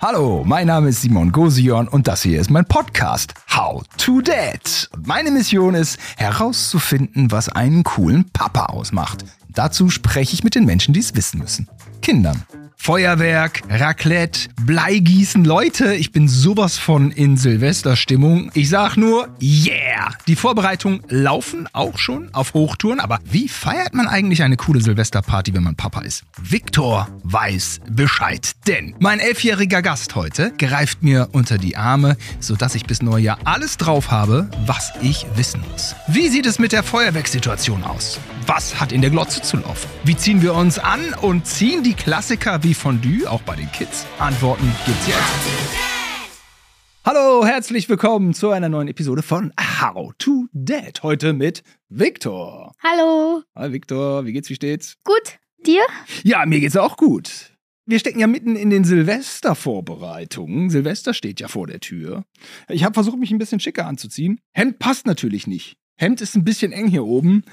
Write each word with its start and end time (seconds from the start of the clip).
Hallo, 0.00 0.44
mein 0.44 0.66
Name 0.66 0.90
ist 0.90 1.00
Simon 1.00 1.32
Gosion 1.32 1.88
und 1.88 2.06
das 2.06 2.22
hier 2.22 2.40
ist 2.40 2.50
mein 2.50 2.66
Podcast 2.66 3.32
How 3.54 3.82
to 3.96 4.20
Dad. 4.20 4.90
Und 4.92 5.06
meine 5.06 5.30
Mission 5.30 5.74
ist 5.74 5.98
herauszufinden, 6.16 7.30
was 7.32 7.48
einen 7.48 7.82
coolen 7.82 8.28
Papa 8.30 8.66
ausmacht. 8.66 9.24
Dazu 9.48 9.88
spreche 9.88 10.34
ich 10.34 10.44
mit 10.44 10.54
den 10.54 10.66
Menschen, 10.66 10.92
die 10.92 11.00
es 11.00 11.14
wissen 11.14 11.40
müssen. 11.40 11.68
Kindern. 12.02 12.44
Feuerwerk, 12.76 13.62
Raclette, 13.68 14.48
Bleigießen. 14.62 15.44
Leute, 15.44 15.94
ich 15.94 16.12
bin 16.12 16.28
sowas 16.28 16.78
von 16.78 17.10
in 17.10 17.36
Silvesterstimmung. 17.36 18.50
Ich 18.54 18.68
sag 18.68 18.96
nur, 18.96 19.28
yeah! 19.42 20.12
Die 20.28 20.36
Vorbereitungen 20.36 21.02
laufen 21.08 21.68
auch 21.72 21.98
schon 21.98 22.32
auf 22.32 22.54
Hochtouren, 22.54 23.00
aber 23.00 23.18
wie 23.24 23.48
feiert 23.48 23.94
man 23.94 24.06
eigentlich 24.06 24.42
eine 24.42 24.56
coole 24.56 24.80
Silvesterparty, 24.80 25.54
wenn 25.54 25.64
man 25.64 25.74
Papa 25.74 26.02
ist? 26.02 26.22
Viktor 26.40 27.08
weiß 27.24 27.80
Bescheid, 27.90 28.52
denn 28.68 28.94
mein 29.00 29.18
elfjähriger 29.18 29.82
Gast 29.82 30.14
heute 30.14 30.52
greift 30.56 31.02
mir 31.02 31.30
unter 31.32 31.58
die 31.58 31.76
Arme, 31.76 32.16
sodass 32.38 32.74
ich 32.76 32.84
bis 32.84 33.02
Neujahr 33.02 33.38
alles 33.44 33.78
drauf 33.78 34.10
habe, 34.12 34.48
was 34.64 34.92
ich 35.02 35.26
wissen 35.34 35.60
muss. 35.72 35.96
Wie 36.06 36.28
sieht 36.28 36.46
es 36.46 36.58
mit 36.58 36.72
der 36.72 36.84
Feuerwerkssituation 36.84 37.82
aus? 37.82 38.20
Was 38.46 38.78
hat 38.78 38.92
in 38.92 39.00
der 39.00 39.10
Glotze 39.10 39.42
zu 39.42 39.56
laufen? 39.56 39.88
Wie 40.04 40.16
ziehen 40.16 40.40
wir 40.40 40.54
uns 40.54 40.78
an 40.78 41.00
und 41.20 41.46
ziehen 41.48 41.82
die 41.82 41.94
Klassiker 41.94 42.62
wie 42.66 42.74
Fondue 42.74 43.30
auch 43.30 43.42
bei 43.42 43.54
den 43.54 43.70
Kids? 43.70 44.04
Antworten 44.18 44.68
gibt's 44.84 45.06
jetzt. 45.06 45.20
Hallo, 47.04 47.46
herzlich 47.46 47.88
willkommen 47.88 48.34
zu 48.34 48.50
einer 48.50 48.68
neuen 48.68 48.88
Episode 48.88 49.22
von 49.22 49.52
How 49.80 50.12
to 50.18 50.46
Dad. 50.52 51.04
Heute 51.04 51.32
mit 51.32 51.62
Viktor. 51.88 52.72
Hallo. 52.82 53.44
Hi 53.54 53.72
Viktor, 53.72 54.26
wie 54.26 54.32
geht's, 54.32 54.50
wie 54.50 54.56
steht's? 54.56 54.96
Gut. 55.04 55.38
Dir? 55.64 55.84
Ja, 56.24 56.44
mir 56.44 56.58
geht's 56.58 56.76
auch 56.76 56.96
gut. 56.96 57.52
Wir 57.84 58.00
stecken 58.00 58.18
ja 58.18 58.26
mitten 58.26 58.56
in 58.56 58.70
den 58.70 58.82
Silvestervorbereitungen. 58.82 60.68
Silvester 60.68 61.14
steht 61.14 61.38
ja 61.38 61.46
vor 61.46 61.68
der 61.68 61.78
Tür. 61.78 62.24
Ich 62.68 62.82
habe 62.82 62.94
versucht, 62.94 63.20
mich 63.20 63.30
ein 63.30 63.38
bisschen 63.38 63.60
schicker 63.60 63.86
anzuziehen. 63.86 64.40
Hemd 64.50 64.80
passt 64.80 65.06
natürlich 65.06 65.46
nicht. 65.46 65.76
Hemd 65.94 66.20
ist 66.20 66.34
ein 66.34 66.42
bisschen 66.42 66.72
eng 66.72 66.88
hier 66.88 67.04
oben 67.04 67.44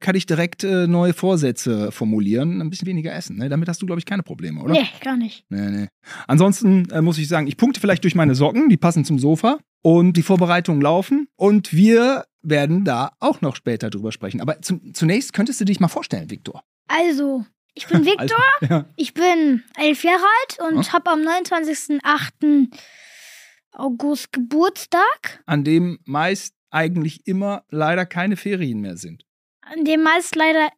kann 0.00 0.14
ich 0.14 0.26
direkt 0.26 0.62
äh, 0.64 0.86
neue 0.86 1.14
Vorsätze 1.14 1.90
formulieren, 1.90 2.60
ein 2.60 2.70
bisschen 2.70 2.86
weniger 2.86 3.14
essen. 3.14 3.38
Ne? 3.38 3.48
Damit 3.48 3.68
hast 3.68 3.80
du, 3.80 3.86
glaube 3.86 3.98
ich, 3.98 4.04
keine 4.04 4.22
Probleme, 4.22 4.60
oder? 4.60 4.74
Nee, 4.74 4.86
gar 5.02 5.16
nicht. 5.16 5.44
Nee, 5.48 5.70
nee. 5.70 5.88
Ansonsten 6.26 6.90
äh, 6.90 7.00
muss 7.00 7.18
ich 7.18 7.28
sagen, 7.28 7.46
ich 7.46 7.56
punkte 7.56 7.80
vielleicht 7.80 8.04
durch 8.04 8.14
meine 8.14 8.34
Socken, 8.34 8.68
die 8.68 8.76
passen 8.76 9.04
zum 9.04 9.18
Sofa 9.18 9.58
und 9.82 10.14
die 10.14 10.22
Vorbereitungen 10.22 10.82
laufen 10.82 11.28
und 11.36 11.72
wir 11.72 12.24
werden 12.42 12.84
da 12.84 13.12
auch 13.20 13.40
noch 13.40 13.56
später 13.56 13.90
drüber 13.90 14.12
sprechen. 14.12 14.40
Aber 14.40 14.60
zum, 14.60 14.94
zunächst 14.94 15.32
könntest 15.32 15.60
du 15.60 15.64
dich 15.64 15.80
mal 15.80 15.88
vorstellen, 15.88 16.30
Viktor. 16.30 16.62
Also, 16.88 17.44
ich 17.74 17.86
bin 17.86 18.04
Viktor, 18.04 18.44
also, 18.60 18.74
ja. 18.74 18.84
ich 18.96 19.14
bin 19.14 19.62
elf 19.78 20.04
Jahre 20.04 20.22
alt 20.22 20.72
und 20.72 20.86
ja. 20.86 20.92
habe 20.92 21.10
am 21.10 21.20
29.08. 21.20 22.68
August 23.72 24.32
Geburtstag. 24.32 25.42
An 25.46 25.64
dem 25.64 25.98
meist 26.04 26.54
eigentlich 26.70 27.26
immer 27.26 27.64
leider 27.70 28.06
keine 28.06 28.36
Ferien 28.36 28.80
mehr 28.80 28.96
sind 28.96 29.25
an 29.72 29.84
dem 29.84 30.02
meist 30.02 30.34
leider, 30.36 30.68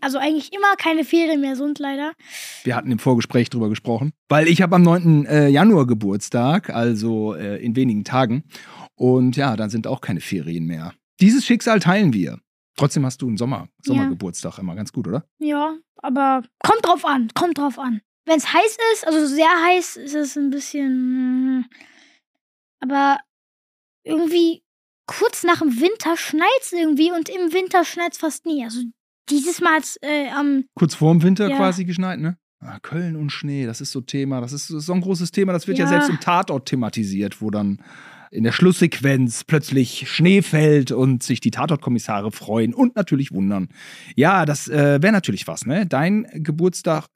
also 0.00 0.18
eigentlich 0.18 0.52
immer 0.52 0.74
keine 0.76 1.04
Ferien 1.04 1.40
mehr 1.40 1.56
sind, 1.56 1.78
leider. 1.78 2.12
Wir 2.64 2.76
hatten 2.76 2.90
im 2.90 2.98
Vorgespräch 2.98 3.50
drüber 3.50 3.68
gesprochen, 3.68 4.12
weil 4.28 4.48
ich 4.48 4.62
habe 4.62 4.76
am 4.76 4.82
9. 4.82 5.26
Äh, 5.26 5.48
Januar 5.48 5.86
Geburtstag, 5.86 6.70
also 6.70 7.34
äh, 7.34 7.62
in 7.64 7.76
wenigen 7.76 8.04
Tagen. 8.04 8.44
Und 8.94 9.36
ja, 9.36 9.56
dann 9.56 9.70
sind 9.70 9.86
auch 9.86 10.00
keine 10.00 10.20
Ferien 10.20 10.66
mehr. 10.66 10.94
Dieses 11.20 11.44
Schicksal 11.44 11.80
teilen 11.80 12.12
wir. 12.12 12.38
Trotzdem 12.76 13.04
hast 13.04 13.20
du 13.22 13.26
einen 13.26 13.36
Sommer, 13.36 13.68
Sommergeburtstag 13.82 14.56
ja. 14.56 14.62
immer 14.62 14.76
ganz 14.76 14.92
gut, 14.92 15.08
oder? 15.08 15.24
Ja, 15.38 15.76
aber 15.96 16.42
kommt 16.62 16.84
drauf 16.84 17.04
an, 17.04 17.28
kommt 17.34 17.58
drauf 17.58 17.78
an. 17.78 18.00
Wenn 18.24 18.38
es 18.38 18.52
heiß 18.52 18.76
ist, 18.92 19.06
also 19.06 19.26
sehr 19.26 19.48
heiß, 19.48 19.96
ist 19.96 20.14
es 20.14 20.36
ein 20.36 20.50
bisschen. 20.50 21.66
Aber 22.80 23.18
irgendwie 24.04 24.62
kurz 25.08 25.42
nach 25.42 25.58
dem 25.58 25.80
Winter 25.80 26.16
schneit 26.16 26.46
es 26.60 26.72
irgendwie 26.72 27.10
und 27.10 27.28
im 27.28 27.52
Winter 27.52 27.84
schneit 27.84 28.12
es 28.12 28.18
fast 28.18 28.46
nie. 28.46 28.62
Also 28.62 28.80
dieses 29.28 29.60
Mal 29.60 29.80
äh, 30.02 30.28
am. 30.30 30.64
Kurz 30.74 30.94
vor 30.94 31.12
dem 31.12 31.22
Winter 31.22 31.48
ja. 31.48 31.56
quasi 31.56 31.84
geschneit, 31.84 32.20
ne? 32.20 32.38
Ah, 32.60 32.78
Köln 32.80 33.16
und 33.16 33.30
Schnee, 33.30 33.66
das 33.66 33.80
ist 33.80 33.92
so 33.92 34.00
Thema. 34.00 34.40
Das 34.40 34.52
ist 34.52 34.66
so 34.66 34.92
ein 34.92 35.00
großes 35.00 35.30
Thema, 35.30 35.52
das 35.52 35.66
wird 35.66 35.78
ja, 35.78 35.84
ja 35.84 35.90
selbst 35.90 36.10
im 36.10 36.20
Tatort 36.20 36.66
thematisiert, 36.66 37.40
wo 37.40 37.50
dann 37.50 37.80
in 38.30 38.44
der 38.44 38.52
Schlusssequenz 38.52 39.44
plötzlich 39.44 40.10
Schnee 40.10 40.42
fällt 40.42 40.92
und 40.92 41.22
sich 41.22 41.40
die 41.40 41.50
Tatortkommissare 41.50 42.30
freuen 42.30 42.74
und 42.74 42.96
natürlich 42.96 43.32
wundern. 43.32 43.68
Ja, 44.16 44.44
das 44.44 44.68
äh, 44.68 45.00
wäre 45.00 45.12
natürlich 45.12 45.46
was, 45.46 45.66
ne? 45.66 45.86
Dein 45.86 46.26
Geburtstag. 46.34 47.06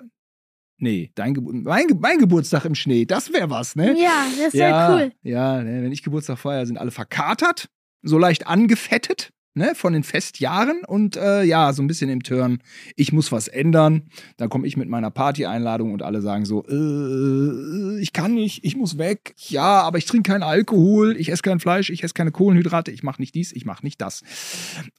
Nee, 0.79 1.11
dein 1.15 1.35
Ge 1.35 1.43
mein, 1.45 1.87
mein, 2.01 2.19
Geburtstag 2.19 2.65
im 2.65 2.75
Schnee, 2.75 3.05
das 3.05 3.33
wäre 3.33 3.51
was, 3.51 3.77
ne? 3.77 3.95
Ja, 4.01 4.27
das 4.43 4.55
wäre 4.55 4.71
ja, 4.71 4.95
cool. 4.95 5.13
Ja, 5.23 5.63
ne, 5.63 5.83
wenn 5.83 5.93
ich 5.93 6.03
Geburtstag 6.03 6.39
feiere, 6.39 6.67
sind 6.67 6.79
alle 6.79 6.91
verkatert 6.91 7.69
so 8.03 8.19
leicht 8.19 8.47
angefettet. 8.47 9.33
Ne, 9.55 9.75
von 9.75 9.93
den 9.93 10.03
Festjahren 10.03 10.81
und 10.87 11.19
äh, 11.19 11.43
ja, 11.43 11.75
so 11.75 11.83
ein 11.83 11.87
bisschen 11.87 12.09
im 12.09 12.23
Turn, 12.23 12.63
ich 12.97 13.13
muss 13.13 13.33
was 13.33 13.49
ändern. 13.49 14.09
Dann 14.39 14.49
komme 14.49 14.67
ich 14.67 14.79
mit 14.79 14.89
meiner 14.89 15.11
Party-Einladung 15.11 15.93
und 15.93 16.01
alle 16.01 16.23
sagen 16.23 16.47
so, 16.47 16.65
äh, 16.67 18.01
ich 18.01 18.15
kann 18.15 18.33
nicht, 18.33 18.65
ich 18.65 18.77
muss 18.77 18.97
weg. 18.97 19.35
Ja, 19.37 19.83
aber 19.83 19.99
ich 19.99 20.07
trinke 20.07 20.33
keinen 20.33 20.43
Alkohol, 20.43 21.19
ich 21.19 21.29
esse 21.29 21.43
kein 21.43 21.61
Fleisch, 21.61 21.91
ich 21.91 22.03
esse 22.03 22.15
keine 22.15 22.31
Kohlenhydrate, 22.31 22.91
ich 22.91 23.03
mache 23.03 23.21
nicht 23.21 23.35
dies, 23.35 23.53
ich 23.53 23.67
mache 23.67 23.85
nicht 23.85 24.01
das. 24.01 24.23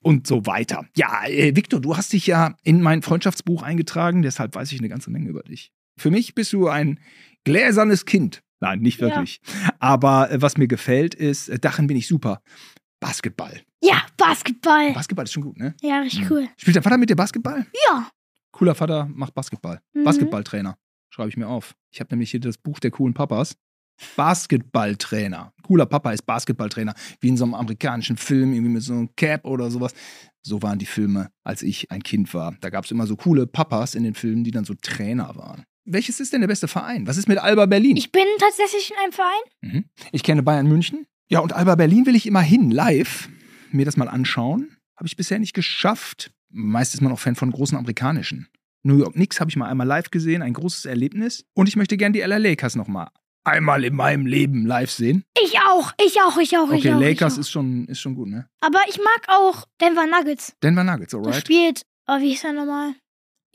Und 0.03 0.28
so 0.28 0.46
weiter. 0.46 0.85
Ja, 0.96 1.25
äh, 1.25 1.56
Victor, 1.56 1.81
du 1.81 1.97
hast 1.97 2.14
dich 2.14 2.28
ja 2.28 2.56
in 2.62 2.80
mein 2.80 3.02
Freundschaftsbuch 3.02 3.64
eingetragen, 3.64 4.22
deshalb 4.22 4.53
weiß 4.53 4.72
ich 4.72 4.78
eine 4.78 4.90
ganze 4.90 5.09
Menge 5.09 5.30
über 5.30 5.41
dich. 5.41 5.72
Für 5.97 6.12
mich 6.12 6.35
bist 6.35 6.53
du 6.53 6.68
ein 6.68 7.00
gläsernes 7.44 8.06
Kind. 8.06 8.44
Nein, 8.59 8.80
nicht 8.80 9.02
wirklich. 9.02 9.41
Ja. 9.46 9.74
Aber 9.80 10.31
äh, 10.31 10.41
was 10.41 10.58
mir 10.58 10.68
gefällt, 10.68 11.16
ist, 11.16 11.50
äh, 11.50 11.59
darin 11.59 11.88
bin 11.88 11.97
ich 11.97 12.08
super. 12.08 12.41
Basketball. 13.03 13.62
Ja, 13.81 14.02
Basketball. 14.16 14.94
Basketball 14.94 15.25
ist 15.25 15.34
schon 15.34 15.44
gut, 15.44 15.58
ne? 15.58 15.75
Ja, 15.81 16.00
richtig 16.00 16.22
mhm. 16.22 16.28
cool. 16.31 16.47
Spielt 16.56 16.78
dein 16.78 16.84
Vater 16.84 16.97
mit 16.97 17.09
dir 17.09 17.18
Basketball? 17.18 17.66
Ja. 17.86 18.09
Cooler 18.53 18.75
Vater 18.75 19.09
macht 19.14 19.34
Basketball. 19.34 19.81
Mhm. 19.94 20.06
Basketballtrainer. 20.06 20.78
Schreibe 21.09 21.28
ich 21.28 21.36
mir 21.36 21.47
auf. 21.47 21.75
Ich 21.91 22.00
habe 22.00 22.14
nämlich 22.14 22.31
hier 22.31 22.40
das 22.40 22.58
Buch 22.58 22.80
der 22.80 22.91
coolen 22.91 23.14
Papas. 23.14 23.58
Basketballtrainer. 24.16 25.52
Cooler 25.64 25.86
Papa 25.86 26.14
ist 26.14 26.25
Basketballtrainer. 26.25 26.94
Wie 27.19 27.28
in 27.28 27.36
so 27.36 27.44
einem 27.44 27.56
amerikanischen 27.56 28.16
Film, 28.16 28.53
irgendwie 28.53 28.72
mit 28.72 28.84
so 28.84 28.94
einem 28.94 29.14
Cap 29.18 29.46
oder 29.46 29.70
sowas. 29.70 29.94
So 30.41 30.62
waren 30.62 30.80
die 30.80 30.85
Filme, 30.85 31.30
als 31.44 31.62
ich 31.62 31.91
ein 31.91 32.03
Kind 32.03 32.34
war. 32.34 32.56
Da 32.62 32.70
gab 32.70 32.85
es 32.85 32.91
immer 32.91 33.06
so 33.06 33.18
coole 33.18 33.47
Papas 33.47 33.96
in 33.96 34.03
den 34.03 34.14
Filmen, 34.14 34.46
die 34.46 34.52
dann 34.52 34.64
so 34.64 34.75
Trainer 34.75 35.35
waren. 35.35 35.66
Welches 35.85 36.22
ist 36.22 36.31
denn 36.31 36.40
der 36.40 36.47
beste 36.47 36.70
Verein? 36.70 37.06
Was 37.06 37.18
ist 37.18 37.28
mit 37.28 37.38
Alba 37.38 37.66
Berlin? 37.66 37.97
Ich 37.97 38.14
bin 38.14 38.25
tatsächlich 38.40 38.91
in 38.91 38.97
einem 39.03 39.12
Verein. 39.12 39.41
Mhm. 39.62 39.85
Ich 40.14 40.24
kenne 40.24 40.41
Bayern 40.41 40.68
München. 40.68 41.06
Ja, 41.34 41.40
und 41.40 41.52
Alba 41.52 41.74
Berlin 41.74 42.06
will 42.06 42.16
ich 42.16 42.28
immer 42.28 42.42
hin, 42.42 42.70
live, 42.70 43.28
mir 43.72 43.86
das 43.86 43.98
mal 43.98 44.08
anschauen. 44.08 44.78
Habe 44.96 45.08
ich 45.08 45.18
bisher 45.18 45.40
nicht 45.40 45.56
geschafft. 45.56 46.32
Meist 46.52 46.94
ist 46.94 47.02
man 47.02 47.12
auch 47.12 47.18
Fan 47.18 47.34
von 47.34 47.50
großen 47.50 47.76
amerikanischen. 47.76 48.50
New 48.84 49.00
York 49.00 49.14
Knicks 49.14 49.40
habe 49.40 49.50
ich 49.50 49.56
mal 49.56 49.68
einmal 49.68 49.88
live 49.88 50.12
gesehen, 50.12 50.44
ein 50.44 50.54
großes 50.54 50.86
Erlebnis. 50.86 51.44
Und 51.56 51.68
ich 51.68 51.76
möchte 51.76 51.98
gerne 51.98 52.14
die 52.14 52.20
LA 52.20 52.38
Lakers 52.38 52.76
nochmal 52.76 53.08
einmal 53.46 53.84
in 53.84 53.96
meinem 53.96 54.28
Leben 54.28 54.68
live 54.68 54.92
sehen. 54.92 55.24
Ich 55.42 55.58
auch, 55.58 55.92
ich 56.00 56.22
auch, 56.22 56.38
ich 56.38 56.56
auch, 56.56 56.68
okay, 56.68 56.78
ich 56.78 56.92
auch. 56.92 56.98
Okay, 56.98 57.10
Lakers 57.10 57.34
auch. 57.34 57.40
Ist, 57.40 57.50
schon, 57.50 57.88
ist 57.88 58.00
schon 58.00 58.14
gut, 58.14 58.28
ne? 58.28 58.48
Aber 58.62 58.80
ich 58.88 59.00
mag 59.00 59.28
auch 59.28 59.66
Denver 59.82 60.06
Nuggets. 60.06 60.56
Denver 60.62 60.84
Nuggets, 60.84 61.16
alright. 61.16 61.34
Da 61.34 61.40
spielt, 61.40 61.82
oh, 62.08 62.20
wie 62.20 62.34
ist 62.34 62.44
er 62.44 62.54
nochmal? 62.54 62.94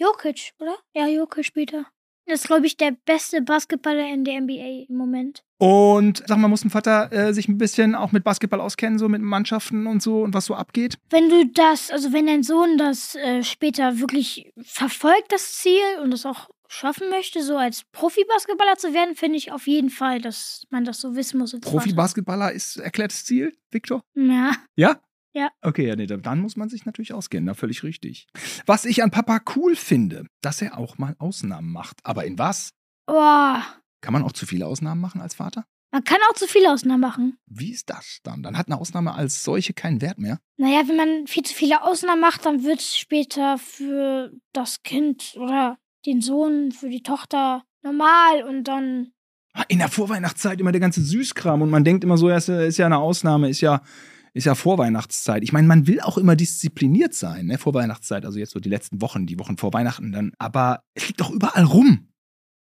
Jokic, 0.00 0.50
oder? 0.58 0.76
Ja, 0.96 1.06
Jokic 1.06 1.44
spielt 1.44 1.72
er. 1.72 1.86
Das 2.28 2.40
ist, 2.40 2.46
glaube 2.46 2.66
ich, 2.66 2.76
der 2.76 2.92
beste 3.06 3.40
Basketballer 3.40 4.06
in 4.12 4.22
der 4.22 4.40
NBA 4.42 4.86
im 4.88 4.96
Moment. 4.96 5.42
Und 5.56 6.22
sag 6.26 6.36
mal, 6.38 6.48
muss 6.48 6.64
ein 6.64 6.70
Vater 6.70 7.10
äh, 7.10 7.32
sich 7.32 7.48
ein 7.48 7.56
bisschen 7.56 7.94
auch 7.94 8.12
mit 8.12 8.22
Basketball 8.22 8.60
auskennen, 8.60 8.98
so 8.98 9.08
mit 9.08 9.22
Mannschaften 9.22 9.86
und 9.86 10.02
so 10.02 10.22
und 10.22 10.34
was 10.34 10.44
so 10.44 10.54
abgeht? 10.54 10.98
Wenn 11.08 11.30
du 11.30 11.46
das, 11.46 11.90
also 11.90 12.12
wenn 12.12 12.26
dein 12.26 12.42
Sohn 12.42 12.76
das 12.76 13.14
äh, 13.14 13.42
später 13.42 13.98
wirklich 13.98 14.52
verfolgt, 14.62 15.32
das 15.32 15.54
Ziel 15.54 15.82
und 16.02 16.10
das 16.10 16.26
auch 16.26 16.50
schaffen 16.68 17.08
möchte, 17.08 17.42
so 17.42 17.56
als 17.56 17.84
Profi-Basketballer 17.92 18.76
zu 18.76 18.92
werden, 18.92 19.16
finde 19.16 19.38
ich 19.38 19.50
auf 19.50 19.66
jeden 19.66 19.88
Fall, 19.88 20.20
dass 20.20 20.66
man 20.68 20.84
das 20.84 21.00
so 21.00 21.16
wissen 21.16 21.38
muss. 21.38 21.58
Profi-Basketballer 21.58 22.52
ist 22.52 22.76
erklärtes 22.76 23.24
Ziel, 23.24 23.56
Victor? 23.70 24.02
Ja. 24.14 24.52
Ja? 24.76 25.00
Ja. 25.34 25.50
Okay, 25.62 25.86
ja, 25.86 25.96
nee, 25.96 26.06
dann 26.06 26.40
muss 26.40 26.56
man 26.56 26.68
sich 26.68 26.86
natürlich 26.86 27.12
auskennen, 27.12 27.46
da 27.46 27.54
völlig 27.54 27.82
richtig. 27.82 28.26
Was 28.66 28.84
ich 28.84 29.02
an 29.02 29.10
Papa 29.10 29.40
cool 29.56 29.76
finde, 29.76 30.26
dass 30.40 30.62
er 30.62 30.78
auch 30.78 30.98
mal 30.98 31.14
Ausnahmen 31.18 31.70
macht. 31.70 31.98
Aber 32.02 32.24
in 32.24 32.38
was? 32.38 32.70
Boah. 33.06 33.62
Kann 34.00 34.12
man 34.12 34.22
auch 34.22 34.32
zu 34.32 34.46
viele 34.46 34.66
Ausnahmen 34.66 35.00
machen 35.00 35.20
als 35.20 35.34
Vater? 35.34 35.64
Man 35.90 36.04
kann 36.04 36.18
auch 36.28 36.34
zu 36.34 36.46
viele 36.46 36.70
Ausnahmen 36.70 37.00
machen. 37.00 37.38
Wie 37.46 37.72
ist 37.72 37.88
das 37.88 38.18
dann? 38.22 38.42
Dann 38.42 38.58
hat 38.58 38.68
eine 38.68 38.78
Ausnahme 38.78 39.14
als 39.14 39.42
solche 39.42 39.72
keinen 39.72 40.02
Wert 40.02 40.18
mehr? 40.18 40.38
Naja, 40.58 40.82
wenn 40.86 40.96
man 40.96 41.26
viel 41.26 41.42
zu 41.44 41.54
viele 41.54 41.82
Ausnahmen 41.82 42.20
macht, 42.20 42.44
dann 42.44 42.62
wird 42.62 42.80
es 42.80 42.96
später 42.96 43.56
für 43.56 44.32
das 44.52 44.82
Kind 44.82 45.34
oder 45.36 45.78
den 46.04 46.20
Sohn, 46.20 46.72
für 46.72 46.90
die 46.90 47.02
Tochter 47.02 47.64
normal 47.82 48.42
und 48.46 48.64
dann. 48.64 49.12
In 49.68 49.78
der 49.78 49.88
Vorweihnachtszeit 49.88 50.60
immer 50.60 50.72
der 50.72 50.80
ganze 50.80 51.02
Süßkram 51.02 51.62
und 51.62 51.70
man 51.70 51.84
denkt 51.84 52.04
immer 52.04 52.18
so, 52.18 52.28
ja, 52.28 52.36
ist 52.36 52.76
ja 52.76 52.86
eine 52.86 52.98
Ausnahme, 52.98 53.48
ist 53.48 53.62
ja 53.62 53.82
ist 54.34 54.44
ja 54.44 54.54
Vorweihnachtszeit. 54.54 55.42
Ich 55.42 55.52
meine, 55.52 55.66
man 55.66 55.86
will 55.86 56.00
auch 56.00 56.18
immer 56.18 56.36
diszipliniert 56.36 57.14
sein, 57.14 57.46
ne? 57.46 57.58
Vorweihnachtszeit, 57.58 58.24
also 58.24 58.38
jetzt 58.38 58.52
so 58.52 58.60
die 58.60 58.68
letzten 58.68 59.00
Wochen, 59.00 59.26
die 59.26 59.38
Wochen 59.38 59.56
vor 59.56 59.72
Weihnachten 59.72 60.12
dann. 60.12 60.32
Aber 60.38 60.82
es 60.94 61.06
liegt 61.08 61.20
doch 61.20 61.30
überall 61.30 61.64
rum. 61.64 62.08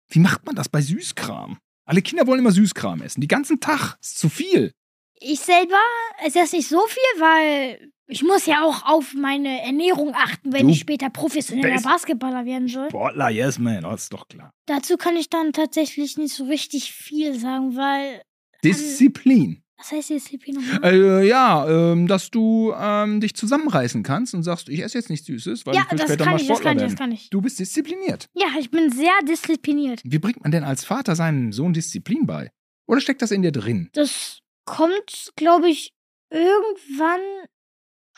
Wie 0.08 0.18
macht 0.18 0.46
man 0.46 0.54
das 0.54 0.68
bei 0.68 0.80
Süßkram? 0.80 1.58
Alle 1.86 2.02
Kinder 2.02 2.26
wollen 2.26 2.40
immer 2.40 2.52
Süßkram 2.52 3.02
essen. 3.02 3.20
Die 3.20 3.28
ganzen 3.28 3.60
Tag. 3.60 3.96
Ist 4.00 4.18
zu 4.18 4.28
viel. 4.28 4.72
Ich 5.20 5.40
selber 5.40 5.80
esse 6.24 6.38
das 6.38 6.52
nicht 6.52 6.68
so 6.68 6.80
viel, 6.86 7.20
weil 7.20 7.92
ich 8.06 8.22
muss 8.22 8.46
ja 8.46 8.62
auch 8.62 8.84
auf 8.84 9.14
meine 9.14 9.62
Ernährung 9.62 10.12
achten, 10.14 10.52
wenn 10.52 10.66
Du 10.66 10.72
ich 10.72 10.80
später 10.80 11.08
professioneller 11.08 11.80
Basketballer 11.80 12.44
werden 12.44 12.68
soll. 12.68 12.88
Sportler, 12.88 13.30
yes, 13.30 13.58
man. 13.58 13.82
Das 13.82 14.04
ist 14.04 14.12
doch 14.12 14.28
klar. 14.28 14.50
Dazu 14.66 14.96
kann 14.96 15.16
ich 15.16 15.30
dann 15.30 15.52
tatsächlich 15.52 16.18
nicht 16.18 16.34
so 16.34 16.44
richtig 16.44 16.92
viel 16.92 17.38
sagen, 17.38 17.76
weil. 17.76 18.22
Disziplin. 18.62 19.63
Was 19.76 19.90
heißt 19.92 20.10
Disziplin 20.10 20.54
nochmal? 20.56 20.94
Äh, 20.94 21.28
ja, 21.28 21.68
ähm, 21.68 22.06
dass 22.06 22.30
du 22.30 22.72
ähm, 22.78 23.20
dich 23.20 23.34
zusammenreißen 23.34 24.02
kannst 24.02 24.34
und 24.34 24.42
sagst, 24.42 24.68
ich 24.68 24.82
esse 24.82 24.98
jetzt 24.98 25.10
nichts 25.10 25.26
Süßes, 25.26 25.66
weil 25.66 25.74
ja, 25.74 25.82
ich 25.82 25.90
will 25.90 25.98
das 25.98 26.06
später 26.08 26.24
kann 26.24 26.32
mal 26.34 26.40
ich, 26.40 26.46
das 26.46 26.56
Sportler 26.56 26.70
kann 26.70 26.76
ich, 26.76 26.80
werden. 26.82 26.90
das 26.92 26.98
kann 26.98 27.12
ich. 27.12 27.30
Du 27.30 27.40
bist 27.40 27.58
diszipliniert. 27.58 28.28
Ja, 28.34 28.46
ich 28.58 28.70
bin 28.70 28.90
sehr 28.90 29.12
diszipliniert. 29.28 30.00
Wie 30.04 30.18
bringt 30.18 30.42
man 30.42 30.52
denn 30.52 30.64
als 30.64 30.84
Vater 30.84 31.16
seinem 31.16 31.52
Sohn 31.52 31.72
Disziplin 31.72 32.26
bei? 32.26 32.50
Oder 32.86 33.00
steckt 33.00 33.22
das 33.22 33.30
in 33.30 33.42
dir 33.42 33.52
drin? 33.52 33.88
Das 33.94 34.40
kommt, 34.64 35.32
glaube 35.36 35.68
ich, 35.68 35.92
irgendwann 36.30 37.20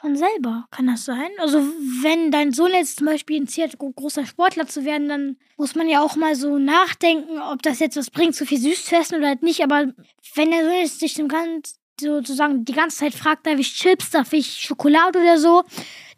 von 0.06 0.16
selber. 0.16 0.66
Kann 0.70 0.86
das 0.86 1.04
sein? 1.04 1.30
Also, 1.38 1.58
wenn 2.02 2.30
dein 2.30 2.52
Sohn 2.52 2.70
jetzt 2.72 2.98
zum 2.98 3.06
Beispiel 3.06 3.44
gro- 3.78 3.90
großer 3.90 4.24
Sportler 4.24 4.66
zu 4.68 4.84
werden, 4.84 5.08
dann 5.08 5.36
muss 5.56 5.74
man 5.74 5.88
ja 5.88 6.00
auch 6.00 6.14
mal 6.16 6.36
so 6.36 6.58
nachdenken, 6.58 7.40
ob 7.40 7.62
das 7.62 7.80
jetzt 7.80 7.96
was 7.96 8.10
bringt, 8.10 8.34
zu 8.36 8.46
viel 8.46 8.58
süß 8.58 8.84
zu 8.84 8.94
essen 8.96 9.16
oder 9.16 9.28
halt 9.28 9.42
nicht. 9.42 9.62
Aber 9.64 9.92
wenn 10.36 10.50
der 10.52 10.64
Sohn 10.64 10.74
jetzt 10.78 11.00
sich 11.00 11.14
dem 11.14 11.26
ganz, 11.28 11.78
sozusagen 12.00 12.64
die 12.64 12.72
ganze 12.72 12.98
Zeit 12.98 13.14
fragt, 13.14 13.46
darf 13.46 13.58
ich 13.58 13.74
Chips, 13.74 14.10
darf 14.10 14.32
ich 14.32 14.46
Schokolade 14.60 15.18
oder 15.18 15.38
so, 15.38 15.64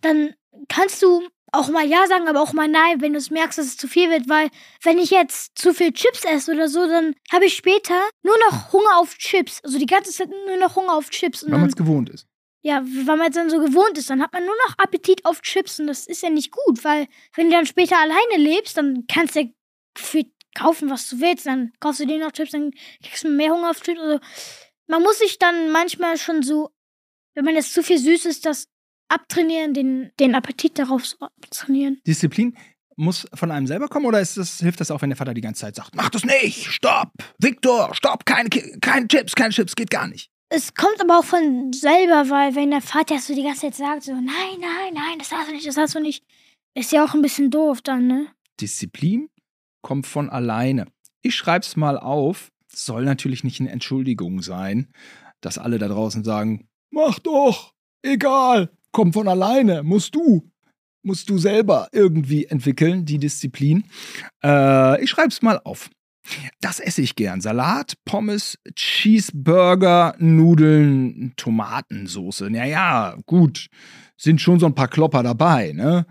dann 0.02 0.35
kannst 0.69 1.02
du 1.02 1.26
auch 1.50 1.70
mal 1.70 1.87
Ja 1.87 2.06
sagen, 2.06 2.29
aber 2.29 2.43
auch 2.43 2.52
mal 2.52 2.69
Nein, 2.69 3.00
wenn 3.00 3.12
du 3.14 3.19
es 3.19 3.31
merkst, 3.31 3.56
dass 3.58 3.64
es 3.67 3.79
zu 3.79 3.88
viel 3.88 4.11
wird, 4.11 4.29
weil 4.29 4.50
wenn 4.82 4.99
ich 4.99 5.08
jetzt 5.11 5.56
zu 5.58 5.73
viel 5.73 5.93
Chips 5.93 6.25
esse 6.25 6.52
oder 6.52 6.69
so, 6.69 6.87
dann 6.87 7.14
habe 7.32 7.46
ich 7.46 7.55
später 7.56 7.94
nur 8.23 8.37
noch 8.50 8.70
Hunger 8.75 8.99
auf 8.99 9.17
Chips. 9.17 9.62
Also 9.64 9.79
die 9.79 9.87
ganze 9.87 10.12
Zeit 10.12 10.29
nur 10.46 10.58
noch 10.58 10.76
Hunger 10.76 10.93
auf 10.93 11.08
Chips. 11.08 11.43
Und 11.43 11.52
Weil 11.52 11.61
man 11.61 11.70
es 11.70 11.76
gewohnt 11.76 12.11
ist. 12.11 12.26
Ja, 12.63 12.83
weil 12.85 13.17
man 13.17 13.29
es 13.29 13.35
dann 13.37 13.51
so 13.51 13.59
gewohnt 13.61 13.97
ist, 13.99 14.11
dann 14.11 14.21
hat 14.23 14.33
man 14.33 14.45
nur 14.45 14.55
noch 14.67 14.79
Appetit 14.79 15.25
auf 15.25 15.41
Chips 15.43 15.79
und 15.81 15.87
das 15.87 16.07
ist 16.07 16.23
ja 16.23 16.31
nicht 16.31 16.51
gut, 16.51 16.83
weil 16.85 17.07
wenn 17.35 17.47
du 17.51 17.53
dann 17.57 17.67
später 17.67 17.97
alleine 17.99 18.37
lebst, 18.37 18.77
dann 18.77 19.05
kannst 19.09 19.37
du 19.37 19.41
ja 19.41 19.47
für 19.97 20.25
kaufen, 20.55 20.91
was 20.91 21.09
du 21.09 21.21
willst, 21.21 21.47
dann 21.47 21.73
kaufst 21.81 22.01
du 22.01 22.07
dir 22.07 22.19
noch 22.19 22.33
Chips, 22.33 22.51
dann 22.53 22.73
kriegst 23.03 23.25
du 23.25 23.29
mehr 23.29 23.53
Hunger 23.53 23.71
auf 23.71 23.81
Chips. 23.81 24.01
Also 24.01 24.19
man 24.89 25.03
muss 25.03 25.19
sich 25.19 25.39
dann 25.39 25.71
manchmal 25.71 26.17
schon 26.19 26.43
so, 26.43 26.71
wenn 27.35 27.45
man 27.45 27.55
jetzt 27.55 27.73
zu 27.75 27.83
viel 27.83 27.99
süß 27.99 28.25
ist, 28.27 28.45
das 28.45 28.67
abtrainieren, 29.09 29.73
den, 29.75 30.11
den 30.19 30.35
Appetit 30.35 30.79
darauf 30.79 31.07
so 31.07 31.17
abtrainieren. 31.21 32.01
Disziplin 32.07 32.57
muss 32.97 33.27
von 33.35 33.53
einem 33.53 33.69
selber 33.69 33.87
kommen 33.89 34.07
oder 34.07 34.19
das, 34.19 34.59
hilft 34.59 34.81
das 34.81 34.91
auch, 34.91 35.01
wenn 35.03 35.11
der 35.11 35.17
Vater 35.17 35.33
die 35.35 35.41
ganze 35.41 35.61
Zeit 35.61 35.77
sagt, 35.77 35.95
mach 35.95 36.11
das 36.11 36.25
nicht, 36.25 36.67
stopp, 36.67 37.13
Viktor, 37.39 37.95
stopp, 37.95 38.27
keine, 38.27 38.49
Ki- 38.49 38.79
keine 38.81 39.07
Chips, 39.07 39.35
keine 39.35 39.51
Chips, 39.55 39.77
geht 39.77 39.91
gar 39.91 40.09
nicht. 40.09 40.31
Es 40.50 40.75
kommt 40.75 41.00
aber 41.00 41.19
auch 41.19 41.25
von 41.25 41.73
selber, 41.75 42.31
weil 42.31 42.55
wenn 42.55 42.71
der 42.71 42.81
Vater 42.81 43.19
so 43.19 43.35
die 43.35 43.43
ganze 43.43 43.62
Zeit 43.62 43.75
sagt, 43.75 44.03
so, 44.05 44.12
nein, 44.15 44.59
nein, 44.59 44.95
nein, 44.95 45.19
das 45.19 45.29
darfst 45.29 45.49
du 45.49 45.53
nicht, 45.53 45.67
das 45.67 45.75
darfst 45.75 45.95
du 45.95 46.00
nicht, 46.00 46.25
ist 46.75 46.91
ja 46.91 47.05
auch 47.05 47.15
ein 47.15 47.21
bisschen 47.21 47.50
doof 47.50 47.83
dann, 47.83 48.06
ne? 48.06 48.29
Disziplin 48.59 49.29
kommt 49.83 50.06
von 50.06 50.31
alleine. 50.31 50.87
Ich 51.21 51.35
schreib's 51.35 51.77
mal 51.77 51.99
auf, 51.99 52.50
soll 52.73 53.05
natürlich 53.05 53.45
nicht 53.45 53.61
eine 53.61 53.71
Entschuldigung 53.71 54.41
sein, 54.41 54.89
dass 55.43 55.59
alle 55.59 55.79
da 55.79 55.89
draußen 55.89 56.25
sagen, 56.25 56.67
mach 56.91 57.19
doch, 57.19 57.75
egal, 58.03 58.71
kommt 58.91 59.15
von 59.15 59.29
alleine, 59.29 59.83
musst 59.83 60.15
du. 60.15 60.50
Musst 61.03 61.31
du 61.31 61.39
selber 61.39 61.89
irgendwie 61.93 62.47
entwickeln, 62.47 63.05
die 63.05 63.19
Disziplin. 63.19 63.85
Äh, 64.43 65.03
ich 65.03 65.11
schreib's 65.11 65.43
mal 65.43 65.61
auf. 65.62 65.91
Das 66.61 66.81
esse 66.81 67.03
ich 67.03 67.15
gern. 67.17 67.41
Salat, 67.41 67.95
Pommes, 68.05 68.59
Cheeseburger, 68.75 70.15
Nudeln, 70.19 71.33
Tomatensoße. 71.37 72.51
Naja, 72.51 73.17
gut. 73.27 73.67
Sind 74.17 74.41
schon 74.41 74.59
so 74.61 74.67
ein 74.67 74.75
paar 74.75 74.89
Klopper 74.89 75.23
dabei, 75.23 75.73
ne? 75.73 76.07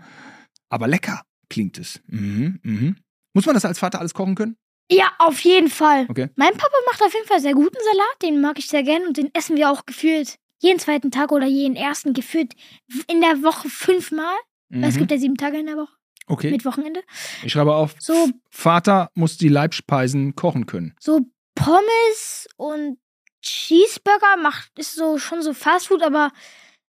Aber 0.70 0.88
lecker 0.88 1.22
klingt 1.50 1.78
es. 1.78 2.00
Mhm, 2.06 2.58
mhm. 2.62 2.96
Muss 3.34 3.46
man 3.46 3.54
das 3.54 3.64
als 3.64 3.78
Vater 3.78 4.00
alles 4.00 4.14
kochen 4.14 4.34
können? 4.34 4.56
Ja, 4.90 5.12
auf 5.18 5.40
jeden 5.40 5.68
Fall. 5.68 6.06
Okay. 6.08 6.28
Mein 6.36 6.52
Papa 6.52 6.76
macht 6.90 7.02
auf 7.02 7.12
jeden 7.12 7.26
Fall 7.26 7.40
sehr 7.40 7.52
guten 7.54 7.76
Salat, 7.92 8.22
den 8.22 8.40
mag 8.40 8.58
ich 8.58 8.68
sehr 8.68 8.82
gern 8.82 9.02
und 9.06 9.16
den 9.18 9.28
essen 9.34 9.56
wir 9.56 9.70
auch 9.70 9.84
gefühlt 9.84 10.36
jeden 10.60 10.78
zweiten 10.80 11.10
Tag 11.10 11.30
oder 11.30 11.46
jeden 11.46 11.76
ersten 11.76 12.14
gefühlt 12.14 12.54
in 13.06 13.20
der 13.20 13.42
Woche 13.42 13.68
fünfmal. 13.68 14.34
Weil 14.70 14.88
es 14.88 14.94
Mhm. 14.96 14.98
gibt 15.00 15.10
ja 15.12 15.18
sieben 15.18 15.36
Tage 15.36 15.58
in 15.58 15.66
der 15.66 15.76
Woche 15.76 15.92
Okay. 16.28 16.50
mit 16.50 16.64
Wochenende. 16.64 17.02
Ich 17.42 17.52
schreibe 17.52 17.74
auf, 17.74 17.94
So- 17.98 18.28
Vater 18.50 19.10
muss 19.14 19.36
die 19.38 19.48
Leibspeisen 19.48 20.34
kochen 20.36 20.66
können. 20.66 20.94
So 21.00 21.20
Pommes 21.54 22.46
und 22.56 22.98
Cheeseburger 23.42 24.36
macht 24.42 24.70
ist 24.78 24.94
so 24.94 25.18
schon 25.18 25.42
so 25.42 25.52
Fastfood, 25.54 26.02
aber 26.02 26.30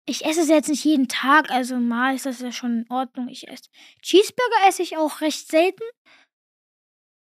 ich 0.06 0.26
esse 0.26 0.42
es 0.42 0.50
jetzt 0.50 0.70
nicht 0.70 0.84
jeden 0.84 1.08
Tag, 1.08 1.52
also 1.52 1.78
mal 1.78 2.16
ist 2.16 2.26
das 2.26 2.40
ja 2.42 2.52
schon 2.52 2.80
in 2.80 2.86
Ordnung. 2.92 3.28
Ich 3.30 3.48
esse 3.48 3.70
Cheeseburger 4.02 4.68
esse 4.68 4.82
ich 4.82 4.98
auch 4.98 5.22
recht 5.22 5.48
selten. 5.50 5.84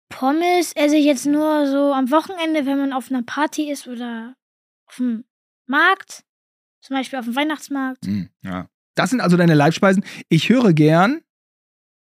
Pommes 0.09 0.73
esse 0.75 0.97
ich 0.97 1.05
jetzt 1.05 1.27
nur 1.27 1.67
so 1.67 1.93
am 1.93 2.11
Wochenende, 2.11 2.65
wenn 2.67 2.79
man 2.79 2.93
auf 2.93 3.11
einer 3.11 3.23
Party 3.23 3.71
ist 3.71 3.89
oder 3.89 4.35
auf 4.89 4.97
dem 4.97 5.25
Markt, 5.67 6.23
zum 6.81 6.97
Beispiel 6.97 7.19
auf 7.19 7.25
dem 7.25 7.35
Weihnachtsmarkt. 7.37 8.07
Mhm, 8.07 8.29
ja. 8.43 8.69
Das 8.95 9.11
sind 9.11 9.21
also 9.21 9.37
deine 9.37 9.55
Leibspeisen. 9.55 10.05
Ich 10.29 10.49
höre 10.49 10.73
gern 10.73 11.21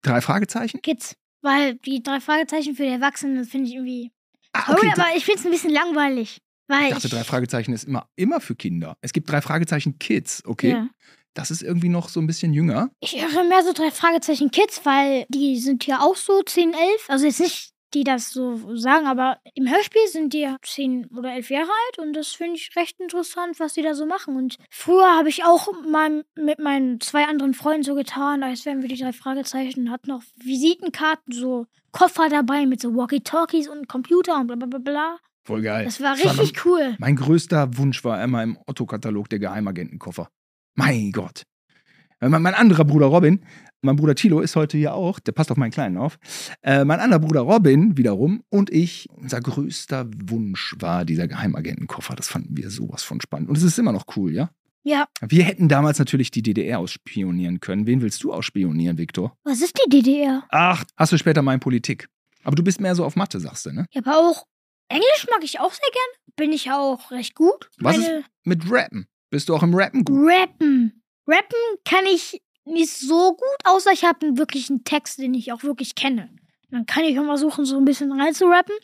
drei 0.05 0.21
Fragezeichen. 0.21 0.81
Kids, 0.83 1.17
weil 1.43 1.75
die 1.77 2.03
drei 2.03 2.21
Fragezeichen 2.21 2.75
für 2.75 2.85
die 2.85 2.91
Erwachsenen 2.91 3.37
das 3.37 3.49
finde 3.49 3.69
ich 3.69 3.75
irgendwie. 3.75 4.13
Ah, 4.53 4.73
okay. 4.73 4.93
aber 4.93 5.17
ich 5.17 5.25
finde 5.25 5.41
es 5.41 5.47
ein 5.47 5.51
bisschen 5.51 5.73
langweilig, 5.73 6.39
weil 6.69 6.85
ich 6.85 6.95
dachte, 6.95 7.09
drei 7.09 7.25
Fragezeichen 7.25 7.73
ist 7.73 7.85
immer, 7.85 8.09
immer 8.15 8.41
für 8.41 8.55
Kinder. 8.55 8.97
Es 9.01 9.13
gibt 9.13 9.29
drei 9.29 9.41
Fragezeichen 9.41 9.99
Kids, 9.99 10.45
okay? 10.45 10.71
Ja. 10.71 10.89
Das 11.35 11.51
ist 11.51 11.63
irgendwie 11.63 11.89
noch 11.89 12.09
so 12.09 12.21
ein 12.21 12.29
bisschen 12.29 12.55
jünger. 12.55 12.91
Ich 13.01 13.21
höre 13.21 13.43
mehr 13.43 13.65
so 13.65 13.73
drei 13.73 13.91
Fragezeichen 13.91 14.53
Kids, 14.53 14.83
weil 14.85 15.27
die 15.29 15.59
sind 15.59 15.85
ja 15.85 16.01
auch 16.01 16.15
so 16.15 16.43
10, 16.43 16.73
11. 16.73 16.81
Also 17.09 17.27
jetzt 17.27 17.41
nicht, 17.41 17.74
die 17.95 18.05
das 18.05 18.31
so 18.31 18.77
sagen, 18.77 19.07
aber 19.07 19.39
im 19.55 19.69
Hörspiel 19.69 20.07
sind 20.09 20.33
die 20.33 20.49
10 20.63 21.07
oder 21.17 21.33
11 21.33 21.51
Jahre 21.51 21.69
alt 21.69 21.99
und 21.99 22.13
das 22.15 22.29
finde 22.29 22.57
ich 22.57 22.71
recht 22.77 23.01
interessant, 23.01 23.61
was 23.61 23.75
die 23.75 23.83
da 23.83 23.95
so 23.95 24.07
machen. 24.07 24.37
Und 24.37 24.57
früher 24.71 25.17
habe 25.17 25.29
ich 25.29 25.45
auch 25.45 25.69
mal 25.89 26.25
mit 26.37 26.59
meinen 26.59 27.01
zwei 27.01 27.25
anderen 27.25 27.55
Freunden 27.55 27.85
so 27.85 27.95
getan, 27.95 28.43
als 28.43 28.67
wären 28.67 28.83
wir 28.83 28.89
die 28.89 28.99
drei 28.99 29.13
Fragezeichen, 29.13 29.91
hatten 29.91 30.11
noch 30.11 30.23
Visitenkarten, 30.37 31.33
so 31.33 31.67
Koffer 31.93 32.29
dabei 32.29 32.67
mit 32.67 32.81
so 32.81 32.95
Walkie-Talkies 32.95 33.69
und 33.69 33.89
Computer 33.89 34.41
und 34.41 34.49
bla 34.49 34.57
bla 34.57 34.67
bla 34.67 34.79
bla. 34.79 35.19
Voll 35.45 35.63
geil. 35.63 35.85
Das 35.85 36.01
war 36.01 36.17
Das 36.17 36.25
war 36.25 36.39
richtig 36.39 36.65
cool. 36.65 36.97
Mein 36.99 37.17
größter 37.17 37.77
Wunsch 37.77 38.03
war 38.03 38.23
immer 38.23 38.43
im 38.43 38.59
Otto-Katalog 38.67 39.29
der 39.29 39.39
Geheimagentenkoffer. 39.39 40.29
Mein 40.75 41.13
Gott. 41.13 41.45
Äh, 42.25 42.29
Mein, 42.29 42.43
mein 42.43 42.55
anderer 42.55 42.85
Bruder 42.85 43.07
Robin, 43.07 43.45
mein 43.83 43.97
Bruder 43.97 44.15
Thilo 44.15 44.41
ist 44.41 44.57
heute 44.57 44.79
hier 44.79 44.95
auch, 44.95 45.19
der 45.21 45.33
passt 45.33 45.51
auf 45.51 45.57
meinen 45.59 45.71
Kleinen 45.73 45.99
auf. 45.99 46.19
Äh, 46.63 46.85
mein 46.85 47.01
anderer 47.01 47.21
Bruder 47.21 47.41
Robin 47.43 47.97
wiederum 47.99 48.43
und 48.49 48.71
ich, 48.71 49.09
unser 49.11 49.41
größter 49.41 50.07
Wunsch 50.27 50.75
war 50.79 51.05
dieser 51.05 51.29
Geheimagentenkoffer. 51.29 52.17
Das 52.17 52.29
fanden 52.29 52.57
wir 52.57 52.71
sowas 52.71 53.03
von 53.03 53.21
spannend. 53.21 53.49
Und 53.51 53.57
es 53.59 53.63
ist 53.63 53.79
immer 53.79 53.93
noch 53.93 54.07
cool, 54.17 54.33
ja? 54.33 54.51
Ja, 54.87 55.07
Wir 55.27 55.45
hätten 55.45 55.69
damals 55.69 55.99
natürlich 55.99 56.31
die 56.31 56.43
DDR 56.43 56.79
ausspionieren 56.79 57.61
können. 57.61 57.87
Wen 57.87 58.03
willst 58.03 58.23
du 58.23 58.33
ausspionieren, 58.35 58.99
Viktor? 58.99 59.35
was 59.45 59.63
ist 59.63 59.79
die 59.85 59.89
DDR? 59.91 60.45
Ach, 60.51 60.85
hast 60.97 61.13
du 61.13 61.17
später 61.19 61.41
mal 61.43 61.55
in 61.55 61.61
Politik. 61.61 62.09
Aber 62.43 62.55
du 62.57 62.63
bist 62.63 62.81
mehr 62.81 62.95
so 62.95 63.05
auf 63.05 63.17
Mathe, 63.17 63.41
sagst 63.41 63.65
du, 63.65 63.73
ne? 63.73 63.87
Ja, 63.93 64.03
aber 64.05 64.19
auch 64.19 64.45
Englisch 64.89 65.27
mag 65.31 65.43
ich 65.43 65.59
auch 65.61 65.73
sehr 65.73 65.89
gern. 65.91 66.35
Bin 66.37 66.53
ich 66.53 66.71
auch 66.71 67.11
recht 67.11 67.35
gut. 67.35 67.71
Was 67.79 67.97
ist- 67.97 68.07
Meine 68.09 68.25
Mit 68.45 68.71
Rappen. 68.71 69.07
Bist 69.31 69.49
du 69.49 69.57
auch 69.57 69.63
im 69.63 69.75
Rappen 69.75 70.05
gut? 70.05 70.19
Rappen. 70.31 71.03
Rappen 71.27 71.59
kann 71.85 72.05
ich 72.07 72.41
nicht 72.65 72.91
so 72.91 73.33
gut, 73.33 73.59
außer 73.65 73.93
ich 73.93 74.05
habe 74.05 74.27
einen 74.27 74.39
wirklichen 74.39 74.85
Text, 74.85 75.19
den 75.19 75.35
ich 75.35 75.53
auch 75.53 75.63
wirklich 75.63 75.95
kenne. 75.95 76.31
Dann 76.71 76.87
kann 76.87 77.05
ich 77.05 77.19
auch 77.19 77.23
mal 77.23 77.37
versuchen, 77.37 77.65
so 77.65 77.77
ein 77.77 77.85
bisschen 77.85 78.11
reinzurappen. 78.19 78.75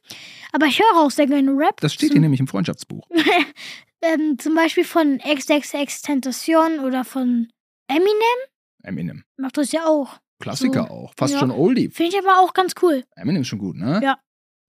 Aber 0.52 0.66
ich 0.66 0.78
höre 0.78 1.00
auch 1.00 1.10
sehr 1.10 1.26
gerne 1.26 1.50
Rap. 1.52 1.80
Das 1.80 1.92
steht 1.94 2.12
hier 2.12 2.20
nämlich 2.20 2.38
im 2.40 2.46
Freundschaftsbuch. 2.46 3.08
ähm, 4.02 4.38
zum 4.38 4.54
Beispiel 4.54 4.84
von 4.84 5.18
XX 5.18 6.02
Tentacion 6.02 6.80
oder 6.80 7.04
von 7.04 7.48
Eminem. 7.88 8.38
Eminem. 8.82 9.24
Macht 9.36 9.56
das 9.56 9.72
ja 9.72 9.86
auch. 9.86 10.18
Klassiker 10.38 10.86
So. 10.88 10.94
auch. 10.94 11.12
Fast 11.16 11.34
Ja. 11.34 11.40
schon 11.40 11.50
Oldie. 11.50 11.90
Finde 11.90 12.16
ich 12.16 12.18
aber 12.24 12.38
auch 12.40 12.54
ganz 12.54 12.74
cool. 12.82 13.04
Eminem 13.16 13.42
ist 13.42 13.48
schon 13.48 13.58
gut, 13.58 13.76
ne? 13.76 14.00
Ja. 14.02 14.18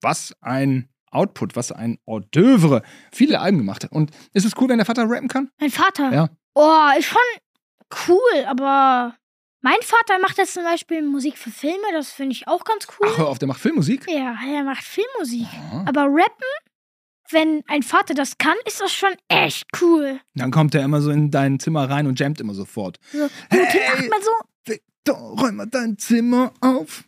Was 0.00 0.34
ein 0.40 0.88
Output, 1.12 1.54
was 1.54 1.70
ein 1.70 1.98
Hors 2.06 2.24
d'oeuvre. 2.32 2.82
Viele 3.12 3.40
Alben 3.40 3.58
gemacht. 3.58 3.86
Und 3.90 4.10
ist 4.32 4.44
es 4.46 4.52
cool, 4.60 4.68
wenn 4.68 4.78
der 4.78 4.86
Vater 4.86 5.04
rappen 5.08 5.28
kann? 5.28 5.50
Mein 5.60 5.70
Vater. 5.70 6.12
Ja. 6.12 6.28
Oh, 6.54 6.98
ist 6.98 7.06
schon 7.06 7.18
cool, 8.08 8.44
aber 8.46 9.16
mein 9.60 9.80
Vater 9.82 10.18
macht 10.20 10.38
jetzt 10.38 10.54
zum 10.54 10.64
Beispiel 10.64 11.02
Musik 11.02 11.38
für 11.38 11.50
Filme. 11.50 11.84
Das 11.92 12.10
finde 12.10 12.32
ich 12.32 12.48
auch 12.48 12.64
ganz 12.64 12.86
cool. 12.88 13.08
Ach, 13.12 13.18
hör 13.18 13.28
auf, 13.28 13.38
der 13.38 13.48
macht 13.48 13.60
Filmmusik? 13.60 14.06
Ja, 14.08 14.36
er 14.46 14.64
macht 14.64 14.82
Filmmusik. 14.84 15.46
Aha. 15.46 15.84
Aber 15.86 16.02
rappen, 16.06 16.46
wenn 17.30 17.62
ein 17.68 17.82
Vater 17.82 18.14
das 18.14 18.38
kann, 18.38 18.56
ist 18.66 18.80
das 18.80 18.92
schon 18.92 19.12
echt 19.28 19.66
cool. 19.80 20.20
Dann 20.34 20.50
kommt 20.50 20.74
er 20.74 20.82
immer 20.84 21.00
so 21.00 21.10
in 21.10 21.30
dein 21.30 21.58
Zimmer 21.60 21.88
rein 21.88 22.06
und 22.06 22.18
jammt 22.18 22.40
immer 22.40 22.54
sofort. 22.54 22.98
So, 23.12 23.28
Hey! 23.50 24.08
Mal 24.08 24.22
so. 24.22 24.30
Victor, 24.64 25.16
räum 25.16 25.56
mal 25.56 25.66
dein 25.66 25.96
Zimmer 25.98 26.52
auf. 26.60 27.04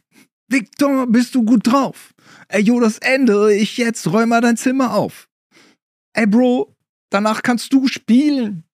Victor, 0.48 1.06
bist 1.06 1.34
du 1.34 1.44
gut 1.44 1.66
drauf? 1.66 2.14
Ey, 2.48 2.62
jo, 2.62 2.78
das 2.80 2.98
ändere 2.98 3.54
ich 3.54 3.76
jetzt. 3.78 4.06
Räum 4.12 4.28
mal 4.28 4.40
dein 4.40 4.56
Zimmer 4.56 4.94
auf. 4.94 5.28
Ey, 6.12 6.26
Bro, 6.26 6.74
danach 7.10 7.42
kannst 7.42 7.72
du 7.72 7.88
spielen. 7.88 8.64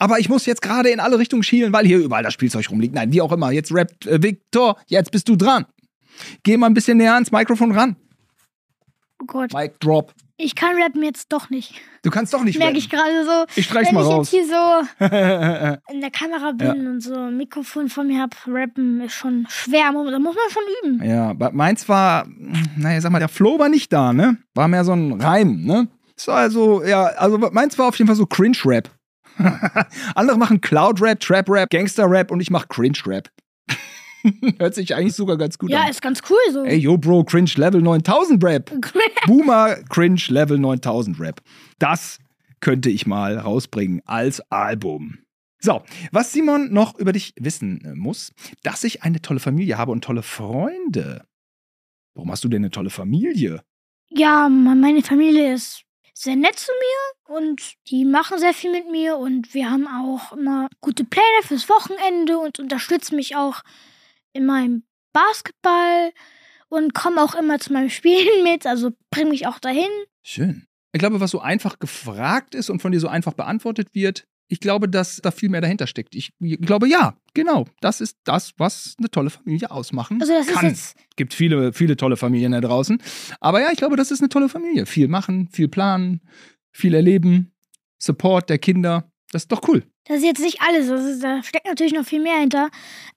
Aber 0.00 0.18
ich 0.18 0.30
muss 0.30 0.46
jetzt 0.46 0.62
gerade 0.62 0.88
in 0.88 0.98
alle 0.98 1.18
Richtungen 1.18 1.42
schielen, 1.42 1.74
weil 1.74 1.86
hier 1.86 1.98
überall 1.98 2.22
das 2.22 2.32
Spielzeug 2.32 2.68
rumliegt. 2.70 2.94
Nein, 2.94 3.12
wie 3.12 3.20
auch 3.20 3.32
immer. 3.32 3.52
Jetzt 3.52 3.72
rappt 3.72 4.06
äh, 4.06 4.22
Victor, 4.22 4.76
jetzt 4.86 5.12
bist 5.12 5.28
du 5.28 5.36
dran. 5.36 5.66
Geh 6.42 6.56
mal 6.56 6.66
ein 6.66 6.74
bisschen 6.74 6.96
näher 6.96 7.14
ans 7.14 7.30
Mikrofon 7.30 7.72
ran. 7.72 7.96
Oh 9.22 9.26
Gott. 9.26 9.52
Mic 9.52 9.74
drop. 9.78 10.14
Ich 10.38 10.54
kann 10.54 10.80
rappen 10.80 11.02
jetzt 11.02 11.30
doch 11.30 11.50
nicht. 11.50 11.74
Du 12.02 12.08
kannst 12.08 12.32
doch 12.32 12.42
nicht 12.42 12.58
Merke 12.58 12.70
rappen. 12.70 12.78
ich 12.78 12.88
gerade 12.88 13.24
so. 13.26 13.44
Ich 13.56 13.66
streich's 13.66 13.88
wenn 13.88 13.94
mal 13.96 14.04
ich 14.04 14.08
raus. 14.08 14.32
jetzt 14.32 14.48
hier 14.48 14.56
so 14.56 15.04
in 15.92 16.00
der 16.00 16.10
Kamera 16.10 16.52
bin 16.52 16.86
und 16.86 17.02
so 17.02 17.14
ein 17.14 17.36
Mikrofon 17.36 17.90
vor 17.90 18.04
mir 18.04 18.22
hab, 18.22 18.34
rappen 18.46 19.02
ist 19.02 19.12
schon 19.12 19.46
schwer. 19.50 19.92
Da 19.92 20.18
muss 20.18 20.34
man 20.34 20.50
schon 20.50 20.62
üben. 20.82 21.04
Ja, 21.06 21.34
meins 21.52 21.86
war, 21.90 22.26
naja, 22.78 23.02
sag 23.02 23.12
mal, 23.12 23.18
der 23.18 23.28
Flow 23.28 23.58
war 23.58 23.68
nicht 23.68 23.92
da, 23.92 24.14
ne? 24.14 24.38
War 24.54 24.66
mehr 24.66 24.84
so 24.84 24.94
ein 24.94 25.20
Reim, 25.20 25.62
ne? 25.62 25.88
War 26.24 26.36
also, 26.36 26.82
ja, 26.84 27.04
also 27.04 27.36
meins 27.36 27.78
war 27.78 27.88
auf 27.88 27.96
jeden 27.96 28.06
Fall 28.06 28.16
so 28.16 28.24
Cringe-Rap. 28.24 28.90
Andere 30.14 30.38
machen 30.38 30.60
Cloud-Rap, 30.60 31.20
Trap-Rap, 31.20 31.70
Gangster-Rap 31.70 32.30
und 32.30 32.40
ich 32.40 32.50
mach 32.50 32.68
Cringe-Rap. 32.68 33.30
Hört 34.58 34.74
sich 34.74 34.94
eigentlich 34.94 35.14
sogar 35.14 35.36
ganz 35.38 35.56
gut 35.58 35.70
Ja, 35.70 35.82
an. 35.84 35.90
ist 35.90 36.02
ganz 36.02 36.20
cool 36.28 36.36
so. 36.52 36.64
Ey, 36.64 36.76
yo, 36.78 36.98
Bro, 36.98 37.24
Cringe 37.24 37.50
Level 37.56 37.80
9000 37.80 38.42
Rap. 38.44 38.70
Boomer 39.26 39.76
Cringe 39.88 40.20
Level 40.28 40.58
9000 40.58 41.18
Rap. 41.20 41.40
Das 41.78 42.18
könnte 42.60 42.90
ich 42.90 43.06
mal 43.06 43.38
rausbringen 43.38 44.02
als 44.04 44.40
Album. 44.50 45.18
So, 45.62 45.82
was 46.12 46.32
Simon 46.32 46.72
noch 46.72 46.98
über 46.98 47.12
dich 47.12 47.32
wissen 47.38 47.82
äh, 47.84 47.94
muss, 47.94 48.32
dass 48.62 48.84
ich 48.84 49.02
eine 49.02 49.20
tolle 49.22 49.40
Familie 49.40 49.78
habe 49.78 49.92
und 49.92 50.04
tolle 50.04 50.22
Freunde. 50.22 51.24
Warum 52.14 52.30
hast 52.30 52.44
du 52.44 52.48
denn 52.48 52.62
eine 52.62 52.70
tolle 52.70 52.90
Familie? 52.90 53.62
Ja, 54.10 54.48
me- 54.48 54.74
meine 54.74 55.02
Familie 55.02 55.54
ist 55.54 55.82
sehr 56.20 56.36
nett 56.36 56.58
zu 56.58 56.70
mir 56.70 57.36
und 57.38 57.62
die 57.88 58.04
machen 58.04 58.38
sehr 58.38 58.52
viel 58.52 58.70
mit 58.70 58.90
mir 58.90 59.16
und 59.16 59.54
wir 59.54 59.70
haben 59.70 59.88
auch 59.88 60.36
immer 60.36 60.68
gute 60.82 61.04
Pläne 61.04 61.42
fürs 61.42 61.70
Wochenende 61.70 62.38
und 62.38 62.58
unterstützen 62.58 63.16
mich 63.16 63.36
auch 63.36 63.62
in 64.34 64.44
meinem 64.44 64.84
Basketball 65.14 66.12
und 66.68 66.94
kommen 66.94 67.18
auch 67.18 67.34
immer 67.34 67.58
zu 67.58 67.72
meinem 67.72 67.88
Spielen 67.88 68.42
mit, 68.42 68.66
also 68.66 68.90
bringen 69.10 69.30
mich 69.30 69.46
auch 69.46 69.58
dahin. 69.58 69.88
Schön. 70.22 70.66
Ich 70.92 70.98
glaube, 70.98 71.20
was 71.20 71.30
so 71.30 71.40
einfach 71.40 71.78
gefragt 71.78 72.54
ist 72.54 72.68
und 72.68 72.82
von 72.82 72.92
dir 72.92 73.00
so 73.00 73.08
einfach 73.08 73.32
beantwortet 73.32 73.94
wird, 73.94 74.26
ich 74.50 74.60
glaube, 74.60 74.88
dass 74.88 75.16
da 75.22 75.30
viel 75.30 75.48
mehr 75.48 75.60
dahinter 75.60 75.86
steckt. 75.86 76.14
Ich 76.14 76.32
glaube, 76.60 76.88
ja, 76.88 77.14
genau. 77.34 77.66
Das 77.80 78.00
ist 78.00 78.18
das, 78.24 78.52
was 78.58 78.96
eine 78.98 79.08
tolle 79.10 79.30
Familie 79.30 79.70
ausmachen 79.70 80.20
Also 80.20 80.32
das 80.34 80.48
kann. 80.48 80.66
ist 80.66 80.94
jetzt 80.98 81.16
gibt 81.16 81.32
viele, 81.34 81.72
viele 81.72 81.96
tolle 81.96 82.16
Familien 82.16 82.52
da 82.52 82.60
draußen. 82.60 83.00
Aber 83.40 83.60
ja, 83.60 83.68
ich 83.70 83.78
glaube, 83.78 83.96
das 83.96 84.10
ist 84.10 84.20
eine 84.20 84.28
tolle 84.28 84.48
Familie. 84.48 84.86
Viel 84.86 85.08
machen, 85.08 85.48
viel 85.52 85.68
planen, 85.68 86.20
viel 86.72 86.94
erleben, 86.94 87.52
Support 87.98 88.50
der 88.50 88.58
Kinder. 88.58 89.10
Das 89.32 89.42
ist 89.42 89.52
doch 89.52 89.66
cool. 89.68 89.84
das 90.06 90.18
ist 90.18 90.24
jetzt 90.24 90.40
nicht 90.40 90.60
alles, 90.60 90.90
also 90.90 91.20
da 91.22 91.42
steckt 91.42 91.66
natürlich 91.66 91.92
noch 91.92 92.04
viel 92.04 92.20
mehr 92.20 92.38
hinter, 92.40 92.68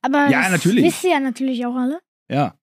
aber 0.04 0.30
Ja, 0.30 0.44
das 0.44 0.52
natürlich. 0.52 0.84
wisst 0.86 1.04
ihr 1.04 1.12
ja 1.12 1.20
natürlich 1.20 1.66
auch 1.66 1.76
alle. 1.76 2.00
Ja. 2.30 2.56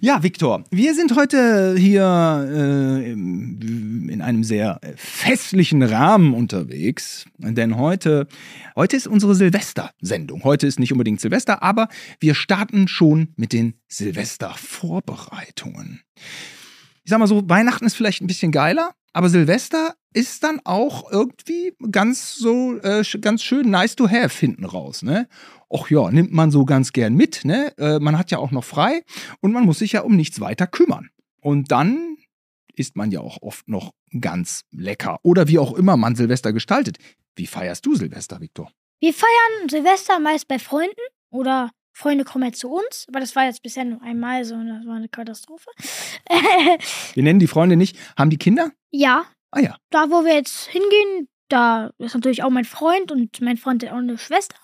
Ja, 0.00 0.22
Viktor, 0.22 0.64
wir 0.70 0.94
sind 0.94 1.16
heute 1.16 1.74
hier 1.76 2.48
äh, 2.50 3.10
in 3.10 4.22
einem 4.22 4.44
sehr 4.44 4.80
festlichen 4.96 5.82
Rahmen 5.82 6.32
unterwegs, 6.34 7.24
denn 7.38 7.76
heute, 7.76 8.28
heute 8.76 8.96
ist 8.96 9.06
unsere 9.06 9.34
Silvester-Sendung. 9.34 10.44
Heute 10.44 10.66
ist 10.66 10.78
nicht 10.78 10.92
unbedingt 10.92 11.20
Silvester, 11.20 11.62
aber 11.62 11.88
wir 12.20 12.34
starten 12.34 12.88
schon 12.88 13.34
mit 13.36 13.52
den 13.52 13.74
Silvester-Vorbereitungen. 13.88 16.00
Ich 17.04 17.10
sag 17.10 17.18
mal 17.18 17.26
so, 17.26 17.46
Weihnachten 17.48 17.84
ist 17.86 17.94
vielleicht 17.94 18.22
ein 18.22 18.26
bisschen 18.26 18.52
geiler, 18.52 18.94
aber 19.12 19.28
Silvester 19.28 19.94
ist 20.12 20.42
dann 20.42 20.60
auch 20.64 21.10
irgendwie 21.10 21.74
ganz 21.90 22.34
so, 22.34 22.78
äh, 22.78 23.04
ganz 23.20 23.42
schön 23.42 23.70
nice 23.70 23.96
to 23.96 24.08
have 24.08 24.36
hinten 24.38 24.64
raus, 24.64 25.02
ne? 25.02 25.28
Och 25.68 25.90
ja, 25.90 26.10
nimmt 26.10 26.32
man 26.32 26.50
so 26.50 26.64
ganz 26.64 26.92
gern 26.92 27.14
mit, 27.14 27.44
ne? 27.44 27.76
Äh, 27.78 28.00
man 28.00 28.18
hat 28.18 28.30
ja 28.30 28.38
auch 28.38 28.50
noch 28.50 28.64
frei 28.64 29.04
und 29.40 29.52
man 29.52 29.64
muss 29.64 29.78
sich 29.78 29.92
ja 29.92 30.00
um 30.00 30.16
nichts 30.16 30.40
weiter 30.40 30.66
kümmern. 30.66 31.10
Und 31.40 31.70
dann 31.70 32.16
isst 32.74 32.96
man 32.96 33.10
ja 33.10 33.20
auch 33.20 33.38
oft 33.42 33.68
noch 33.68 33.92
ganz 34.20 34.62
lecker. 34.72 35.20
Oder 35.22 35.48
wie 35.48 35.58
auch 35.58 35.74
immer 35.74 35.96
man 35.96 36.16
Silvester 36.16 36.52
gestaltet. 36.52 36.98
Wie 37.36 37.46
feierst 37.46 37.86
du 37.86 37.94
Silvester, 37.94 38.40
Viktor? 38.40 38.70
Wir 39.00 39.14
feiern 39.14 39.68
Silvester 39.68 40.18
meist 40.18 40.48
bei 40.48 40.58
Freunden 40.58 41.00
oder 41.30 41.70
Freunde 41.92 42.24
kommen 42.24 42.44
halt 42.44 42.56
zu 42.56 42.70
uns, 42.70 43.06
aber 43.08 43.20
das 43.20 43.36
war 43.36 43.44
jetzt 43.44 43.62
bisher 43.62 43.84
nur 43.84 44.00
einmal 44.02 44.44
so, 44.44 44.54
und 44.54 44.68
das 44.68 44.86
war 44.86 44.96
eine 44.96 45.08
Katastrophe. 45.08 45.70
Wir 47.14 47.22
nennen 47.22 47.40
die 47.40 47.46
Freunde 47.46 47.76
nicht. 47.76 47.96
Haben 48.16 48.30
die 48.30 48.38
Kinder? 48.38 48.72
ja, 48.90 49.24
Ah 49.52 49.60
ja. 49.60 49.76
da 49.90 50.10
wo 50.10 50.24
wir 50.24 50.34
jetzt 50.34 50.66
hingehen, 50.68 51.28
da 51.48 51.92
ist 51.98 52.14
natürlich 52.14 52.42
auch 52.44 52.50
mein 52.50 52.64
Freund 52.64 53.10
und 53.10 53.40
mein 53.40 53.56
Freund 53.56 53.82
hat 53.84 53.92
auch 53.92 53.96
eine 53.96 54.16
Schwester. 54.18 54.56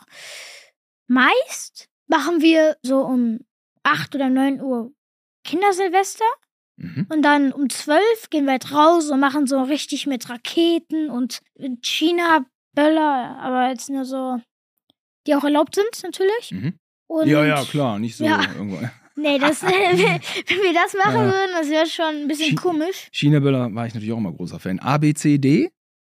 Meist 1.08 1.88
machen 2.08 2.40
wir 2.40 2.76
so 2.82 3.00
um 3.00 3.40
8 3.82 4.14
oder 4.14 4.28
9 4.28 4.60
Uhr 4.60 4.92
Kindersilvester 5.44 6.24
Mhm. 6.78 7.06
und 7.08 7.22
dann 7.22 7.52
um 7.52 7.70
12 7.70 8.28
gehen 8.28 8.44
wir 8.44 8.52
halt 8.52 8.70
raus 8.70 9.10
und 9.10 9.18
machen 9.18 9.46
so 9.46 9.62
richtig 9.62 10.06
mit 10.06 10.28
Raketen 10.28 11.08
und 11.08 11.40
China-Böller, 11.80 13.38
aber 13.40 13.68
jetzt 13.70 13.88
nur 13.88 14.04
so, 14.04 14.38
die 15.26 15.34
auch 15.34 15.44
erlaubt 15.44 15.74
sind 15.74 16.02
natürlich. 16.02 16.52
Mhm. 16.52 16.78
Und 17.08 17.28
Ja, 17.28 17.46
ja, 17.46 17.64
klar. 17.64 17.98
Nicht 17.98 18.16
so 18.16 18.24
Ja. 18.24 18.42
irgendwo. 18.42 18.78
Nee, 19.16 19.38
das, 19.38 19.62
wenn 19.62 19.70
wir 19.70 20.74
das 20.74 20.94
machen 20.94 21.14
Ja. 21.16 21.24
würden, 21.26 21.50
das 21.58 21.68
wäre 21.70 21.86
schon 21.86 22.22
ein 22.22 22.28
bisschen 22.28 22.50
Chi- 22.50 22.54
komisch. 22.54 23.08
China 23.12 23.40
Böller 23.40 23.74
war 23.74 23.86
ich 23.86 23.94
natürlich 23.94 24.12
auch 24.12 24.18
immer 24.18 24.32
großer 24.32 24.58
Fan. 24.60 24.78
A, 24.78 24.98
B, 24.98 25.14
C, 25.14 25.38
D. 25.38 25.70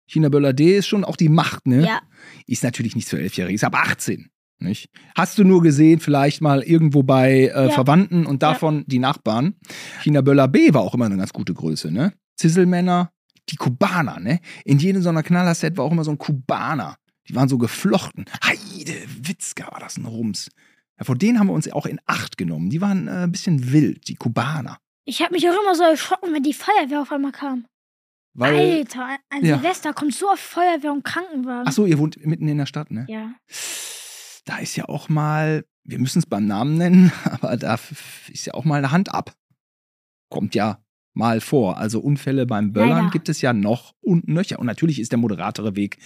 China 0.08 0.30
Böller 0.30 0.54
D 0.54 0.78
ist 0.78 0.88
schon 0.88 1.04
auch 1.04 1.16
die 1.16 1.30
Macht, 1.30 1.66
ne? 1.68 1.86
Ja. 1.86 2.02
Ist 2.48 2.64
natürlich 2.64 2.96
nicht 2.96 3.08
für 3.08 3.20
Elfjährige, 3.20 3.56
ist 3.56 3.64
ab 3.64 3.76
18. 3.76 4.30
Nicht? 4.60 4.90
Hast 5.16 5.38
du 5.38 5.44
nur 5.44 5.62
gesehen, 5.62 6.00
vielleicht 6.00 6.42
mal 6.42 6.62
irgendwo 6.64 7.04
bei 7.04 7.48
äh, 7.54 7.68
Ja. 7.68 7.70
Verwandten 7.70 8.26
und 8.26 8.44
davon 8.44 8.86
die 8.88 9.00
Nachbarn. 9.00 9.56
China 10.02 10.22
Böller 10.22 10.48
B 10.48 10.74
war 10.74 10.82
auch 10.82 10.94
immer 10.94 11.06
eine 11.06 11.18
ganz 11.18 11.34
gute 11.34 11.54
Größe, 11.54 11.92
ne? 11.92 12.14
Zisselmänner, 12.38 13.12
die 13.50 13.56
Kubaner, 13.58 14.20
ne? 14.20 14.40
In 14.64 14.80
jedem 14.80 15.02
so 15.02 15.10
einer 15.10 15.24
Knallerset 15.24 15.78
war 15.78 15.86
auch 15.86 15.92
immer 15.92 16.04
so 16.06 16.12
ein 16.12 16.18
Kubaner. 16.18 16.96
Die 17.28 17.36
waren 17.36 17.50
so 17.50 17.58
geflochten. 17.58 18.26
Heide, 18.46 18.94
Witzka 19.22 19.72
war 19.72 19.80
das 19.80 19.98
ein 19.98 20.06
Rums. 20.06 20.50
Ja, 21.00 21.06
vor 21.06 21.16
denen 21.16 21.40
haben 21.40 21.48
wir 21.48 21.54
uns 21.54 21.72
auch 21.72 21.86
in 21.86 22.00
Acht 22.06 22.38
genommen. 22.38 22.70
Die 22.70 22.82
waren 22.82 23.08
äh, 23.08 23.24
ein 23.24 23.32
bisschen 23.32 23.72
wild, 23.72 24.08
die 24.08 24.16
Kubaner. 24.16 24.78
Ich 25.06 25.22
habe 25.22 25.34
mich 25.34 25.48
auch 25.50 25.60
immer 25.62 25.76
so 25.76 25.84
erschrocken, 25.84 26.34
wenn 26.34 26.44
die 26.44 26.54
Feuerwehr 26.54 27.02
auf 27.02 27.12
einmal 27.12 27.32
kam. 27.32 27.66
Weil, 28.36 28.78
Alter, 28.80 29.06
an- 29.06 29.18
an 29.30 29.46
Ja. 29.46 29.56
Silvester 29.60 29.94
kommt 29.94 30.14
so 30.14 30.30
oft 30.30 30.42
Feuerwehr 30.42 30.92
und 30.92 31.04
Krankenwagen. 31.04 31.68
ach 31.68 31.72
so, 31.72 31.86
ihr 31.86 32.00
wohnt 32.00 32.24
mitten 32.26 32.48
in 32.48 32.58
der 32.58 32.66
Stadt, 32.66 32.90
ne? 32.92 33.06
Ja. 33.10 33.34
Da 34.46 34.58
ist 34.58 34.76
ja 34.76 34.86
auch 34.90 35.08
mal, 35.10 35.66
wir 35.84 36.00
müssen 36.00 36.20
es 36.20 36.26
beim 36.26 36.46
Namen 36.48 36.78
nennen, 36.78 37.12
aber 37.26 37.58
da 37.58 37.78
ist 38.32 38.46
ja 38.46 38.54
auch 38.54 38.66
mal 38.66 38.78
eine 38.78 38.92
Hand 38.92 39.14
ab. 39.14 39.36
Kommt 40.30 40.56
ja 40.56 40.84
mal 41.14 41.42
vor. 41.42 41.78
Also 41.78 42.00
Unfälle 42.00 42.46
beim 42.46 42.74
Böllern 42.74 42.90
Leider. 42.90 43.10
gibt 43.12 43.30
es 43.30 43.42
ja 43.42 43.54
noch 43.54 43.94
und 44.02 44.28
nöcher. 44.28 44.60
Und 44.60 44.66
natürlich 44.66 45.00
ist 45.00 45.12
der 45.12 45.20
moderatere 45.20 45.76
Weg 45.76 45.98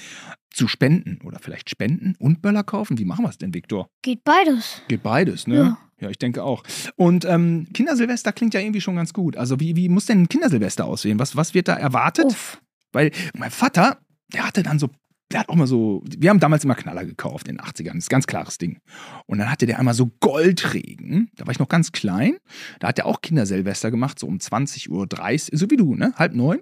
zu 0.51 0.67
spenden 0.67 1.19
oder 1.23 1.39
vielleicht 1.39 1.69
spenden 1.69 2.15
und 2.19 2.41
Böller 2.41 2.63
kaufen. 2.63 2.97
Wie 2.97 3.05
machen 3.05 3.23
wir 3.23 3.29
es 3.29 3.37
denn, 3.37 3.53
Viktor? 3.53 3.89
Geht 4.01 4.23
beides. 4.23 4.81
Geht 4.87 5.03
beides, 5.03 5.47
ne? 5.47 5.55
Ja. 5.55 5.77
Ja, 5.99 6.11
ich 6.11 6.19
denke 6.19 6.43
auch. 6.43 6.63
Und 6.95 7.25
ähm, 7.25 7.67
Kindersilvester 7.73 8.31
klingt 8.31 8.53
ja 8.53 8.59
irgendwie 8.59 8.81
schon 8.81 8.95
ganz 8.95 9.13
gut. 9.13 9.35
Also 9.35 9.59
wie, 9.59 9.75
wie 9.75 9.89
muss 9.89 10.05
denn 10.05 10.23
ein 10.23 10.29
Kindersilvester 10.29 10.85
aussehen? 10.85 11.17
Was, 11.17 11.35
was 11.35 11.55
wird 11.55 11.67
da 11.67 11.73
erwartet? 11.73 12.25
Uff. 12.25 12.61
Weil 12.91 13.11
mein 13.35 13.49
Vater, 13.49 13.97
der 14.31 14.45
hatte 14.45 14.61
dann 14.61 14.77
so, 14.77 14.89
der 15.31 15.41
hat 15.41 15.49
auch 15.49 15.55
mal 15.55 15.67
so, 15.67 16.03
wir 16.17 16.29
haben 16.29 16.39
damals 16.39 16.63
immer 16.63 16.75
Knaller 16.75 17.05
gekauft 17.05 17.47
in 17.47 17.57
den 17.57 17.65
80ern, 17.65 17.93
das 17.93 18.03
ist 18.03 18.09
ganz 18.09 18.27
klares 18.27 18.57
Ding. 18.57 18.79
Und 19.25 19.39
dann 19.39 19.51
hatte 19.51 19.65
der 19.65 19.79
einmal 19.79 19.93
so 19.93 20.11
Goldregen, 20.19 21.29
da 21.35 21.45
war 21.45 21.51
ich 21.51 21.59
noch 21.59 21.69
ganz 21.69 21.91
klein, 21.91 22.37
da 22.79 22.87
hat 22.87 22.99
er 22.99 23.05
auch 23.05 23.21
Kindersilvester 23.21 23.91
gemacht, 23.91 24.19
so 24.19 24.27
um 24.27 24.37
20.30 24.37 24.89
Uhr, 24.89 25.57
so 25.57 25.69
wie 25.69 25.77
du, 25.77 25.95
ne, 25.95 26.13
halb 26.15 26.33
neun. 26.33 26.59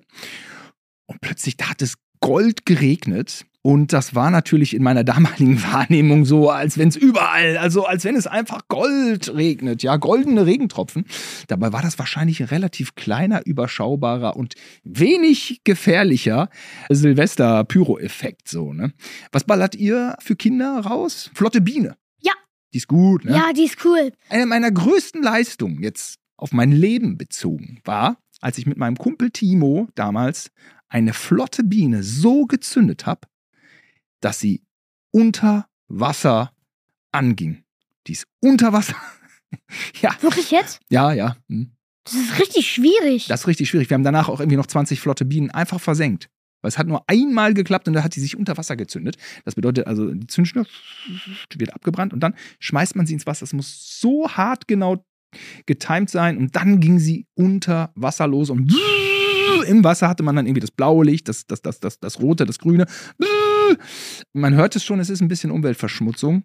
Und 1.05 1.21
plötzlich, 1.21 1.57
da 1.57 1.69
hat 1.69 1.81
es 1.81 1.95
Gold 2.19 2.65
geregnet. 2.65 3.45
Und 3.65 3.93
das 3.93 4.13
war 4.13 4.29
natürlich 4.29 4.75
in 4.75 4.83
meiner 4.83 5.03
damaligen 5.03 5.59
Wahrnehmung 5.73 6.25
so, 6.25 6.51
als 6.51 6.77
wenn 6.77 6.89
es 6.89 6.95
überall, 6.95 7.57
also 7.57 7.85
als 7.85 8.03
wenn 8.03 8.15
es 8.15 8.27
einfach 8.27 8.67
Gold 8.67 9.33
regnet, 9.33 9.81
ja, 9.81 9.97
goldene 9.97 10.45
Regentropfen. 10.45 11.05
Dabei 11.47 11.73
war 11.73 11.81
das 11.81 11.97
wahrscheinlich 11.97 12.41
ein 12.41 12.49
relativ 12.49 12.93
kleiner, 12.93 13.43
überschaubarer 13.43 14.35
und 14.35 14.53
wenig 14.83 15.61
gefährlicher 15.63 16.49
Silvester-Pyro-Effekt, 16.89 18.49
so, 18.49 18.71
ne? 18.71 18.93
Was 19.31 19.45
ballert 19.45 19.73
ihr 19.73 20.15
für 20.19 20.35
Kinder 20.35 20.81
raus? 20.81 21.31
Flotte 21.33 21.59
Biene. 21.59 21.97
Ja. 22.21 22.33
Die 22.71 22.77
ist 22.77 22.87
gut, 22.87 23.25
ne? 23.25 23.31
Ja, 23.31 23.51
die 23.51 23.63
ist 23.63 23.83
cool. 23.83 24.11
Eine 24.29 24.45
meiner 24.45 24.69
größten 24.69 25.23
Leistungen 25.23 25.81
jetzt 25.81 26.19
auf 26.37 26.51
mein 26.51 26.71
Leben 26.71 27.17
bezogen 27.17 27.79
war, 27.83 28.19
als 28.41 28.59
ich 28.59 28.67
mit 28.67 28.77
meinem 28.77 28.97
Kumpel 28.97 29.31
Timo 29.31 29.87
damals 29.95 30.51
eine 30.87 31.13
flotte 31.13 31.63
Biene 31.63 32.03
so 32.03 32.45
gezündet 32.45 33.07
habe, 33.07 33.21
dass 34.25 34.39
sie 34.39 34.63
unter 35.11 35.67
Wasser 35.87 36.51
anging. 37.11 37.63
Die 38.07 38.13
ist 38.13 38.25
unter 38.39 38.73
Wasser 38.73 38.95
ja, 40.01 40.15
Wirklich 40.21 40.49
jetzt? 40.49 40.79
ja, 40.89 41.13
ja. 41.13 41.37
hm. 41.47 41.71
Das 42.05 42.15
ist 42.15 42.39
richtig 42.39 42.71
schwierig. 42.71 43.27
Das 43.27 43.41
ist 43.41 43.47
richtig 43.47 43.69
schwierig. 43.69 43.89
Wir 43.89 43.95
haben 43.95 44.03
danach 44.03 44.27
auch 44.27 44.39
irgendwie 44.39 44.57
noch 44.57 44.65
20 44.65 44.99
flotte 44.99 45.25
Bienen 45.25 45.51
einfach 45.51 45.79
versenkt. 45.79 46.29
Weil 46.61 46.69
es 46.69 46.79
hat 46.79 46.87
nur 46.87 47.03
einmal 47.07 47.53
geklappt 47.53 47.87
und 47.87 47.93
da 47.93 48.03
hat 48.03 48.15
sie 48.15 48.21
sich 48.21 48.35
unter 48.35 48.57
Wasser 48.57 48.75
gezündet. 48.75 49.17
Das 49.43 49.53
bedeutet 49.53 49.85
also, 49.85 50.11
die 50.11 50.25
Zündschnur 50.25 50.65
wird 51.55 51.73
abgebrannt 51.75 52.11
und 52.11 52.21
dann 52.21 52.33
schmeißt 52.59 52.95
man 52.95 53.05
sie 53.05 53.13
ins 53.13 53.27
Wasser. 53.27 53.43
Es 53.43 53.53
muss 53.53 53.99
so 53.99 54.29
hart 54.29 54.67
genau 54.67 55.05
getimt 55.67 56.09
sein 56.09 56.37
und 56.37 56.55
dann 56.55 56.79
ging 56.79 56.97
sie 56.97 57.27
unter 57.35 57.91
Wasser 57.95 58.27
los 58.27 58.49
und 58.49 58.73
im 59.67 59.83
Wasser 59.83 60.07
hatte 60.07 60.23
man 60.23 60.35
dann 60.35 60.45
irgendwie 60.45 60.61
das 60.61 60.71
blaue 60.71 61.05
Licht, 61.05 61.27
das, 61.27 61.45
das, 61.47 61.61
das, 61.61 61.79
das, 61.79 61.99
das 61.99 62.19
rote, 62.19 62.45
das 62.45 62.59
grüne. 62.59 62.85
Man 64.33 64.53
hört 64.55 64.75
es 64.75 64.83
schon, 64.83 64.99
es 64.99 65.09
ist 65.09 65.21
ein 65.21 65.27
bisschen 65.27 65.51
Umweltverschmutzung. 65.51 66.43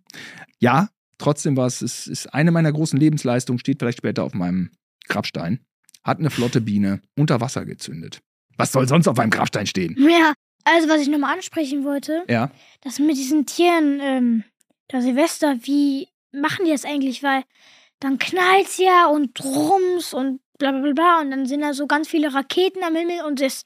Ja, 0.59 0.89
trotzdem 1.19 1.57
war 1.57 1.67
es, 1.67 1.83
es 1.83 2.07
ist 2.07 2.33
eine 2.35 2.51
meiner 2.51 2.73
großen 2.73 2.99
Lebensleistungen, 2.99 3.59
steht 3.59 3.79
vielleicht 3.79 3.99
später 3.99 4.25
auf 4.25 4.35
meinem 4.35 4.71
Grabstein. 5.09 5.61
Hat 6.05 6.19
eine 6.19 6.31
flotte 6.31 6.61
Biene 6.61 7.03
unter 7.17 7.41
Wasser 7.41 7.65
gezündet. 7.67 8.21
Was 8.57 8.73
soll 8.73 8.87
sonst 8.89 9.09
auf 9.09 9.19
einem 9.19 9.31
Grabstein 9.31 9.67
stehen? 9.67 9.97
Ja, 9.99 10.33
also 10.65 10.89
was 10.89 11.01
ich 11.03 11.09
nochmal 11.09 11.35
ansprechen 11.35 11.85
wollte, 11.85 12.25
Ja. 12.29 12.51
das 12.83 12.99
mit 12.99 13.17
diesen 13.17 13.47
Tieren, 13.47 14.01
ähm, 14.03 14.45
der 14.93 15.03
Silvester, 15.03 15.57
wie 15.63 16.09
machen 16.33 16.65
die 16.65 16.71
das 16.73 16.85
eigentlich? 16.85 17.23
Weil 17.23 17.43
dann 18.01 18.19
knallt's 18.19 18.79
ja 18.79 19.07
und 19.07 19.39
drums 19.39 20.15
und 20.15 20.41
bla 20.59 20.73
bla 20.73 20.81
bla 20.81 20.93
bla 20.93 21.21
und 21.21 21.31
dann 21.31 21.47
sind 21.47 21.61
da 21.63 21.73
so 21.75 21.87
ganz 21.87 22.09
viele 22.09 22.33
Raketen 22.35 22.83
am 22.83 22.95
Himmel 22.97 23.23
und 23.27 23.41
es 23.41 23.65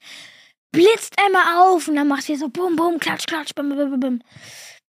blitzt 0.75 1.15
einmal 1.23 1.43
auf 1.59 1.87
und 1.87 1.95
dann 1.95 2.07
macht 2.07 2.27
ihr 2.29 2.37
so 2.37 2.49
bum 2.49 2.75
bum, 2.75 2.99
klatsch, 2.99 3.25
klatsch, 3.27 3.55
bum, 3.55 3.69
bum, 3.69 3.89
bum, 3.91 3.99
bum. 3.99 4.19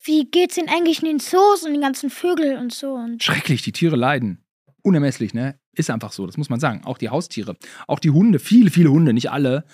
Wie 0.04 0.26
geht's 0.26 0.56
denn 0.56 0.70
eigentlich 0.70 1.02
in 1.02 1.08
den 1.08 1.20
Zoos 1.20 1.64
und 1.64 1.72
den 1.72 1.82
ganzen 1.82 2.10
Vögel 2.10 2.58
und 2.58 2.74
so? 2.74 2.94
Und 2.94 3.24
Schrecklich, 3.24 3.64
die 3.64 3.72
Tiere 3.72 3.96
leiden. 3.96 4.44
Unermesslich, 4.84 5.34
ne? 5.34 5.60
Ist 5.76 5.90
einfach 5.90 6.12
so, 6.12 6.28
das 6.28 6.38
muss 6.38 6.50
man 6.50 6.60
sagen. 6.60 6.82
Auch 6.86 7.00
die 7.00 7.10
Haustiere, 7.10 7.58
auch 7.88 8.00
die 8.00 8.12
Hunde, 8.12 8.38
viele, 8.38 8.70
viele 8.70 8.92
Hunde, 8.92 9.14
nicht 9.14 9.32
alle. 9.32 9.66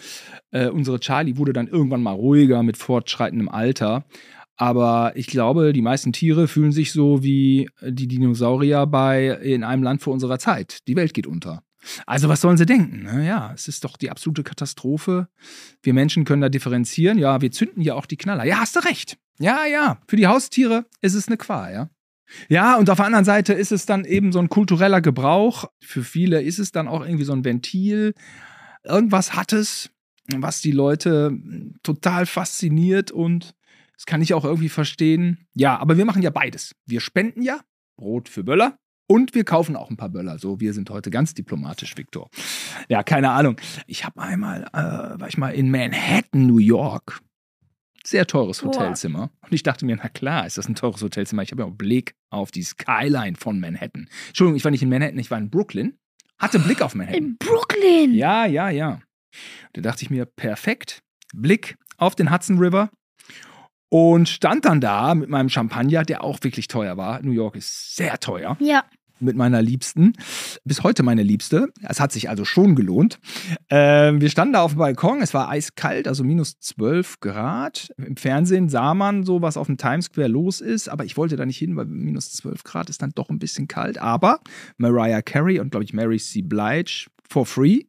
Äh, 0.51 0.69
unsere 0.69 0.99
Charlie 0.99 1.37
wurde 1.37 1.53
dann 1.53 1.67
irgendwann 1.67 2.01
mal 2.01 2.13
ruhiger 2.13 2.63
mit 2.63 2.77
fortschreitendem 2.77 3.49
Alter. 3.49 4.05
Aber 4.55 5.11
ich 5.15 5.27
glaube, 5.27 5.73
die 5.73 5.81
meisten 5.81 6.13
Tiere 6.13 6.47
fühlen 6.47 6.71
sich 6.71 6.91
so 6.91 7.23
wie 7.23 7.69
die 7.81 8.07
Dinosaurier 8.07 8.85
bei 8.85 9.27
in 9.27 9.63
einem 9.63 9.83
Land 9.83 10.01
vor 10.01 10.13
unserer 10.13 10.39
Zeit. 10.39 10.87
Die 10.87 10.95
Welt 10.95 11.13
geht 11.13 11.27
unter. 11.27 11.63
Also 12.05 12.29
was 12.29 12.41
sollen 12.41 12.57
sie 12.57 12.65
denken? 12.65 13.03
Ne? 13.03 13.25
Ja, 13.25 13.51
es 13.53 13.67
ist 13.67 13.83
doch 13.83 13.97
die 13.97 14.09
absolute 14.09 14.43
Katastrophe. 14.43 15.27
Wir 15.81 15.93
Menschen 15.93 16.25
können 16.25 16.41
da 16.41 16.49
differenzieren. 16.49 17.17
Ja, 17.17 17.41
wir 17.41 17.51
zünden 17.51 17.81
ja 17.81 17.95
auch 17.95 18.05
die 18.05 18.17
Knaller. 18.17 18.45
Ja, 18.45 18.59
hast 18.59 18.75
du 18.75 18.79
recht. 18.79 19.17
Ja, 19.39 19.65
ja. 19.65 19.99
Für 20.07 20.15
die 20.15 20.27
Haustiere 20.27 20.85
ist 21.01 21.15
es 21.15 21.27
eine 21.27 21.37
Qual, 21.37 21.73
ja. 21.73 21.89
Ja, 22.47 22.77
und 22.77 22.89
auf 22.89 22.97
der 22.97 23.05
anderen 23.05 23.25
Seite 23.25 23.53
ist 23.53 23.71
es 23.71 23.85
dann 23.85 24.05
eben 24.05 24.31
so 24.31 24.39
ein 24.39 24.49
kultureller 24.49 25.01
Gebrauch. 25.01 25.65
Für 25.81 26.03
viele 26.03 26.41
ist 26.41 26.59
es 26.59 26.71
dann 26.71 26.87
auch 26.87 27.01
irgendwie 27.01 27.25
so 27.25 27.33
ein 27.33 27.43
Ventil. 27.43 28.13
Irgendwas 28.83 29.35
hat 29.35 29.51
es, 29.53 29.89
was 30.33 30.61
die 30.61 30.71
Leute 30.71 31.37
total 31.83 32.25
fasziniert 32.25 33.11
und 33.11 33.53
das 33.95 34.05
kann 34.05 34.21
ich 34.21 34.33
auch 34.33 34.45
irgendwie 34.45 34.69
verstehen. 34.69 35.45
Ja, 35.53 35.77
aber 35.77 35.97
wir 35.97 36.05
machen 36.05 36.21
ja 36.21 36.29
beides. 36.29 36.73
Wir 36.85 37.01
spenden 37.01 37.41
ja 37.41 37.59
Brot 37.97 38.29
für 38.29 38.43
Böller 38.43 38.79
und 39.11 39.35
wir 39.35 39.43
kaufen 39.43 39.75
auch 39.75 39.89
ein 39.89 39.97
paar 39.97 40.07
Böller. 40.07 40.39
So, 40.39 40.61
wir 40.61 40.73
sind 40.73 40.89
heute 40.89 41.11
ganz 41.11 41.33
diplomatisch, 41.33 41.97
Viktor. 41.97 42.29
Ja, 42.87 43.03
keine 43.03 43.31
Ahnung. 43.31 43.57
Ich 43.85 44.05
habe 44.05 44.21
einmal, 44.21 44.63
äh, 44.71 45.19
war 45.19 45.27
ich 45.27 45.37
mal 45.37 45.49
in 45.49 45.69
Manhattan, 45.69 46.47
New 46.47 46.59
York. 46.59 47.19
Sehr 48.05 48.25
teures 48.25 48.61
Boah. 48.61 48.67
Hotelzimmer. 48.67 49.29
Und 49.41 49.53
ich 49.53 49.63
dachte 49.63 49.85
mir, 49.85 49.97
na 49.97 50.07
klar, 50.07 50.47
ist 50.47 50.57
das 50.57 50.69
ein 50.69 50.75
teures 50.75 51.01
Hotelzimmer. 51.01 51.43
Ich 51.43 51.51
habe 51.51 51.63
ja 51.63 51.67
auch 51.67 51.73
Blick 51.73 52.15
auf 52.29 52.51
die 52.51 52.63
Skyline 52.63 53.35
von 53.35 53.59
Manhattan. 53.59 54.07
Entschuldigung, 54.27 54.55
ich 54.55 54.63
war 54.63 54.71
nicht 54.71 54.81
in 54.81 54.87
Manhattan, 54.87 55.19
ich 55.19 55.29
war 55.29 55.37
in 55.37 55.49
Brooklyn. 55.49 55.97
Hatte 56.39 56.59
Blick 56.59 56.81
auf 56.81 56.95
Manhattan. 56.95 57.21
in 57.21 57.37
Brooklyn. 57.37 58.13
Ja, 58.13 58.45
ja, 58.45 58.69
ja. 58.69 59.01
Da 59.73 59.81
dachte 59.81 60.03
ich 60.03 60.09
mir, 60.09 60.25
perfekt. 60.25 61.01
Blick 61.33 61.75
auf 61.97 62.15
den 62.15 62.31
Hudson 62.31 62.59
River. 62.59 62.89
Und 63.93 64.29
stand 64.29 64.63
dann 64.63 64.79
da 64.79 65.13
mit 65.15 65.27
meinem 65.27 65.49
Champagner, 65.49 66.03
der 66.03 66.23
auch 66.23 66.39
wirklich 66.43 66.69
teuer 66.69 66.95
war. 66.95 67.21
New 67.21 67.33
York 67.33 67.57
ist 67.57 67.97
sehr 67.97 68.17
teuer. 68.21 68.55
Ja. 68.61 68.85
Mit 69.21 69.35
meiner 69.35 69.61
Liebsten. 69.61 70.13
Bis 70.65 70.81
heute 70.83 71.03
meine 71.03 71.21
Liebste. 71.21 71.71
Es 71.87 71.99
hat 71.99 72.11
sich 72.11 72.29
also 72.29 72.43
schon 72.43 72.75
gelohnt. 72.75 73.19
Ähm, 73.69 74.19
wir 74.19 74.29
standen 74.29 74.53
da 74.53 74.61
auf 74.61 74.71
dem 74.71 74.79
Balkon. 74.79 75.21
Es 75.21 75.33
war 75.33 75.47
eiskalt, 75.47 76.07
also 76.07 76.23
minus 76.23 76.59
12 76.59 77.19
Grad. 77.19 77.93
Im 77.97 78.17
Fernsehen 78.17 78.67
sah 78.67 78.93
man 78.95 79.23
so, 79.23 79.41
was 79.41 79.57
auf 79.57 79.67
dem 79.67 79.77
Times 79.77 80.05
Square 80.05 80.27
los 80.27 80.59
ist. 80.59 80.89
Aber 80.89 81.05
ich 81.05 81.17
wollte 81.17 81.35
da 81.35 81.45
nicht 81.45 81.57
hin, 81.57 81.75
weil 81.75 81.85
minus 81.85 82.33
12 82.33 82.63
Grad 82.63 82.89
ist 82.89 83.01
dann 83.03 83.11
doch 83.13 83.29
ein 83.29 83.39
bisschen 83.39 83.67
kalt. 83.67 83.99
Aber 83.99 84.39
Mariah 84.77 85.21
Carey 85.21 85.59
und, 85.59 85.69
glaube 85.69 85.83
ich, 85.83 85.93
Mary 85.93 86.17
C. 86.17 86.41
Blige 86.41 87.05
for 87.29 87.45
free. 87.45 87.83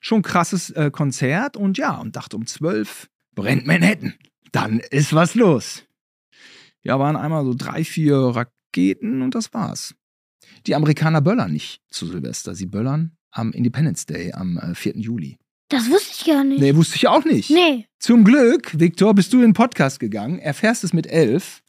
Schon 0.00 0.22
krasses 0.22 0.70
äh, 0.70 0.90
Konzert. 0.90 1.56
Und 1.56 1.78
ja, 1.78 1.96
und 1.96 2.16
dachte 2.16 2.36
um 2.36 2.46
12 2.46 3.08
brennt 3.34 3.66
Manhattan. 3.66 4.14
Dann 4.52 4.80
ist 4.90 5.14
was 5.14 5.34
los. 5.34 5.84
Ja, 6.82 6.98
waren 6.98 7.16
einmal 7.16 7.44
so 7.44 7.54
drei, 7.54 7.84
vier 7.84 8.16
Raketen 8.16 9.22
und 9.22 9.34
das 9.34 9.54
war's. 9.54 9.94
Die 10.66 10.74
Amerikaner 10.74 11.20
böllern 11.20 11.52
nicht 11.52 11.80
zu 11.90 12.06
Silvester. 12.06 12.54
Sie 12.54 12.66
böllern 12.66 13.16
am 13.30 13.52
Independence 13.52 14.06
Day, 14.06 14.32
am 14.32 14.58
äh, 14.58 14.74
4. 14.74 14.96
Juli. 14.96 15.38
Das 15.68 15.88
wusste 15.88 16.12
ich 16.18 16.26
gar 16.26 16.44
nicht. 16.44 16.60
Nee, 16.60 16.76
wusste 16.76 16.96
ich 16.96 17.08
auch 17.08 17.24
nicht. 17.24 17.50
Nee. 17.50 17.86
Zum 17.98 18.24
Glück, 18.24 18.78
Viktor, 18.78 19.14
bist 19.14 19.32
du 19.32 19.38
in 19.38 19.48
den 19.48 19.52
Podcast 19.54 20.00
gegangen, 20.00 20.38
erfährst 20.38 20.84
es 20.84 20.92
mit 20.92 21.06
elf 21.06 21.62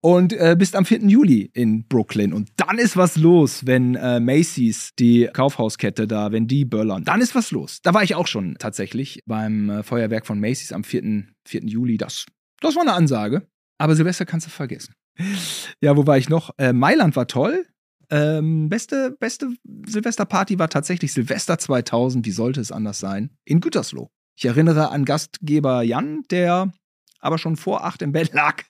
und 0.00 0.32
äh, 0.32 0.54
bist 0.56 0.76
am 0.76 0.84
4. 0.84 1.00
Juli 1.08 1.50
in 1.52 1.86
Brooklyn. 1.88 2.32
Und 2.32 2.50
dann 2.56 2.78
ist 2.78 2.96
was 2.96 3.16
los, 3.16 3.66
wenn 3.66 3.94
äh, 3.94 4.20
Macy's, 4.20 4.90
die 4.98 5.28
Kaufhauskette 5.32 6.06
da, 6.06 6.30
wenn 6.30 6.46
die 6.46 6.64
böllern. 6.64 7.04
Dann 7.04 7.20
ist 7.20 7.34
was 7.34 7.50
los. 7.50 7.80
Da 7.82 7.94
war 7.94 8.02
ich 8.02 8.14
auch 8.14 8.26
schon 8.26 8.56
tatsächlich 8.58 9.22
beim 9.26 9.70
äh, 9.70 9.82
Feuerwerk 9.82 10.26
von 10.26 10.38
Macy's 10.38 10.72
am 10.72 10.84
4. 10.84 11.24
4. 11.46 11.64
Juli. 11.64 11.96
Das, 11.96 12.26
das 12.60 12.74
war 12.74 12.82
eine 12.82 12.92
Ansage. 12.92 13.48
Aber 13.78 13.96
Silvester 13.96 14.24
kannst 14.24 14.46
du 14.46 14.50
vergessen. 14.50 14.94
Ja, 15.80 15.96
wo 15.96 16.06
war 16.06 16.16
ich 16.18 16.28
noch? 16.28 16.50
Äh, 16.58 16.72
Mailand 16.72 17.16
war 17.16 17.26
toll. 17.26 17.66
Ähm, 18.12 18.68
beste, 18.68 19.16
beste 19.18 19.48
Silvesterparty 19.86 20.58
war 20.58 20.68
tatsächlich 20.68 21.14
Silvester 21.14 21.58
2000. 21.58 22.26
Wie 22.26 22.30
sollte 22.30 22.60
es 22.60 22.70
anders 22.70 23.00
sein? 23.00 23.30
In 23.46 23.60
Gütersloh. 23.60 24.10
Ich 24.36 24.44
erinnere 24.44 24.90
an 24.90 25.06
Gastgeber 25.06 25.82
Jan, 25.82 26.22
der 26.30 26.72
aber 27.20 27.38
schon 27.38 27.56
vor 27.56 27.84
acht 27.84 28.02
im 28.02 28.12
Bett 28.12 28.34
lag. 28.34 28.64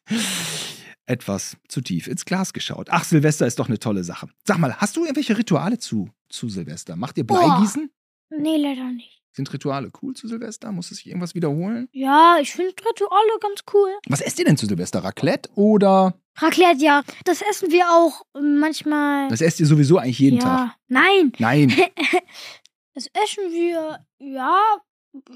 Etwas 1.06 1.56
zu 1.66 1.80
tief 1.80 2.06
ins 2.06 2.24
Glas 2.24 2.52
geschaut. 2.52 2.86
Ach, 2.90 3.02
Silvester 3.02 3.44
ist 3.44 3.58
doch 3.58 3.66
eine 3.68 3.80
tolle 3.80 4.04
Sache. 4.04 4.28
Sag 4.46 4.58
mal, 4.58 4.76
hast 4.76 4.96
du 4.96 5.02
irgendwelche 5.02 5.36
Rituale 5.36 5.78
zu, 5.78 6.08
zu 6.28 6.48
Silvester? 6.48 6.94
Macht 6.94 7.18
ihr 7.18 7.26
Boah. 7.26 7.40
Bleigießen? 7.40 7.90
Nee, 8.30 8.58
leider 8.58 8.92
nicht. 8.92 9.22
Sind 9.32 9.52
Rituale 9.52 9.90
cool 10.02 10.14
zu 10.14 10.28
Silvester? 10.28 10.70
Muss 10.70 10.92
es 10.92 10.98
sich 10.98 11.08
irgendwas 11.08 11.34
wiederholen? 11.34 11.88
Ja, 11.90 12.36
ich 12.40 12.52
finde 12.52 12.74
Rituale 12.88 13.38
ganz 13.40 13.62
cool. 13.72 13.90
Was 14.06 14.20
esst 14.20 14.38
ihr 14.38 14.44
denn 14.44 14.56
zu 14.56 14.66
Silvester? 14.66 15.02
Raclette 15.02 15.50
oder 15.54 16.14
Raclette, 16.36 16.82
ja. 16.82 17.02
Das 17.24 17.42
essen 17.42 17.70
wir 17.70 17.86
auch 17.90 18.22
manchmal. 18.40 19.28
das 19.28 19.40
esst 19.40 19.60
ihr 19.60 19.66
sowieso 19.66 19.98
eigentlich 19.98 20.18
jeden 20.18 20.38
ja. 20.38 20.42
Tag? 20.42 20.76
Nein, 20.88 21.32
Nein. 21.38 21.68
das 22.94 23.06
essen 23.22 23.50
wir, 23.52 24.04
ja, 24.18 24.60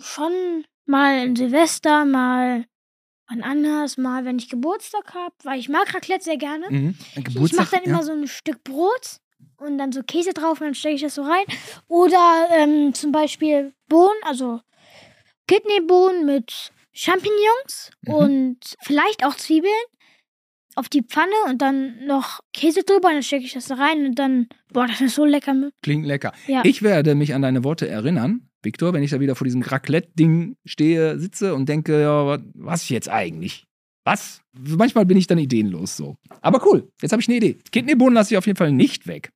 schon 0.01 0.65
mal 0.87 1.27
in 1.27 1.37
Silvester, 1.37 2.05
mal 2.05 2.65
wann 3.29 3.43
anders, 3.43 3.97
mal 3.99 4.25
wenn 4.25 4.39
ich 4.39 4.49
Geburtstag 4.49 5.13
habe, 5.15 5.35
weil 5.43 5.59
ich 5.59 5.69
mag 5.69 5.93
Raclette 5.93 6.25
sehr 6.25 6.37
gerne. 6.37 6.67
Mhm. 6.71 6.99
Ich 7.17 7.53
mache 7.55 7.73
dann 7.77 7.85
ja. 7.85 7.91
immer 7.91 8.03
so 8.03 8.13
ein 8.13 8.29
Stück 8.29 8.63
Brot 8.65 9.19
und 9.59 9.79
dann 9.79 9.91
so 9.93 10.03
Käse 10.03 10.33
drauf 10.33 10.61
und 10.61 10.67
dann 10.69 10.75
stecke 10.75 10.95
ich 10.95 11.03
das 11.03 11.17
so 11.17 11.23
rein. 11.23 11.45
Oder 11.89 12.47
ähm, 12.53 12.95
zum 12.95 13.11
Beispiel 13.13 13.75
Bohnen, 13.89 14.15
also 14.23 14.61
Kidneybohnen 15.49 16.25
mit 16.25 16.73
Champignons 16.93 17.91
Mhm. 18.07 18.15
und 18.15 18.59
vielleicht 18.81 19.25
auch 19.25 19.35
Zwiebeln 19.35 19.73
auf 20.77 20.89
die 20.89 21.03
Pfanne 21.03 21.33
und 21.49 21.61
dann 21.63 22.07
noch 22.07 22.41
Käse 22.53 22.83
drüber 22.85 23.09
und 23.09 23.15
dann 23.15 23.23
stecke 23.23 23.45
ich 23.45 23.55
das 23.55 23.67
da 23.67 23.75
rein 23.75 24.07
und 24.07 24.19
dann, 24.19 24.47
boah, 24.73 24.87
das 24.87 25.01
ist 25.01 25.15
so 25.17 25.25
lecker. 25.25 25.71
Klingt 25.83 26.07
lecker. 26.07 26.33
Ja. 26.47 26.63
Ich 26.65 26.83
werde 26.83 27.15
mich 27.15 27.35
an 27.35 27.43
deine 27.43 27.65
Worte 27.65 27.89
erinnern, 27.89 28.49
Viktor, 28.63 28.93
wenn 28.93 29.03
ich 29.03 29.11
da 29.11 29.19
wieder 29.21 29.35
vor 29.35 29.45
diesem 29.47 29.63
Raclette-Ding 29.63 30.57
stehe, 30.65 31.19
sitze 31.19 31.55
und 31.55 31.69
denke, 31.69 32.01
ja, 32.01 32.27
wa- 32.27 32.43
was 32.55 32.89
jetzt 32.89 33.09
eigentlich? 33.09 33.65
Was? 34.05 34.41
Manchmal 34.53 35.05
bin 35.07 35.17
ich 35.17 35.27
dann 35.27 35.39
ideenlos 35.39 35.97
so. 35.97 36.17
Aber 36.41 36.65
cool, 36.67 36.89
jetzt 37.03 37.13
habe 37.13 37.21
ich 37.23 37.29
eine 37.29 37.39
Idee. 37.39 37.59
Kidneybohnen 37.73 38.15
lasse 38.15 38.35
ich 38.35 38.39
auf 38.39 38.47
jeden 38.47 38.57
Fall 38.57 38.71
nicht 38.73 39.07
weg. 39.07 39.31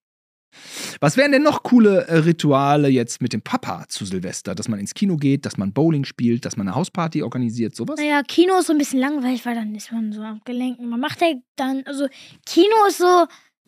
Was 1.01 1.17
wären 1.17 1.33
denn 1.33 1.43
noch 1.43 1.63
coole 1.63 2.07
äh, 2.09 2.19
Rituale 2.19 2.89
jetzt 2.89 3.23
mit 3.23 3.33
dem 3.33 3.43
Papa 3.43 3.85
zu 3.89 4.05
Silvester? 4.05 4.55
Dass 4.55 4.69
man 4.69 4.79
ins 4.79 4.95
Kino 4.95 5.17
geht, 5.17 5.47
dass 5.47 5.57
man 5.57 5.73
Bowling 5.73 6.05
spielt, 6.05 6.45
dass 6.45 6.57
man 6.57 6.69
eine 6.69 6.77
Hausparty 6.77 7.23
organisiert, 7.23 7.75
sowas? 7.75 7.99
Naja, 7.99 8.23
Kino 8.23 8.59
ist 8.59 8.67
so 8.67 8.73
ein 8.73 8.79
bisschen 8.79 9.01
langweilig, 9.01 9.45
weil 9.47 9.55
dann 9.55 9.75
ist 9.75 9.93
man 9.93 10.13
so 10.13 10.23
abgelenkt. 10.23 10.81
Man 10.81 11.01
macht 11.01 11.21
ja 11.21 11.33
dann, 11.57 11.83
also 11.87 12.07
Kino 12.47 12.87
ist 12.89 12.99
so, 12.99 13.27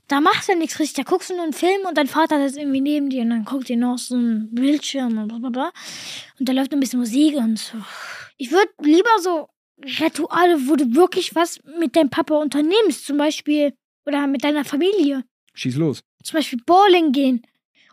da 0.08 0.20
machst 0.20 0.48
du 0.48 0.52
ja 0.52 0.58
nichts 0.58 0.78
richtig. 0.78 1.04
Da 1.04 1.10
guckst 1.10 1.30
du 1.30 1.34
nur 1.34 1.44
einen 1.44 1.52
Film 1.52 1.86
und 1.88 1.96
dein 1.96 2.06
Vater 2.06 2.40
sitzt 2.42 2.58
irgendwie 2.58 2.80
neben 2.80 3.08
dir 3.08 3.22
und 3.22 3.30
dann 3.30 3.44
guckt 3.44 3.70
ihr 3.70 3.76
noch 3.76 3.98
so 3.98 4.14
einen 4.14 4.54
Bildschirm 4.54 5.18
und 5.18 5.28
bla 5.28 5.38
bla 5.38 5.50
bla. 5.50 5.72
Und 6.38 6.48
da 6.48 6.52
läuft 6.52 6.72
ein 6.72 6.80
bisschen 6.80 6.98
Musik 6.98 7.36
und 7.36 7.58
so. 7.58 7.78
Ich 8.36 8.50
würde 8.50 8.70
lieber 8.82 9.10
so 9.20 9.48
Rituale, 10.00 10.68
wo 10.68 10.76
du 10.76 10.94
wirklich 10.94 11.34
was 11.34 11.60
mit 11.78 11.96
deinem 11.96 12.10
Papa 12.10 12.36
unternimmst, 12.36 13.06
zum 13.06 13.16
Beispiel, 13.16 13.72
oder 14.06 14.26
mit 14.26 14.44
deiner 14.44 14.64
Familie. 14.64 15.24
Schieß 15.54 15.76
los. 15.76 16.02
Zum 16.22 16.38
Beispiel 16.38 16.60
Bowling 16.66 17.12
gehen 17.12 17.42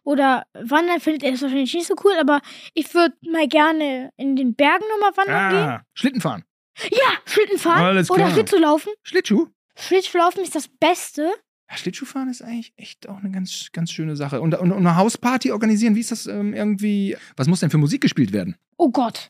oder 0.03 0.45
wandern 0.53 0.99
findet 0.99 1.23
er 1.23 1.33
es 1.33 1.41
wahrscheinlich 1.41 1.73
nicht 1.73 1.87
so 1.87 1.95
cool, 2.03 2.13
aber 2.19 2.41
ich 2.73 2.93
würde 2.93 3.15
mal 3.29 3.47
gerne 3.47 4.11
in 4.17 4.35
den 4.35 4.55
Bergen 4.55 4.85
nochmal 4.91 5.17
wandern 5.17 5.49
gehen. 5.51 5.69
Ah, 5.69 5.83
Schlitten 5.93 6.21
fahren. 6.21 6.43
Ja, 6.91 7.11
Schlitten 7.25 7.57
fahren 7.59 7.83
Alles 7.83 8.09
oder 8.09 8.23
klar. 8.23 8.33
Schlittschuh 8.33 8.57
laufen. 8.57 8.91
Schlittschuh? 9.03 9.47
Schlittschuhlaufen 9.77 10.43
ist 10.43 10.55
das 10.55 10.67
Beste. 10.67 11.29
Ja, 11.69 11.77
Schlittschuhfahren 11.77 12.29
ist 12.29 12.41
eigentlich 12.41 12.73
echt 12.77 13.07
auch 13.07 13.17
eine 13.17 13.31
ganz, 13.31 13.67
ganz 13.73 13.91
schöne 13.91 14.15
Sache. 14.15 14.41
Und, 14.41 14.55
und, 14.55 14.71
und 14.71 14.77
eine 14.79 14.95
Hausparty 14.95 15.51
organisieren, 15.51 15.95
wie 15.95 15.99
ist 15.99 16.11
das 16.11 16.25
ähm, 16.25 16.53
irgendwie? 16.53 17.15
Was 17.37 17.47
muss 17.47 17.59
denn 17.59 17.69
für 17.69 17.77
Musik 17.77 18.01
gespielt 18.01 18.31
werden? 18.33 18.55
Oh 18.77 18.89
Gott. 18.89 19.29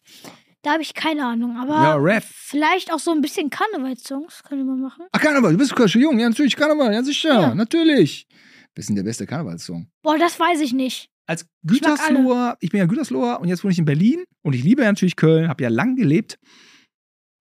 Da 0.61 0.73
habe 0.73 0.81
ich 0.81 0.93
keine 0.93 1.25
Ahnung, 1.25 1.55
aber 1.57 1.73
ja, 1.73 1.95
Rap. 1.95 2.23
vielleicht 2.23 2.91
auch 2.93 2.99
so 2.99 3.11
ein 3.11 3.21
bisschen 3.21 3.49
Karnevalssongs 3.49 4.43
könnte 4.43 4.65
man 4.65 4.79
machen. 4.81 5.05
Ach, 5.11 5.19
Karneval, 5.21 5.53
du 5.53 5.57
bist 5.57 5.73
schon 5.89 6.01
jung. 6.01 6.19
Ja, 6.19 6.27
natürlich, 6.27 6.55
Karneval, 6.57 6.93
ja 6.93 7.01
sicher, 7.01 7.33
Ja. 7.41 7.55
natürlich. 7.55 8.27
Bisschen 8.79 8.95
der 8.95 9.03
beste 9.03 9.25
Karnevalssong. 9.25 9.89
Boah, 10.03 10.17
das 10.17 10.39
weiß 10.39 10.61
ich 10.61 10.71
nicht. 10.71 11.09
Als. 11.25 11.45
Gütersloher, 11.65 12.55
ich, 12.61 12.69
bin 12.69 12.77
ja 12.77 12.85
Gütersloher 12.85 13.41
und 13.41 13.49
jetzt 13.49 13.61
wohne 13.61 13.73
ich 13.73 13.77
in 13.77 13.83
Berlin 13.83 14.23
und 14.41 14.53
ich 14.53 14.63
liebe 14.63 14.83
ja 14.83 14.87
natürlich 14.87 15.17
Köln, 15.17 15.49
habe 15.49 15.61
ja 15.61 15.67
lang 15.67 15.97
gelebt. 15.97 16.39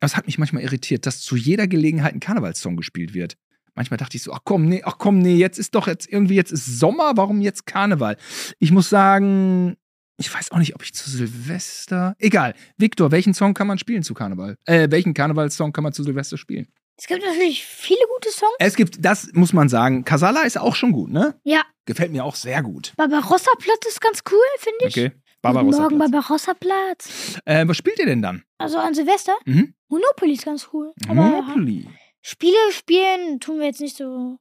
Das 0.01 0.17
hat 0.17 0.27
mich 0.27 0.39
manchmal 0.39 0.65
irritiert, 0.65 1.07
dass 1.07 1.21
zu 1.21 1.37
jeder 1.37 1.69
Gelegenheit 1.69 2.13
ein 2.13 2.19
Karnevalssong 2.19 2.77
gespielt 2.77 3.15
wird. 3.15 3.37
Manchmal 3.77 3.99
dachte 3.99 4.17
ich 4.17 4.25
so, 4.25 4.33
ach 4.33 4.41
komm, 4.43 4.67
nee, 4.67 4.83
ach 4.85 4.99
komm, 4.99 5.21
nee, 5.21 5.37
jetzt 5.37 5.61
ist 5.61 5.77
doch 5.77 5.87
jetzt 5.87 6.09
irgendwie, 6.11 6.35
jetzt 6.35 6.51
ist 6.51 6.81
Sommer, 6.81 7.13
warum 7.15 7.41
jetzt 7.41 7.67
Karneval? 7.67 8.17
Ich 8.59 8.73
muss 8.73 8.89
sagen, 8.89 9.77
ich 10.17 10.35
weiß 10.35 10.51
auch 10.51 10.59
nicht, 10.59 10.75
ob 10.75 10.83
ich 10.83 10.93
zu 10.93 11.09
Silvester. 11.09 12.17
Egal. 12.19 12.55
Viktor, 12.79 13.13
welchen 13.13 13.33
Song 13.33 13.55
kann 13.55 13.69
man 13.69 13.79
spielen 13.79 14.03
zu 14.03 14.13
Karneval? 14.13 14.57
Äh, 14.65 14.91
welchen 14.91 15.15
Karnevalssong 15.15 15.73
kann 15.73 15.85
man 15.85 15.93
zu 15.93 16.03
Silvester 16.03 16.37
spielen? 16.37 16.67
Es 16.99 17.07
gibt 17.07 17.25
natürlich 17.25 17.65
viele 17.65 18.01
gute 18.15 18.31
Songs. 18.31 18.55
Es 18.59 18.75
gibt, 18.75 19.05
das 19.05 19.31
muss 19.33 19.53
man 19.53 19.69
sagen, 19.69 20.05
Casala 20.05 20.43
ist 20.43 20.59
auch 20.59 20.75
schon 20.75 20.93
gut, 20.93 21.11
ne? 21.11 21.39
Ja, 21.45 21.63
Gefällt 21.87 22.13
mir 22.13 22.23
auch 22.25 22.35
sehr 22.35 22.63
gut. 22.63 22.93
Barbarossa-Platz 22.99 23.87
ist 23.89 24.01
ganz 24.03 24.21
cool, 24.31 24.39
finde 24.59 24.79
ich. 24.89 24.93
Okay. 24.95 25.09
Guten 25.09 25.23
Barbarossa. 25.41 25.83
Morgen, 25.83 25.97
Platz. 25.97 26.11
Barbarossa-Platz. 26.11 27.39
Äh, 27.47 27.67
was 27.69 27.77
spielt 27.79 27.99
ihr 27.99 28.05
denn 28.07 28.21
dann? 28.21 28.43
Also 28.59 28.77
an 28.79 28.93
Silvester. 28.95 29.37
Mhm. 29.47 29.75
Monopoly 29.89 30.33
ist 30.33 30.45
ganz 30.45 30.69
cool. 30.73 30.93
Aber 31.09 31.15
Monopoly. 31.15 31.89
Spiele 32.21 32.57
spielen 32.73 33.41
tun 33.41 33.59
wir 33.61 33.67
jetzt 33.67 33.81
nicht 33.81 33.97
so. 33.97 34.37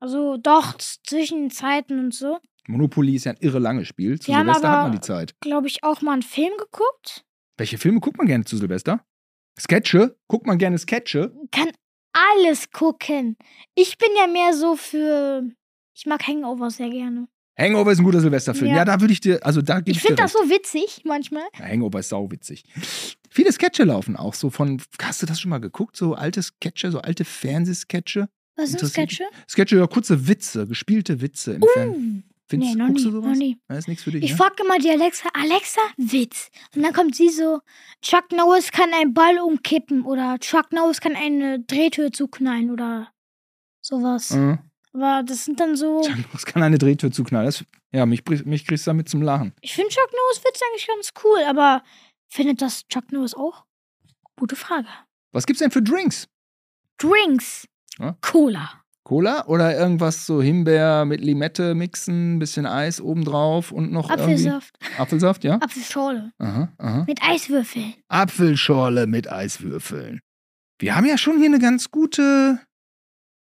Also 0.00 0.36
doch, 0.36 0.76
zwischen 0.78 1.50
Zeiten 1.50 1.98
und 1.98 2.14
so. 2.14 2.38
Monopoly 2.68 3.16
ist 3.16 3.24
ja 3.24 3.32
ein 3.32 3.38
irre 3.40 3.58
langes 3.58 3.88
Spiel. 3.88 4.20
Zu 4.20 4.28
Wir 4.30 4.36
Silvester 4.38 4.68
aber- 4.68 4.76
hat 4.76 4.82
man 4.84 4.92
die 4.92 5.00
Zeit. 5.00 5.34
Glaube 5.40 5.66
ich 5.66 5.82
auch 5.82 6.02
mal 6.02 6.12
einen 6.12 6.22
Film 6.22 6.52
geguckt. 6.58 7.24
Welche 7.56 7.78
Filme 7.78 7.98
guckt 8.00 8.18
man 8.18 8.26
gerne 8.28 8.44
zu 8.44 8.56
Silvester? 8.56 9.04
Sketche? 9.58 10.16
Guckt 10.28 10.46
man 10.46 10.58
gerne 10.58 10.78
Sketche? 10.78 11.32
Kann 11.50 11.70
alles 12.12 12.70
gucken. 12.70 13.36
Ich 13.74 13.98
bin 13.98 14.08
ja 14.18 14.26
mehr 14.26 14.54
so 14.54 14.76
für. 14.76 15.42
Ich 15.94 16.06
mag 16.06 16.26
Hangover 16.26 16.70
sehr 16.70 16.88
gerne. 16.90 17.28
Hangover 17.58 17.92
ist 17.92 17.98
ein 17.98 18.04
guter 18.04 18.20
Silvesterfilm. 18.20 18.70
Ja, 18.70 18.78
Ja. 18.78 18.84
da 18.86 19.00
würde 19.00 19.12
ich 19.12 19.20
dir, 19.20 19.44
also 19.44 19.60
da 19.60 19.80
gebe 19.80 19.90
Ich 19.90 19.96
ich, 19.98 20.02
dir 20.02 20.08
finde 20.08 20.22
das 20.22 20.34
recht. 20.34 20.44
so 20.44 20.50
witzig 20.50 21.02
manchmal. 21.04 21.44
Ja, 21.58 21.66
Hangover 21.66 22.00
ist 22.00 22.08
sauwitzig. 22.08 22.64
Viele 23.30 23.52
Sketche 23.52 23.84
laufen 23.84 24.16
auch 24.16 24.32
so 24.34 24.48
von, 24.50 24.80
hast 25.00 25.22
du 25.22 25.26
das 25.26 25.40
schon 25.40 25.50
mal 25.50 25.58
geguckt? 25.58 25.96
So 25.96 26.14
alte 26.14 26.42
Sketche, 26.42 26.90
so 26.90 27.00
alte 27.00 27.24
Fernsehsketche? 27.24 28.28
Was 28.56 28.70
sind 28.70 28.80
Interessiert 28.82 29.10
Sketche? 29.12 29.24
Sketche, 29.48 29.76
ja, 29.78 29.86
kurze 29.86 30.28
Witze, 30.28 30.66
gespielte 30.66 31.20
Witze 31.20 31.54
im 31.54 31.62
Fernsehen. 31.74 32.24
Uh, 32.26 32.31
Findest, 32.52 32.74
nee, 32.74 32.78
noch 32.80 32.88
guckst 32.88 33.04
nie, 33.04 33.10
du 33.10 33.16
noch 33.16 33.24
sowas? 33.24 33.38
nie. 33.38 33.58
Das 33.68 33.78
ist 33.78 33.88
nichts 33.88 34.04
für 34.04 34.10
dich, 34.12 34.22
Ich 34.24 34.30
ne? 34.32 34.36
frage 34.36 34.62
immer 34.62 34.78
die 34.78 34.90
Alexa, 34.90 35.28
Alexa, 35.34 35.80
Witz. 35.96 36.50
Und 36.76 36.82
dann 36.82 36.92
kommt 36.92 37.14
sie 37.16 37.28
so, 37.28 37.60
Chuck 38.02 38.32
Norris 38.32 38.70
kann 38.70 38.92
einen 38.94 39.12
Ball 39.14 39.38
umkippen 39.40 40.02
oder 40.04 40.38
Chuck 40.38 40.72
Norris 40.72 41.00
kann 41.00 41.16
eine 41.16 41.60
Drehtür 41.60 42.12
zuknallen 42.12 42.70
oder 42.70 43.10
sowas. 43.80 44.30
Äh, 44.30 44.58
Aber 44.92 45.22
das 45.24 45.44
sind 45.44 45.58
dann 45.60 45.76
so, 45.76 46.02
das 46.32 46.44
kann 46.46 46.62
eine 46.62 46.78
Drehtür 46.78 47.10
zuknallen. 47.10 47.46
Das, 47.46 47.64
ja, 47.92 48.06
mich, 48.06 48.24
mich 48.44 48.66
kriegst 48.66 48.86
du 48.86 48.90
damit 48.90 49.08
zum 49.08 49.22
Lachen. 49.22 49.52
ich 49.60 49.74
finde 49.74 49.90
Chuck 49.90 50.10
Norris 50.12 50.44
Witz 50.44 50.60
eigentlich 50.70 50.86
ganz 50.86 51.10
cool, 51.24 51.40
aber 51.48 51.82
findet 52.28 52.62
das 52.62 52.86
Chuck 52.88 53.10
Norris 53.12 53.34
auch? 53.34 53.64
Gute 54.38 54.56
Frage. 54.56 54.88
Was 55.32 55.46
gibt's 55.46 55.60
denn 55.60 55.70
für 55.70 55.82
Drinks? 55.82 56.28
Drinks. 56.98 57.66
Ja? 57.98 58.16
Cola. 58.20 58.81
Cola 59.04 59.46
oder 59.46 59.76
irgendwas 59.76 60.26
so 60.26 60.40
Himbeer 60.40 61.04
mit 61.04 61.20
Limette 61.20 61.74
mixen, 61.74 62.38
bisschen 62.38 62.66
Eis 62.66 63.00
obendrauf 63.00 63.72
und 63.72 63.90
noch 63.92 64.10
Apfelsaft. 64.10 64.76
irgendwie 64.80 65.00
Apfelsaft, 65.00 65.44
ja? 65.44 65.56
Apfelschorle. 65.56 66.32
Aha, 66.38 66.72
aha. 66.78 67.04
Mit 67.06 67.20
Eiswürfeln. 67.22 67.94
Apfelschorle 68.08 69.06
mit 69.06 69.30
Eiswürfeln. 69.30 70.20
Wir 70.78 70.94
haben 70.94 71.06
ja 71.06 71.18
schon 71.18 71.38
hier 71.38 71.46
eine 71.46 71.58
ganz 71.58 71.90
gute 71.90 72.60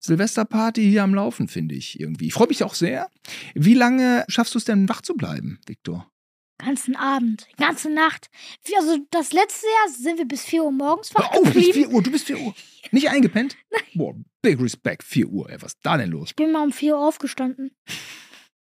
Silvesterparty 0.01 0.83
hier 0.83 1.03
am 1.03 1.15
Laufen, 1.15 1.49
finde 1.49 1.75
ich 1.75 1.99
irgendwie. 1.99 2.29
Ich 2.29 2.33
freue 2.35 2.49
mich 2.49 2.63
auch 2.63 2.75
sehr. 2.75 3.09
Wie 3.55 3.75
lange 3.75 4.25
schaffst 4.29 4.55
du 4.55 4.59
es 4.59 4.65
denn, 4.65 4.89
wach 4.89 5.03
zu 5.03 5.15
bleiben, 5.15 5.61
Viktor? 5.67 6.11
Ganzen 6.59 6.95
Abend. 6.95 7.49
Ganze 7.57 7.91
Nacht. 7.91 8.29
Also 8.77 8.99
das 9.11 9.33
letzte 9.33 9.67
Jahr 9.67 9.95
sind 9.95 10.19
wir 10.19 10.27
bis 10.27 10.45
4 10.45 10.63
Uhr 10.65 10.73
morgens 10.73 11.15
wach 11.15 11.31
Hör 11.33 11.41
auf, 11.41 11.49
du 11.49 11.53
bist 11.55 11.67
geblieben. 11.67 11.89
4 11.91 11.95
Uhr, 11.95 12.03
du 12.03 12.11
bist 12.11 12.27
4 12.27 12.39
Uhr. 12.39 12.55
Nicht 12.93 13.09
eingepennt? 13.11 13.57
Boah, 13.95 14.15
big 14.43 14.61
respect, 14.61 15.03
4 15.03 15.29
Uhr, 15.29 15.51
ey, 15.51 15.57
was 15.61 15.73
ist 15.75 15.81
da 15.83 15.97
denn 15.97 16.11
los? 16.11 16.31
Ich 16.31 16.37
bin 16.37 16.53
mal 16.53 16.63
um 16.63 16.73
4 16.73 16.95
Uhr 16.95 17.07
aufgestanden. 17.07 17.71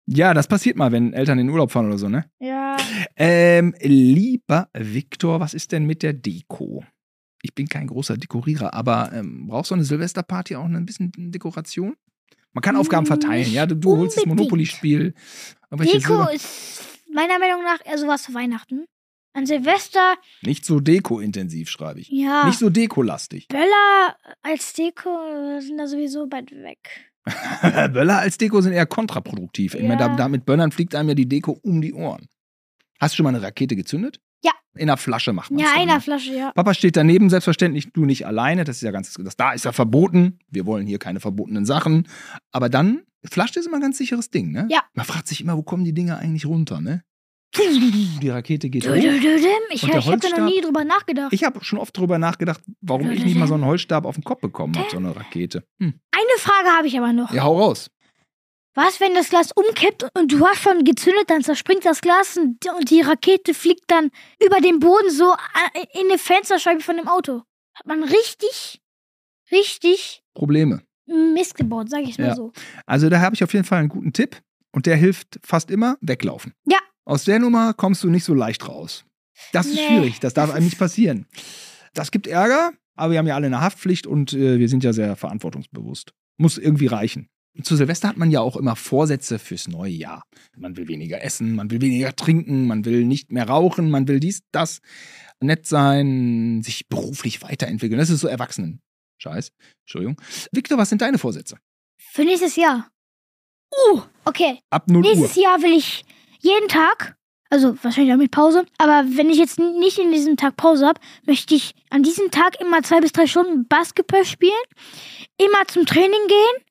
Ja, 0.07 0.33
das 0.35 0.47
passiert 0.47 0.77
mal, 0.77 0.91
wenn 0.91 1.13
Eltern 1.13 1.39
in 1.39 1.47
den 1.47 1.53
Urlaub 1.53 1.71
fahren 1.71 1.87
oder 1.87 1.97
so, 1.97 2.09
ne? 2.09 2.25
Ja. 2.39 2.77
Ähm, 3.15 3.73
lieber 3.81 4.69
Viktor, 4.77 5.39
was 5.39 5.53
ist 5.55 5.71
denn 5.71 5.85
mit 5.85 6.03
der 6.03 6.13
Deko? 6.13 6.83
Ich 7.41 7.55
bin 7.55 7.67
kein 7.67 7.87
großer 7.87 8.15
Dekorierer, 8.17 8.73
aber 8.73 9.11
ähm, 9.13 9.47
braucht 9.47 9.65
so 9.67 9.75
eine 9.75 9.83
Silvesterparty 9.83 10.55
auch 10.55 10.65
ein 10.65 10.85
bisschen 10.85 11.11
Dekoration? 11.15 11.95
Man 12.53 12.61
kann 12.61 12.77
Aufgaben 12.77 13.05
verteilen, 13.05 13.51
ja? 13.51 13.65
Du, 13.65 13.75
du 13.75 13.97
holst 13.97 14.17
das. 14.17 14.25
Monopoly-Spiel. 14.25 15.13
Deko 15.71 15.87
Silber- 15.99 16.33
ist 16.33 16.81
meiner 17.11 17.37
Meinung 17.39 17.63
nach 17.63 17.79
eher 17.85 17.97
sowas 17.97 18.25
für 18.25 18.33
Weihnachten. 18.33 18.85
An 19.35 19.45
Silvester, 19.45 20.15
Nicht 20.43 20.63
so 20.65 20.79
Deko-intensiv, 20.79 21.69
schreibe 21.69 21.99
ich. 21.99 22.09
ja. 22.09 22.45
Nicht 22.45 22.57
so 22.57 22.69
Dekolastig. 22.69 23.47
Böller 23.49 24.15
als 24.41 24.73
Deko 24.73 25.59
sind 25.59 25.77
da 25.77 25.87
sowieso 25.87 26.25
bald 26.27 26.51
weg. 26.51 27.11
Böller 27.93 28.19
als 28.19 28.37
Deko 28.37 28.61
sind 28.61 28.73
eher 28.73 28.85
kontraproduktiv. 28.85 29.73
Ich 29.75 29.81
meine, 29.83 29.97
da, 29.97 30.07
Ja. 30.07 30.15
da 30.15 30.27
mit 30.29 30.45
Böllern 30.45 30.71
fliegt 30.71 30.95
einem 30.95 31.09
ja 31.09 31.15
die 31.15 31.27
Deko 31.27 31.59
um 31.63 31.81
die 31.81 31.93
Ohren. 31.93 32.27
Hast 32.99 33.13
du 33.13 33.17
schon 33.17 33.23
mal 33.25 33.35
eine 33.35 33.41
Rakete 33.41 33.75
gezündet? 33.75 34.21
Ja. 34.43 34.51
In 34.75 34.83
einer 34.83 34.95
Flasche 34.97 35.33
macht 35.33 35.51
man 35.51 35.59
Ja, 35.59 35.65
dann, 35.73 35.81
einer 35.81 35.95
ne? 35.95 36.01
Flasche, 36.01 36.33
ja. 36.33 36.51
Papa 36.53 36.73
steht 36.73 36.95
daneben, 36.95 37.29
selbstverständlich, 37.29 37.91
du 37.91 38.05
nicht 38.05 38.25
alleine. 38.25 38.63
Das 38.63 38.77
ist 38.77 38.83
ja 38.83 38.91
ganz, 38.91 39.13
das 39.13 39.35
da 39.35 39.51
ist 39.53 39.65
ja 39.65 39.71
verboten. 39.73 40.39
Wir 40.49 40.65
wollen 40.65 40.87
hier 40.87 40.99
keine 40.99 41.19
verbotenen 41.19 41.65
Sachen. 41.65 42.07
Aber 42.51 42.69
dann, 42.69 43.01
Flasche 43.25 43.59
ist 43.59 43.65
immer 43.65 43.77
ein 43.77 43.81
ganz 43.81 43.97
sicheres 43.97 44.29
Ding, 44.29 44.51
ne? 44.51 44.67
Ja. 44.69 44.83
Man 44.93 45.05
fragt 45.05 45.27
sich 45.27 45.41
immer, 45.41 45.57
wo 45.57 45.63
kommen 45.63 45.83
die 45.83 45.93
Dinger 45.93 46.19
eigentlich 46.19 46.45
runter, 46.45 46.79
ne? 46.79 47.03
Die 47.57 48.29
Rakete 48.29 48.69
geht 48.69 48.87
hoch. 48.87 48.93
Ich, 48.93 49.83
Und 49.83 49.91
der 50.23 50.31
da 50.31 50.37
noch 50.37 50.45
nie 50.49 50.61
drüber 50.61 50.83
nachgedacht. 50.83 51.33
Ich 51.33 51.43
habe 51.43 51.63
schon 51.63 51.79
oft 51.79 51.97
drüber 51.97 52.17
nachgedacht, 52.17 52.61
warum 52.81 53.09
ich 53.11 53.23
nicht 53.23 53.37
mal 53.37 53.47
so 53.47 53.53
einen 53.53 53.65
Holzstab 53.65 54.05
auf 54.05 54.15
den 54.15 54.23
Kopf 54.23 54.41
bekommen 54.41 54.77
habe, 54.77 54.89
so 54.89 54.97
eine 54.97 55.15
Rakete. 55.15 55.63
Hm. 55.79 55.93
Eine 56.11 56.39
Frage 56.39 56.69
habe 56.69 56.87
ich 56.87 56.97
aber 56.97 57.13
noch. 57.13 57.31
Ja, 57.31 57.43
hau 57.43 57.57
raus. 57.59 57.89
Was, 58.77 58.99
wenn 58.99 59.13
das 59.13 59.29
Glas 59.29 59.51
umkippt 59.53 60.05
und 60.17 60.33
du 60.33 60.45
hast 60.45 60.61
schon 60.61 60.83
gezündet, 60.83 61.29
dann 61.29 61.41
zerspringt 61.43 61.85
das 61.85 62.01
Glas 62.01 62.37
und 62.37 62.57
die 62.89 62.99
Rakete 63.01 63.53
fliegt 63.53 63.85
dann 63.87 64.11
über 64.45 64.59
den 64.59 64.79
Boden 64.79 65.09
so 65.09 65.33
in 65.93 66.09
eine 66.09 66.17
Fensterscheibe 66.17 66.81
von 66.81 66.97
dem 66.97 67.07
Auto. 67.07 67.43
Hat 67.73 67.85
man 67.87 68.03
richtig, 68.03 68.81
richtig 69.51 70.23
Probleme. 70.33 70.81
Mist 71.07 71.55
gebaut, 71.55 71.89
sag 71.89 72.01
ich 72.03 72.17
mal 72.17 72.27
Ja. 72.27 72.35
so. 72.35 72.51
Also 72.85 73.09
da 73.09 73.19
habe 73.21 73.35
ich 73.35 73.43
auf 73.43 73.53
jeden 73.53 73.65
Fall 73.65 73.79
einen 73.79 73.89
guten 73.89 74.11
Tipp 74.11 74.41
und 74.73 74.85
der 74.87 74.97
hilft 74.97 75.39
fast 75.45 75.71
immer, 75.71 75.97
weglaufen. 76.01 76.53
Ja. 76.65 76.79
Aus 77.05 77.23
der 77.23 77.39
Nummer 77.39 77.73
kommst 77.73 78.03
du 78.03 78.09
nicht 78.09 78.23
so 78.23 78.33
leicht 78.33 78.67
raus. 78.67 79.05
Das 79.51 79.67
ist 79.67 79.75
Nee, 79.75 79.87
schwierig, 79.87 80.19
das 80.19 80.33
darf 80.33 80.51
einem 80.51 80.65
nicht 80.65 80.79
passieren. 80.79 81.27
Das 81.93 82.11
gibt 82.11 82.25
Ärger, 82.25 82.71
aber 82.95 83.11
wir 83.11 83.19
haben 83.19 83.27
ja 83.27 83.35
alle 83.35 83.47
eine 83.47 83.61
Haftpflicht 83.61 84.07
und 84.07 84.33
äh, 84.33 84.59
wir 84.59 84.69
sind 84.69 84.83
ja 84.83 84.91
sehr 84.91 85.15
verantwortungsbewusst. 85.15 86.13
Muss 86.37 86.57
irgendwie 86.57 86.87
reichen. 86.87 87.29
Und 87.55 87.65
zu 87.65 87.75
Silvester 87.75 88.09
hat 88.09 88.17
man 88.17 88.31
ja 88.31 88.41
auch 88.41 88.57
immer 88.57 88.75
Vorsätze 88.75 89.39
fürs 89.39 89.67
neue 89.67 89.91
Jahr. 89.91 90.23
Man 90.57 90.75
will 90.75 90.87
weniger 90.87 91.23
essen, 91.23 91.55
man 91.55 91.71
will 91.71 91.79
weniger 91.79 92.13
trinken, 92.15 92.67
man 92.67 92.83
will 92.83 93.05
nicht 93.05 93.31
mehr 93.31 93.47
rauchen, 93.47 93.89
man 93.89 94.07
will 94.07 94.19
dies, 94.19 94.41
das, 94.51 94.81
nett 95.39 95.65
sein, 95.65 96.61
sich 96.63 96.87
beruflich 96.89 97.41
weiterentwickeln. 97.41 97.99
Das 97.99 98.09
ist 98.09 98.21
so 98.21 98.27
Erwachsenen-Scheiß. 98.27 99.51
Entschuldigung. 99.83 100.19
Victor, 100.51 100.77
was 100.77 100.89
sind 100.89 101.01
deine 101.01 101.17
Vorsätze? 101.17 101.57
Für 101.97 102.23
nächstes 102.23 102.57
Jahr. 102.57 102.89
Uh, 103.93 104.01
okay. 104.25 104.59
Ab 104.69 104.89
0 104.89 105.05
Uhr. 105.05 105.15
Nächstes 105.15 105.41
Jahr 105.41 105.61
will 105.61 105.77
ich 105.77 106.03
jeden 106.45 106.67
Tag, 106.69 107.15
also 107.49 107.75
wahrscheinlich 107.83 108.13
auch 108.13 108.17
mit 108.17 108.31
Pause, 108.31 108.65
aber 108.77 109.03
wenn 109.07 109.29
ich 109.29 109.37
jetzt 109.37 109.59
nicht 109.59 109.97
in 109.99 110.11
diesem 110.11 110.37
Tag 110.37 110.55
Pause 110.57 110.87
habe, 110.87 110.99
möchte 111.25 111.55
ich 111.55 111.73
an 111.89 112.03
diesem 112.03 112.31
Tag 112.31 112.59
immer 112.61 112.81
zwei 112.83 112.99
bis 113.01 113.11
drei 113.11 113.27
Stunden 113.27 113.67
Basketball 113.67 114.25
spielen, 114.25 114.51
immer 115.37 115.65
zum 115.67 115.85
Training 115.85 116.27
gehen, 116.27 116.65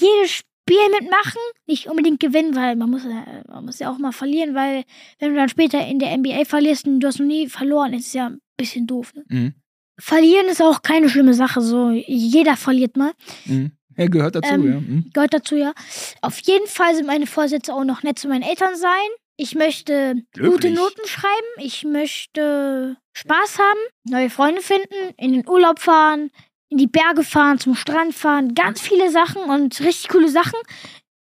jedes 0.00 0.30
Spiel 0.30 0.88
mitmachen, 0.98 1.40
nicht 1.66 1.88
unbedingt 1.88 2.20
gewinnen, 2.20 2.54
weil 2.56 2.74
man 2.76 2.90
muss, 2.90 3.04
ja- 3.04 3.42
man 3.48 3.64
muss 3.66 3.78
ja 3.78 3.90
auch 3.90 3.98
mal 3.98 4.12
verlieren, 4.12 4.54
weil 4.54 4.84
wenn 5.18 5.30
du 5.30 5.36
dann 5.36 5.48
später 5.48 5.86
in 5.86 5.98
der 5.98 6.12
NBA 6.16 6.44
verlierst 6.44 6.86
und 6.86 7.00
du 7.00 7.06
hast 7.06 7.18
noch 7.18 7.26
nie 7.26 7.48
verloren, 7.48 7.92
ist 7.92 8.14
ja 8.14 8.26
ein 8.28 8.38
bisschen 8.56 8.86
doof. 8.86 9.12
Ne? 9.14 9.24
Mhm. 9.28 9.54
Verlieren 10.00 10.46
ist 10.46 10.60
auch 10.62 10.82
keine 10.82 11.08
schlimme 11.08 11.34
Sache, 11.34 11.60
so 11.60 11.90
jeder 11.90 12.56
verliert 12.56 12.96
mal. 12.96 13.12
Mhm. 13.44 13.72
Er 13.96 14.08
gehört 14.08 14.34
dazu, 14.34 14.52
Ähm, 14.52 14.66
ja. 14.66 14.74
Hm. 14.76 15.10
Gehört 15.12 15.34
dazu, 15.34 15.56
ja. 15.56 15.72
Auf 16.20 16.38
jeden 16.40 16.66
Fall 16.66 16.94
sind 16.94 17.06
meine 17.06 17.26
Vorsätze 17.26 17.72
auch 17.74 17.84
noch 17.84 18.02
nett 18.02 18.18
zu 18.18 18.28
meinen 18.28 18.42
Eltern 18.42 18.76
sein. 18.76 18.90
Ich 19.36 19.54
möchte 19.54 20.14
gute 20.34 20.40
Glücklich. 20.40 20.74
Noten 20.74 21.06
schreiben. 21.06 21.46
Ich 21.58 21.84
möchte 21.84 22.96
Spaß 23.14 23.58
haben, 23.58 23.80
neue 24.04 24.30
Freunde 24.30 24.62
finden, 24.62 24.94
in 25.16 25.32
den 25.32 25.48
Urlaub 25.48 25.80
fahren, 25.80 26.30
in 26.68 26.78
die 26.78 26.86
Berge 26.86 27.24
fahren, 27.24 27.58
zum 27.58 27.74
Strand 27.74 28.14
fahren. 28.14 28.54
Ganz 28.54 28.80
viele 28.80 29.10
Sachen 29.10 29.42
und 29.42 29.80
richtig 29.80 30.08
coole 30.08 30.28
Sachen. 30.28 30.58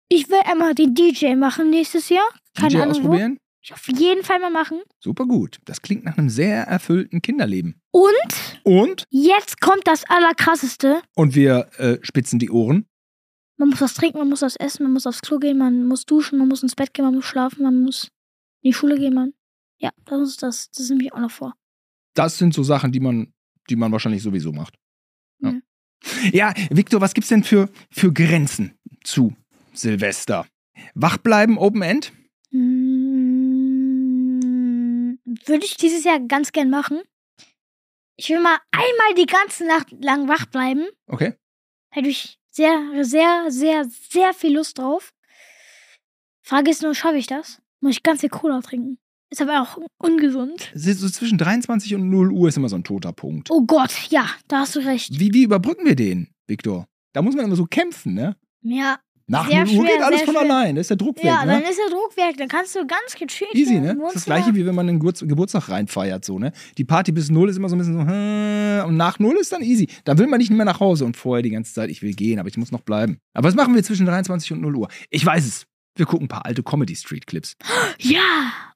Ich 0.10 0.30
will 0.30 0.40
einmal 0.46 0.74
den 0.76 0.94
DJ 0.94 1.36
machen 1.36 1.70
nächstes 1.70 2.10
Jahr. 2.10 2.28
Keine 2.56 2.70
DJ 2.70 2.78
Ahnung 2.78 2.96
wo. 2.96 3.00
ausprobieren? 3.00 3.38
Ich 3.62 3.74
auf 3.74 3.86
jeden 3.88 4.24
Fall 4.24 4.40
mal 4.40 4.50
machen. 4.52 4.80
Super 5.04 5.26
gut. 5.26 5.58
Das 5.66 5.82
klingt 5.82 6.06
nach 6.06 6.18
einem 6.18 6.30
sehr 6.30 6.64
erfüllten 6.64 7.22
Kinderleben. 7.22 7.82
Und 7.98 8.60
Und? 8.64 9.04
jetzt 9.10 9.60
kommt 9.60 9.88
das 9.88 10.04
Allerkrasseste. 10.08 11.02
Und 11.16 11.34
wir 11.36 11.68
äh, 11.78 11.98
spitzen 12.04 12.38
die 12.40 12.52
Ohren. 12.52 12.86
Man 13.58 13.70
muss 13.70 13.82
was 13.82 13.96
trinken, 13.96 14.20
man 14.20 14.30
muss 14.30 14.44
was 14.44 14.56
essen, 14.56 14.84
man 14.84 14.94
muss 14.94 15.08
aufs 15.08 15.22
Klo 15.22 15.40
gehen, 15.40 15.58
man 15.58 15.88
muss 15.88 16.06
duschen, 16.06 16.38
man 16.38 16.48
muss 16.48 16.62
ins 16.62 16.76
Bett 16.76 16.94
gehen, 16.94 17.06
man 17.06 17.16
muss 17.16 17.26
schlafen, 17.26 17.64
man 17.64 17.82
muss 17.82 18.12
in 18.62 18.70
die 18.70 18.74
Schule 18.74 18.98
gehen, 19.00 19.16
man. 19.16 19.34
Ja, 19.80 19.90
das 20.06 20.30
ist 20.30 20.44
das. 20.44 20.70
Das 20.72 20.88
nehme 20.90 21.04
ich 21.06 21.14
auch 21.14 21.20
noch 21.20 21.32
vor. 21.32 21.56
Das 22.14 22.38
sind 22.38 22.54
so 22.54 22.62
Sachen, 22.64 22.92
die 22.92 23.00
man, 23.00 23.34
die 23.70 23.76
man 23.76 23.92
wahrscheinlich 23.92 24.22
sowieso 24.22 24.52
macht. 24.52 24.76
Ja, 25.40 25.52
Mhm. 25.54 25.64
ja 26.32 26.54
Victor, 26.70 27.02
was 27.02 27.16
gibt's 27.16 27.30
denn 27.30 27.44
für, 27.44 27.68
für 27.90 28.14
Grenzen 28.14 28.78
zu 29.04 29.36
Silvester? 29.74 30.46
Wach 30.94 31.18
bleiben, 31.18 31.58
Open 31.58 31.82
End? 31.82 32.12
Mm, 32.52 32.68
Würde 35.46 35.66
ich 35.66 35.78
dieses 35.78 36.04
Jahr 36.04 36.20
ganz 36.20 36.52
gern 36.52 36.70
machen. 36.70 37.02
Ich 38.18 38.30
will 38.30 38.40
mal 38.40 38.58
einmal 38.72 39.14
die 39.16 39.28
ganze 39.28 39.66
Nacht 39.66 39.92
lang 39.92 40.28
wach 40.28 40.48
bleiben. 40.48 40.88
Okay. 41.06 41.36
Hätte 41.92 42.10
ich 42.10 42.40
sehr, 42.50 43.04
sehr, 43.04 43.46
sehr, 43.50 43.86
sehr 43.86 44.34
viel 44.34 44.56
Lust 44.56 44.80
drauf. 44.80 45.14
Frage 46.42 46.72
ist 46.72 46.82
nur, 46.82 46.96
schaffe 46.96 47.18
ich 47.18 47.28
das? 47.28 47.62
Muss 47.80 47.98
ich 47.98 48.04
ganz 48.04 48.22
viel 48.22 48.30
Cola 48.30 48.62
trinken? 48.62 48.98
Ist 49.30 49.42
aber 49.42 49.62
auch 49.62 49.78
ungesund. 49.98 50.72
So 50.74 51.10
zwischen 51.10 51.38
23 51.38 51.94
und 51.96 52.10
0 52.10 52.32
Uhr 52.32 52.48
ist 52.48 52.58
immer 52.58 52.70
so 52.70 52.78
ein 52.78 52.84
toter 52.84 53.14
Punkt. 53.14 53.52
Oh 53.52 53.62
Gott, 53.66 53.94
ja, 54.10 54.28
da 54.48 54.60
hast 54.60 54.76
du 54.76 54.80
recht. 54.80 55.20
Wie, 55.20 55.34
wie 55.34 55.44
überbrücken 55.44 55.86
wir 55.86 55.96
den, 55.96 56.30
Victor? 56.48 56.88
Da 57.14 57.22
muss 57.22 57.36
man 57.36 57.46
immer 57.46 57.56
so 57.56 57.66
kämpfen, 57.66 58.14
ne? 58.14 58.38
Ja, 58.62 59.00
Nach 59.30 59.48
Sehr 59.50 59.66
0 59.66 59.76
Uhr 59.76 59.86
schwer, 59.86 59.98
geht 59.98 60.06
alles 60.06 60.22
von 60.22 60.36
schwer. 60.36 60.44
allein. 60.44 60.76
Da 60.76 60.82
ist 60.82 60.90
der 60.90 60.96
Druck 60.96 61.22
ja, 61.22 61.42
weg, 61.42 61.48
dann 61.48 61.62
ne? 61.62 61.70
ist 61.70 61.78
der 61.78 61.90
Druck 61.90 62.16
weg. 62.16 62.38
Dann 62.38 62.48
kannst 62.48 62.76
du 62.76 62.88
ganz 62.88 63.14
gechillt 63.14 63.54
Easy, 63.54 63.80
ne? 63.80 63.96
Das 63.96 64.08
ist 64.08 64.16
das 64.16 64.26
gleiche, 64.26 64.56
wie 64.56 64.66
wenn 64.66 64.74
man 64.74 64.88
einen 64.88 65.00
Geburts 65.00 65.20
Geburtstag 65.20 65.68
reinfeiert, 65.68 66.24
so, 66.24 66.40
ne? 66.40 66.54
Die 66.78 66.86
Party 66.86 67.12
bis 67.12 67.30
0 67.30 67.50
ist 67.50 67.58
immer 67.58 67.68
so 67.68 67.76
ein 67.76 67.80
bisschen 67.80 67.96
so, 67.96 68.88
und 68.88 68.96
nach 68.96 69.20
0 69.20 69.36
ist 69.36 69.52
dann 69.52 69.62
easy. 69.64 69.90
Da 70.06 70.18
will 70.18 70.28
man 70.28 70.40
nicht 70.40 70.50
mehr 70.50 70.66
nach 70.66 70.80
Hause 70.80 71.04
und 71.04 71.18
vorher 71.18 71.44
die 71.44 71.50
ganze 71.50 71.74
Zeit, 71.74 71.90
ich 71.90 72.02
will 72.02 72.14
gehen, 72.14 72.40
aber 72.40 72.48
ich 72.48 72.58
muss 72.58 72.72
noch 72.72 72.82
bleiben. 72.82 73.18
Aber 73.34 73.50
was 73.50 73.56
machen 73.56 73.76
wir 73.76 73.84
zwischen 73.84 74.06
23 74.06 74.54
und 74.54 74.62
0 74.62 74.76
Uhr? 74.78 74.88
Ich 75.10 75.26
weiß 75.26 75.46
es. 75.46 75.66
Wir 75.98 76.06
gucken 76.06 76.26
ein 76.26 76.30
paar 76.30 76.46
alte 76.46 76.64
Comedy-Street-Clips. 76.64 77.56
Ja. 78.00 78.22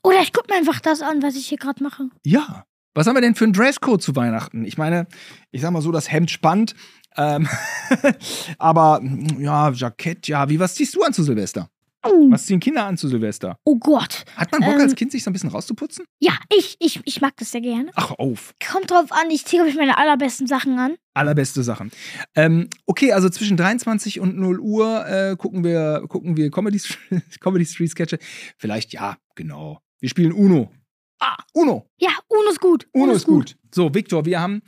Oder 0.04 0.22
ich 0.22 0.34
guck 0.34 0.50
mir 0.50 0.56
einfach 0.56 0.80
das 0.80 1.02
an, 1.02 1.22
was 1.22 1.36
ich 1.36 1.48
hier 1.48 1.60
gerade 1.60 1.84
mache. 1.84 2.10
Ja. 2.26 2.66
Was 2.94 3.08
haben 3.08 3.16
wir 3.16 3.22
denn 3.22 3.36
für 3.36 3.46
einen 3.46 3.54
Dresscode 3.54 4.02
zu 4.02 4.16
Weihnachten? 4.18 4.66
Ich 4.66 4.78
meine, 4.78 5.08
ich 5.52 5.62
sag 5.62 5.72
mal 5.72 5.82
so, 5.82 5.94
das 5.94 6.12
Hemd 6.12 6.30
spannt. 6.30 6.76
Ähm, 7.18 7.48
aber 8.58 9.02
ja, 9.40 9.72
Jackett, 9.72 10.28
ja. 10.28 10.48
Wie, 10.50 10.60
was 10.60 10.76
ziehst 10.76 10.96
du 10.96 11.04
an 11.04 11.14
zu 11.14 11.24
Silvester? 11.24 11.70
Was 12.04 12.48
ziehen 12.48 12.60
Kinder 12.60 12.86
an 12.86 12.98
zu 12.98 13.08
Silvester? 13.08 13.58
Oh 13.64 13.78
Gott. 13.78 14.26
Hat 14.36 14.52
man 14.52 14.62
Bock 14.62 14.74
Ähm, 14.74 14.82
als 14.82 14.96
Kind, 14.96 15.12
sich 15.12 15.24
so 15.24 15.30
ein 15.30 15.34
bisschen 15.34 15.50
rauszuputzen? 15.50 16.06
Ja, 16.20 16.34
ich, 16.50 16.76
ich, 16.80 17.00
ich 17.06 17.22
mag 17.22 17.38
das 17.38 17.52
sehr 17.52 17.62
gerne. 17.62 17.92
Ach, 17.94 18.12
auf. 18.12 18.56
Kommt 18.72 18.90
drauf 18.90 19.12
an, 19.12 19.30
ich 19.30 19.46
ziehe 19.46 19.62
euch 19.62 19.76
meine 19.76 20.00
allerbesten 20.00 20.48
Sachen 20.48 20.80
an. 20.80 20.96
Allerbeste 21.14 21.62
Sachen. 21.62 21.92
Ähm, 22.34 22.70
okay, 22.88 23.12
also 23.12 23.30
zwischen 23.30 23.56
23 23.56 24.20
und 24.20 24.36
0 24.36 24.60
Uhr 24.60 25.06
äh, 25.08 25.36
gucken 25.38 25.64
wir, 25.64 26.04
gucken 26.08 26.38
wir 26.38 26.50
Comedy, 26.50 26.82
Comedy 27.40 27.66
Street 27.66 27.92
Sketche. 27.92 28.18
Vielleicht, 28.58 28.94
ja, 28.94 29.18
genau. 29.36 29.80
Wir 30.00 30.10
spielen 30.10 30.32
Uno. 30.32 30.72
Ah, 31.20 31.38
Uno. 31.54 31.86
Ja, 32.00 32.12
Uno 32.30 32.50
ist 32.50 32.60
gut. 32.62 32.88
Uno 32.94 33.12
ist 33.12 33.28
gut. 33.28 33.58
So, 33.72 33.94
Victor, 33.94 34.26
wir 34.26 34.40
haben 34.42 34.64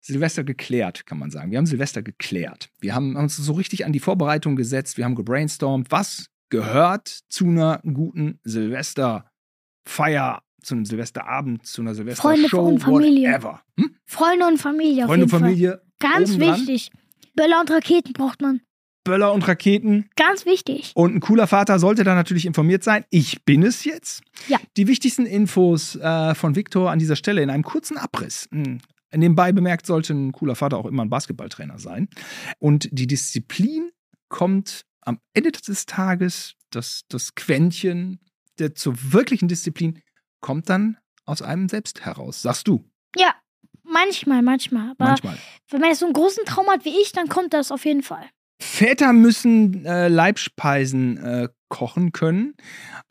Silvester 0.00 0.44
geklärt, 0.44 1.06
kann 1.06 1.18
man 1.18 1.30
sagen. 1.30 1.50
Wir 1.50 1.58
haben 1.58 1.66
Silvester 1.66 2.02
geklärt. 2.02 2.70
Wir 2.80 2.94
haben 2.94 3.16
uns 3.16 3.36
so 3.36 3.52
richtig 3.52 3.84
an 3.84 3.92
die 3.92 4.00
Vorbereitung 4.00 4.56
gesetzt. 4.56 4.96
Wir 4.96 5.04
haben 5.04 5.14
gebrainstormt, 5.14 5.90
was 5.90 6.30
gehört 6.50 7.08
zu 7.28 7.44
einer 7.46 7.80
guten 7.82 8.40
Silvesterfeier, 8.44 10.42
zu 10.62 10.74
einem 10.74 10.84
Silvesterabend, 10.84 11.66
zu 11.66 11.82
einer 11.82 11.94
Silvestershow, 11.94 12.48
Freunde 12.48 12.56
und 12.56 12.80
Familie. 12.80 13.28
whatever. 13.32 13.62
Hm? 13.78 13.96
Freunde 14.06 14.46
und 14.46 14.58
Familie 14.58 15.06
Freunde 15.06 15.24
und 15.24 15.30
Familie, 15.30 15.70
Fall. 15.70 16.10
Ganz 16.10 16.38
wichtig. 16.38 16.90
Böller 17.34 17.60
und 17.60 17.70
Raketen 17.70 18.12
braucht 18.12 18.40
man. 18.40 18.60
Böller 19.04 19.32
und 19.32 19.46
Raketen. 19.46 20.10
Ganz 20.16 20.44
wichtig. 20.44 20.92
Und 20.94 21.14
ein 21.14 21.20
cooler 21.20 21.46
Vater 21.46 21.78
sollte 21.78 22.04
da 22.04 22.14
natürlich 22.14 22.44
informiert 22.44 22.84
sein. 22.84 23.04
Ich 23.10 23.44
bin 23.44 23.62
es 23.62 23.84
jetzt. 23.84 24.22
Ja. 24.48 24.58
Die 24.76 24.86
wichtigsten 24.86 25.24
Infos 25.24 25.96
äh, 25.96 26.34
von 26.34 26.56
Victor 26.56 26.90
an 26.90 26.98
dieser 26.98 27.16
Stelle 27.16 27.42
in 27.42 27.48
einem 27.48 27.62
kurzen 27.62 27.96
Abriss. 27.96 28.48
Hm. 28.50 28.80
Nebenbei 29.14 29.52
bemerkt, 29.52 29.86
sollte 29.86 30.12
ein 30.12 30.32
cooler 30.32 30.54
Vater 30.54 30.76
auch 30.76 30.86
immer 30.86 31.02
ein 31.02 31.10
Basketballtrainer 31.10 31.78
sein. 31.78 32.08
Und 32.58 32.88
die 32.92 33.06
Disziplin 33.06 33.90
kommt 34.28 34.82
am 35.00 35.18
Ende 35.32 35.52
des 35.52 35.86
Tages, 35.86 36.54
das, 36.70 37.04
das 37.08 37.34
Quäntchen 37.34 38.20
der 38.58 38.74
zur 38.74 38.94
wirklichen 39.12 39.48
Disziplin 39.48 40.00
kommt 40.40 40.68
dann 40.68 40.98
aus 41.24 41.42
einem 41.42 41.68
selbst 41.68 42.04
heraus. 42.04 42.42
Sagst 42.42 42.68
du 42.68 42.84
Ja, 43.16 43.34
manchmal, 43.82 44.42
manchmal. 44.42 44.90
Aber 44.98 45.10
manchmal. 45.10 45.38
wenn 45.70 45.80
man 45.80 45.90
jetzt 45.90 46.00
so 46.00 46.06
einen 46.06 46.12
großen 46.14 46.44
Traum 46.44 46.66
hat 46.68 46.84
wie 46.84 47.00
ich, 47.00 47.12
dann 47.12 47.28
kommt 47.28 47.54
das 47.54 47.70
auf 47.72 47.84
jeden 47.84 48.02
Fall. 48.02 48.24
Väter 48.60 49.12
müssen 49.12 49.84
äh, 49.84 50.08
Leibspeisen 50.08 51.16
äh, 51.18 51.48
kochen 51.68 52.10
können. 52.10 52.54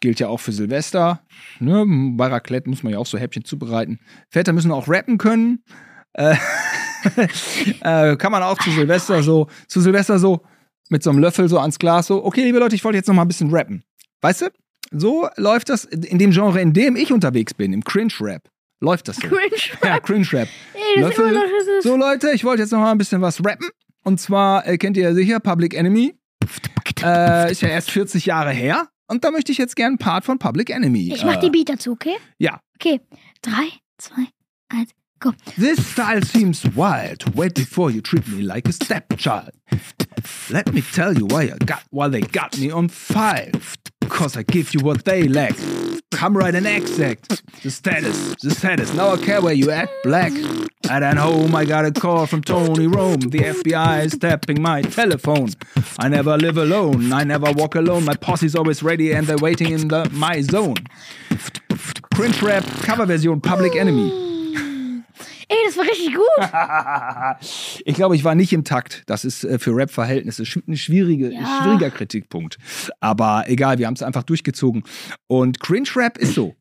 Gilt 0.01 0.19
ja 0.19 0.27
auch 0.27 0.41
für 0.41 0.51
Silvester. 0.51 1.25
Ne? 1.59 1.85
Bei 2.17 2.27
Raclette 2.27 2.69
muss 2.69 2.83
man 2.83 2.91
ja 2.91 2.99
auch 2.99 3.05
so 3.05 3.17
Häppchen 3.17 3.45
zubereiten. 3.45 3.99
Väter 4.29 4.51
müssen 4.51 4.71
auch 4.71 4.89
rappen 4.89 5.17
können. 5.17 5.63
Äh, 6.17 6.35
äh, 7.81 8.15
kann 8.17 8.31
man 8.31 8.43
auch 8.43 8.57
zu 8.57 8.71
Silvester 8.71 9.23
so, 9.23 9.47
zu 9.67 9.81
Silvester 9.81 10.19
so 10.19 10.41
mit 10.89 11.03
so 11.03 11.09
einem 11.09 11.19
Löffel 11.19 11.47
so 11.47 11.59
ans 11.59 11.79
Glas 11.79 12.07
so, 12.07 12.23
okay, 12.25 12.43
liebe 12.43 12.59
Leute, 12.59 12.75
ich 12.75 12.83
wollte 12.83 12.97
jetzt 12.97 13.07
noch 13.07 13.15
mal 13.15 13.21
ein 13.21 13.27
bisschen 13.27 13.53
rappen. 13.53 13.83
Weißt 14.21 14.41
du? 14.41 14.47
So 14.91 15.29
läuft 15.35 15.69
das 15.69 15.85
in 15.85 16.17
dem 16.17 16.31
Genre, 16.31 16.61
in 16.61 16.73
dem 16.73 16.95
ich 16.95 17.11
unterwegs 17.11 17.53
bin, 17.53 17.73
im 17.73 17.83
Cringe-Rap. 17.83 18.49
Läuft 18.79 19.07
das 19.07 19.17
so. 19.17 19.27
Cringe. 19.27 19.57
Ja, 19.83 19.99
Cringe-Rap. 19.99 20.47
Löffel. 20.95 21.41
So, 21.81 21.97
Leute, 21.97 22.31
ich 22.31 22.43
wollte 22.43 22.61
jetzt 22.61 22.71
noch 22.71 22.79
mal 22.79 22.91
ein 22.91 22.97
bisschen 22.97 23.21
was 23.21 23.43
rappen. 23.43 23.69
Und 24.03 24.19
zwar 24.19 24.65
äh, 24.67 24.77
kennt 24.77 24.95
ihr 24.97 25.03
ja 25.03 25.13
sicher 25.13 25.39
Public 25.39 25.73
Enemy. 25.73 26.15
Äh, 27.03 27.51
ist 27.51 27.61
ja 27.61 27.69
erst 27.69 27.91
40 27.91 28.25
Jahre 28.25 28.51
her. 28.51 28.87
Und 29.07 29.23
da 29.23 29.31
möchte 29.31 29.51
ich 29.51 29.57
jetzt 29.57 29.75
gerne 29.75 29.89
einen 29.89 29.97
Part 29.97 30.25
von 30.25 30.39
Public 30.39 30.69
Enemy. 30.69 31.11
Ich 31.13 31.25
mach 31.25 31.35
äh, 31.35 31.39
die 31.39 31.49
Beat 31.49 31.69
dazu, 31.69 31.91
okay? 31.91 32.15
Ja. 32.37 32.61
Okay. 32.75 33.01
Drei, 33.41 33.67
zwei, 33.97 34.27
eins. 34.69 34.91
This 35.57 35.85
style 35.85 36.21
seems 36.21 36.65
wild. 36.75 37.35
Wait 37.35 37.55
before 37.55 37.89
you 37.91 38.01
treat 38.01 38.27
me 38.27 38.41
like 38.43 38.67
a 38.67 38.73
stepchild. 38.73 39.51
Let 40.49 40.73
me 40.73 40.81
tell 40.81 41.13
you 41.13 41.25
why 41.25 41.43
I 41.43 41.57
got 41.65 41.83
why 41.89 42.07
they 42.07 42.21
got 42.21 42.57
me 42.57 42.69
on 42.71 42.87
fire. 42.89 43.51
Cause 44.09 44.37
I 44.37 44.43
give 44.43 44.73
you 44.73 44.79
what 44.81 45.05
they 45.05 45.27
lack. 45.27 45.55
Come 46.11 46.37
right 46.37 46.55
and 46.55 46.65
exact. 46.65 47.41
The 47.61 47.69
status, 47.69 48.35
the 48.41 48.51
status. 48.51 48.93
Now 48.93 49.09
I 49.09 49.17
care 49.17 49.41
where 49.41 49.53
you 49.53 49.71
at, 49.71 49.89
black. 50.03 50.31
At 50.89 51.17
home, 51.17 51.53
I 51.53 51.65
got 51.65 51.85
a 51.85 51.91
call 51.91 52.25
from 52.27 52.41
Tony 52.41 52.87
Rome. 52.87 53.19
The 53.19 53.39
FBI 53.39 54.05
is 54.05 54.17
tapping 54.17 54.61
my 54.61 54.81
telephone. 54.83 55.49
I 55.99 56.07
never 56.07 56.37
live 56.37 56.57
alone. 56.57 57.11
I 57.11 57.23
never 57.23 57.51
walk 57.51 57.75
alone. 57.75 58.05
My 58.05 58.15
posse's 58.15 58.55
always 58.55 58.81
ready 58.81 59.11
and 59.13 59.27
they're 59.27 59.37
waiting 59.37 59.71
in 59.71 59.89
the 59.89 60.09
my 60.11 60.41
zone. 60.41 60.77
Cringe 62.13 62.41
Rap 62.41 62.63
Coverversion 62.63 63.43
Public 63.43 63.75
Enemy. 63.75 64.26
Ey, 65.49 65.57
das 65.65 65.77
war 65.77 65.85
richtig 65.85 66.13
gut. 66.13 67.81
ich 67.85 67.95
glaube, 67.95 68.15
ich 68.15 68.23
war 68.23 68.35
nicht 68.35 68.51
im 68.53 68.63
Takt. 68.63 69.03
Das 69.05 69.23
ist 69.25 69.43
äh, 69.43 69.59
für 69.59 69.75
Rap-Verhältnisse 69.75 70.43
ein 70.67 70.77
schwierige, 70.77 71.31
Ja. 71.31 71.61
schwieriger 71.63 71.89
Kritikpunkt. 71.89 72.57
Aber 72.99 73.45
egal, 73.47 73.77
wir 73.77 73.87
haben 73.87 73.93
es 73.93 74.03
einfach 74.03 74.23
durchgezogen. 74.23 74.83
Und 75.27 75.59
Cringe-Rap 75.59 76.17
ist 76.17 76.33
so. 76.33 76.55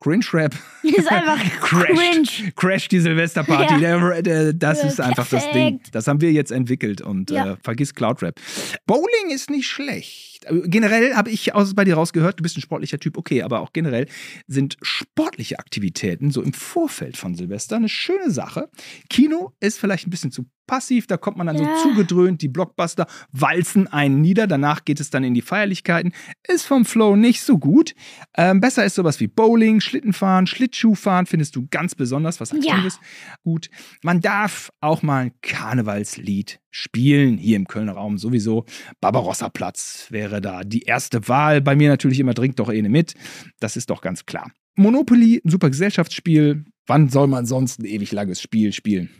Cringe-Rap 0.00 0.56
ist 0.82 1.06
einfach 1.08 1.38
cringe. 1.60 1.94
crasht, 2.24 2.56
crasht 2.56 2.92
die 2.92 2.98
Silvesterparty. 3.00 3.78
Der, 3.78 4.22
der, 4.22 4.52
das 4.52 4.82
Ja, 4.82 4.88
ist 4.88 5.00
einfach 5.00 5.28
das 5.28 5.48
Ding. 5.52 5.80
Das 5.92 6.08
haben 6.08 6.20
wir 6.20 6.32
jetzt 6.32 6.50
entwickelt 6.50 7.00
und 7.00 7.30
Ja. 7.30 7.52
äh, 7.52 7.56
vergiss 7.62 7.94
Cloud-Rap. 7.94 8.40
Bowling 8.86 9.30
ist 9.32 9.48
nicht 9.50 9.68
schlecht. 9.68 10.31
Generell 10.64 11.14
habe 11.14 11.30
ich 11.30 11.54
aus, 11.54 11.74
bei 11.74 11.84
dir 11.84 11.94
rausgehört, 11.94 12.38
du 12.38 12.42
bist 12.42 12.56
ein 12.56 12.60
sportlicher 12.62 12.98
Typ, 12.98 13.16
okay, 13.16 13.42
aber 13.42 13.60
auch 13.60 13.72
generell 13.72 14.06
sind 14.46 14.76
sportliche 14.82 15.58
Aktivitäten 15.58 16.30
so 16.30 16.42
im 16.42 16.52
Vorfeld 16.52 17.16
von 17.16 17.34
Silvester 17.34 17.76
eine 17.76 17.88
schöne 17.88 18.30
Sache. 18.30 18.68
Kino 19.08 19.52
ist 19.60 19.78
vielleicht 19.78 20.06
ein 20.06 20.10
bisschen 20.10 20.30
zu 20.32 20.46
passiv, 20.66 21.06
da 21.06 21.16
kommt 21.16 21.36
man 21.36 21.46
dann 21.48 21.56
Ja. 21.58 21.76
so 21.76 21.90
zugedröhnt, 21.90 22.40
die 22.40 22.48
Blockbuster 22.48 23.06
walzen 23.32 23.88
einen 23.88 24.20
nieder, 24.20 24.46
danach 24.46 24.84
geht 24.84 25.00
es 25.00 25.10
dann 25.10 25.24
in 25.24 25.34
die 25.34 25.42
Feierlichkeiten. 25.42 26.12
Ist 26.48 26.66
vom 26.66 26.84
Flow 26.84 27.16
nicht 27.16 27.42
so 27.42 27.58
gut. 27.58 27.94
Ähm, 28.36 28.60
besser 28.60 28.84
ist 28.84 28.94
sowas 28.94 29.20
wie 29.20 29.26
Bowling, 29.26 29.80
Schlittenfahren, 29.80 30.46
Schlittschuhfahren, 30.46 31.26
findest 31.26 31.56
du 31.56 31.66
ganz 31.70 31.94
besonders 31.94 32.40
was 32.40 32.52
Ja. 32.52 32.72
Aktives. 32.74 33.00
Gut. 33.42 33.68
Man 34.02 34.20
darf 34.20 34.70
auch 34.80 35.02
mal 35.02 35.24
ein 35.26 35.32
Karnevalslied 35.42 36.60
spielen. 36.72 37.38
Hier 37.38 37.56
im 37.56 37.68
Kölner 37.68 37.92
Raum 37.92 38.18
sowieso. 38.18 38.64
Barbarossa-Platz 39.00 40.08
wäre 40.10 40.40
da 40.40 40.64
die 40.64 40.82
erste 40.82 41.28
Wahl. 41.28 41.60
Bei 41.60 41.76
mir 41.76 41.88
natürlich 41.88 42.18
immer 42.18 42.34
dringt 42.34 42.58
doch 42.58 42.68
eine 42.68 42.88
mit. 42.88 43.14
Das 43.60 43.76
ist 43.76 43.90
doch 43.90 44.00
ganz 44.00 44.26
klar. 44.26 44.50
Monopoly, 44.74 45.40
ein 45.44 45.50
super 45.50 45.70
Gesellschaftsspiel. 45.70 46.64
Wann 46.86 47.08
soll 47.10 47.28
man 47.28 47.46
sonst 47.46 47.78
ein 47.78 47.84
ewig 47.84 48.10
langes 48.10 48.40
Spiel 48.40 48.72
spielen? 48.72 49.10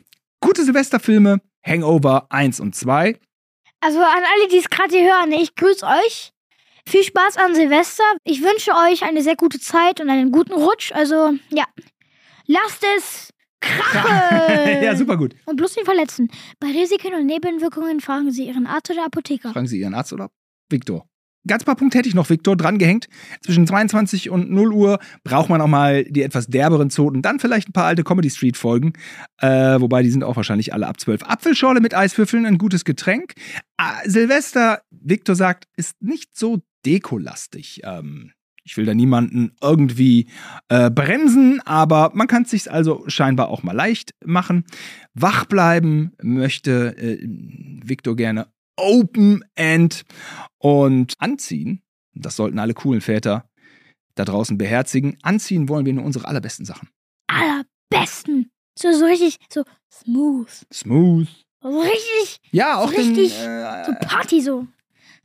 Gute 0.41 0.65
Silvesterfilme, 0.65 1.41
Hangover 1.65 2.27
1 2.31 2.59
und 2.59 2.75
2. 2.75 3.17
Also 3.81 3.99
an 3.99 4.05
alle, 4.07 4.49
die 4.51 4.59
es 4.59 4.71
gerade 4.71 4.97
hier 4.97 5.05
hören, 5.05 5.33
ich 5.33 5.55
grüße 5.55 5.87
euch. 5.87 6.33
Viel 6.87 7.05
Spaß 7.05 7.37
an 7.37 7.55
Silvester. 7.55 8.03
Ich 8.25 8.43
wünsche 8.43 8.73
euch 8.73 9.05
eine 9.05 9.23
sehr 9.23 9.37
gute 9.37 9.61
Zeit 9.61 10.01
und 10.01 10.11
einen 10.11 10.33
guten 10.33 10.55
Rutsch. 10.55 10.91
Also, 10.93 11.35
ja. 11.51 11.65
Lasst 12.47 12.85
es 12.97 13.32
krachen! 13.63 14.83
ja, 14.83 14.95
super 14.95 15.17
gut. 15.17 15.35
Und 15.47 15.57
bloß 15.57 15.77
nicht 15.77 15.87
verletzen. 15.87 16.29
Bei 16.61 16.69
Risiken 16.69 17.15
und 17.15 17.27
Nebenwirkungen 17.27 18.01
fragen 18.01 18.31
Sie 18.31 18.47
Ihren 18.47 18.67
Arzt 18.67 18.91
oder 18.91 19.07
Apotheker. 19.07 19.53
Fragen 19.53 19.67
Sie 19.67 19.81
Ihren 19.81 19.95
Arzt 19.95 20.13
oder 20.13 20.31
Viktor. 20.69 21.07
Ganz 21.47 21.65
paar 21.65 21.75
Punkte 21.75 21.99
hätte 21.99 22.09
ich 22.09 22.15
noch, 22.15 22.31
Viktor, 22.31 22.57
drangehängt. 22.57 23.09
Zwischen 23.41 23.67
22 23.67 24.31
und 24.31 24.51
0 24.53 24.73
Uhr 24.73 24.99
braucht 25.25 25.49
man 25.49 25.61
auch 25.61 25.67
mal 25.67 26.05
die 26.05 26.23
etwas 26.23 26.47
derberen 26.47 26.89
Zoten. 26.89 27.21
Dann 27.21 27.41
vielleicht 27.41 27.69
ein 27.69 27.73
paar 27.73 27.87
alte 27.87 28.05
Comedy 28.05 28.31
Street 28.31 28.57
Folgen. 28.57 28.93
Äh, 29.39 29.81
wobei 29.81 30.03
die 30.03 30.11
sind 30.11 30.23
auch 30.23 30.37
wahrscheinlich 30.37 30.73
alle 30.73 30.87
ab 30.87 31.01
12. 31.01 31.25
Apfelschorle 31.25 31.81
mit 31.81 31.95
Eiswürfeln, 31.95 32.47
ein 32.47 32.59
gutes 32.59 32.85
Getränk. 32.85 33.35
Äh, 33.77 34.09
Silvester, 34.09 34.83
Viktor 34.91 35.35
sagt, 35.35 35.67
ist 35.77 36.01
nicht 36.01 36.37
so 36.37 36.61
dekolastig. 36.87 37.81
Ähm, 37.85 38.33
ich 38.65 38.77
will 38.77 38.87
da 38.87 38.95
niemanden 38.95 39.53
irgendwie 39.61 40.29
äh, 40.69 40.91
bremsen, 40.91 41.61
aber 41.65 42.13
man 42.15 42.29
kann 42.29 42.43
es 42.45 42.51
sich 42.51 42.71
also 42.71 43.05
scheinbar 43.09 43.49
auch 43.49 43.63
mal 43.63 43.73
leicht 43.73 44.15
machen. 44.25 44.65
Wach 45.15 45.45
bleiben 45.47 46.13
möchte 46.23 46.97
äh, 46.97 47.19
Victor 47.23 48.17
gerne 48.17 48.49
Open 48.77 49.45
End 49.55 50.05
und 50.59 51.15
anziehen. 51.19 51.83
Das 52.15 52.37
sollten 52.37 52.59
alle 52.59 52.75
coolen 52.75 53.01
Väter 53.01 53.49
da 54.15 54.25
draußen 54.25 54.59
beherzigen. 54.59 55.17
Anziehen 55.23 55.69
wollen 55.69 55.87
wir 55.87 55.93
nur 55.93 56.05
unsere 56.05 56.27
allerbesten 56.29 56.65
Sachen. 56.65 56.89
Allerbesten. 57.27 58.51
So, 58.79 58.93
so 58.93 59.05
richtig, 59.05 59.37
so 59.53 59.65
smooth. 59.91 60.49
Smooth. 60.73 61.29
So 61.63 61.81
richtig, 61.81 62.41
Ja, 62.51 62.79
auch 62.79 62.91
richtig, 62.91 63.39
den, 63.39 63.49
äh, 63.49 63.85
so 63.85 63.93
Party 64.01 64.41
so. 64.41 64.67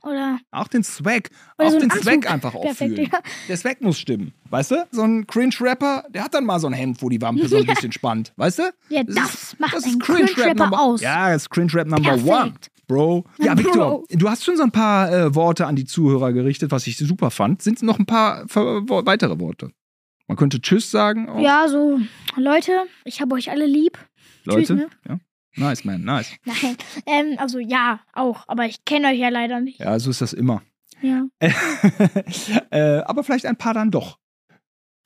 Oder, 0.03 0.39
auch 0.51 0.67
den 0.67 0.83
Swag. 0.83 1.29
oder 1.57 1.67
auch 1.67 1.71
so 1.71 1.79
den 1.79 1.91
Anzug. 1.91 2.03
Swag 2.03 2.31
einfach 2.31 2.51
Perfekt, 2.53 2.91
auffühlen. 2.93 3.09
ja. 3.11 3.19
Der 3.47 3.57
Swag 3.57 3.81
muss 3.81 3.97
stimmen. 3.99 4.33
Weißt 4.49 4.71
du? 4.71 4.87
So 4.91 5.03
ein 5.03 5.25
Cringe-Rapper, 5.27 6.05
der 6.09 6.23
hat 6.23 6.33
dann 6.33 6.45
mal 6.45 6.59
so 6.59 6.67
ein 6.67 6.73
Hemd, 6.73 7.01
wo 7.01 7.09
die 7.09 7.21
Wampe 7.21 7.47
so 7.47 7.57
ein 7.57 7.65
bisschen 7.67 7.91
spannt. 7.91 8.31
Weißt 8.37 8.59
du? 8.59 8.63
Ja, 8.89 9.03
Das 9.03 9.15
das, 9.15 9.55
macht 9.59 9.73
das 9.75 9.83
einen 9.85 9.99
Cringe-Rapper 9.99 10.53
Number 10.63 10.79
aus. 10.79 11.01
Ja, 11.01 11.29
das 11.31 11.43
ist 11.43 11.49
Cringe-Rap 11.49 11.87
Number 11.87 12.11
Perfekt. 12.17 12.29
One. 12.29 12.53
Bro. 12.87 13.25
Ja. 13.39 13.57
Victor, 13.57 14.03
du 14.09 14.29
hast 14.29 14.45
schon 14.45 14.55
so 14.55 14.63
ein 14.63 14.71
paar 14.71 15.11
äh, 15.11 15.35
Worte 15.35 15.67
an 15.67 15.75
die 15.75 15.83
Zuhörer 15.83 16.31
gerichtet, 16.31 16.71
was 16.71 16.87
ich 16.87 16.97
super 16.97 17.31
fand. 17.31 17.61
Sind 17.61 17.83
noch 17.83 17.99
ein 17.99 18.05
paar 18.05 18.45
weitere 18.45 19.37
Worte? 19.41 19.71
Man 20.27 20.37
könnte 20.37 20.61
Tschüss 20.61 20.89
sagen. 20.89 21.27
Auch. 21.27 21.39
Ja, 21.41 21.67
so, 21.67 21.99
Leute, 22.37 22.83
ich 23.03 23.19
habe 23.19 23.35
euch 23.35 23.51
alle 23.51 23.65
lieb. 23.65 23.97
Leute. 24.45 24.59
Tschüss, 24.61 24.69
ne? 24.77 24.87
Ja. 25.09 25.19
Nice, 25.57 25.83
man, 25.83 26.03
nice. 26.03 26.31
Nein, 26.45 26.77
ähm, 27.05 27.35
also 27.39 27.59
ja, 27.59 27.99
auch, 28.13 28.43
aber 28.47 28.65
ich 28.65 28.85
kenne 28.85 29.07
euch 29.09 29.17
ja 29.17 29.29
leider 29.29 29.59
nicht. 29.59 29.79
Ja, 29.79 29.99
so 29.99 30.11
ist 30.11 30.21
das 30.21 30.33
immer. 30.33 30.61
Ja. 31.01 31.25
äh, 32.71 32.99
aber 32.99 33.23
vielleicht 33.23 33.45
ein 33.45 33.55
paar 33.55 33.73
dann 33.73 33.91
doch. 33.91 34.19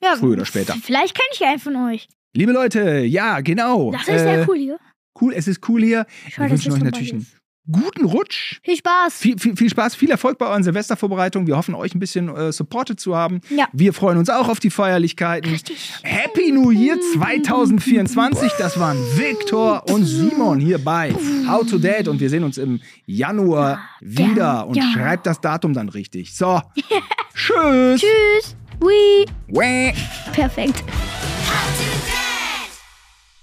ja 0.02 0.16
Früher 0.18 0.34
oder 0.34 0.46
später. 0.46 0.76
Vielleicht 0.82 1.16
kenne 1.16 1.28
ich 1.34 1.40
ja 1.40 1.50
einen 1.50 1.60
von 1.60 1.76
euch. 1.76 2.08
Liebe 2.34 2.52
Leute, 2.52 3.00
ja, 3.00 3.42
genau. 3.42 3.92
Das 3.92 4.08
ist 4.08 4.20
sehr 4.20 4.48
cool 4.48 4.58
hier. 4.58 4.80
Cool, 5.20 5.34
es 5.34 5.48
ist 5.48 5.68
cool 5.68 5.82
hier. 5.84 6.06
Schade, 6.30 6.50
Wir 6.50 6.52
wünschen 6.52 6.74
euch 6.74 6.84
natürlich 6.84 7.14
einen. 7.14 7.28
Guten 7.70 8.06
Rutsch. 8.06 8.60
Viel 8.64 8.76
Spaß. 8.76 9.18
Viel, 9.18 9.38
viel, 9.40 9.56
viel 9.56 9.70
Spaß, 9.70 9.96
viel 9.96 10.10
Erfolg 10.10 10.38
bei 10.38 10.48
euren 10.48 10.64
Silvestervorbereitungen. 10.64 11.48
Wir 11.48 11.58
hoffen, 11.58 11.76
euch 11.76 11.94
ein 11.94 12.00
bisschen 12.00 12.30
äh, 12.36 12.52
supported 12.52 13.00
zu 13.00 13.16
haben. 13.16 13.42
Ja. 13.50 13.68
Wir 13.74 13.94
freuen 13.94 14.18
uns 14.18 14.30
auch 14.30 14.50
auf 14.50 14.60
die 14.60 14.70
Feierlichkeiten. 14.70 15.52
Richtig. 15.52 15.94
Happy 16.04 16.52
New 16.52 16.72
Year 16.72 16.98
2024. 17.14 18.52
Das 18.58 18.80
waren 18.80 18.98
Viktor 19.16 19.84
und 19.92 20.06
Simon 20.06 20.60
hier 20.60 20.80
bei 20.80 21.14
How 21.48 21.66
to 21.68 21.78
Date 21.78 22.08
und 22.08 22.20
wir 22.20 22.30
sehen 22.30 22.44
uns 22.44 22.58
im 22.58 22.82
Januar 23.06 23.80
wieder 24.00 24.68
und 24.68 24.76
ja. 24.76 24.84
schreibt 24.94 25.26
das 25.28 25.42
Datum 25.42 25.74
dann 25.74 25.90
richtig. 25.90 26.36
So, 26.36 26.62
tschüss. 27.34 28.02
Tschüss. 28.02 28.56
Wee. 28.80 29.26
Wäh. 29.48 29.94
Perfekt. 30.34 30.84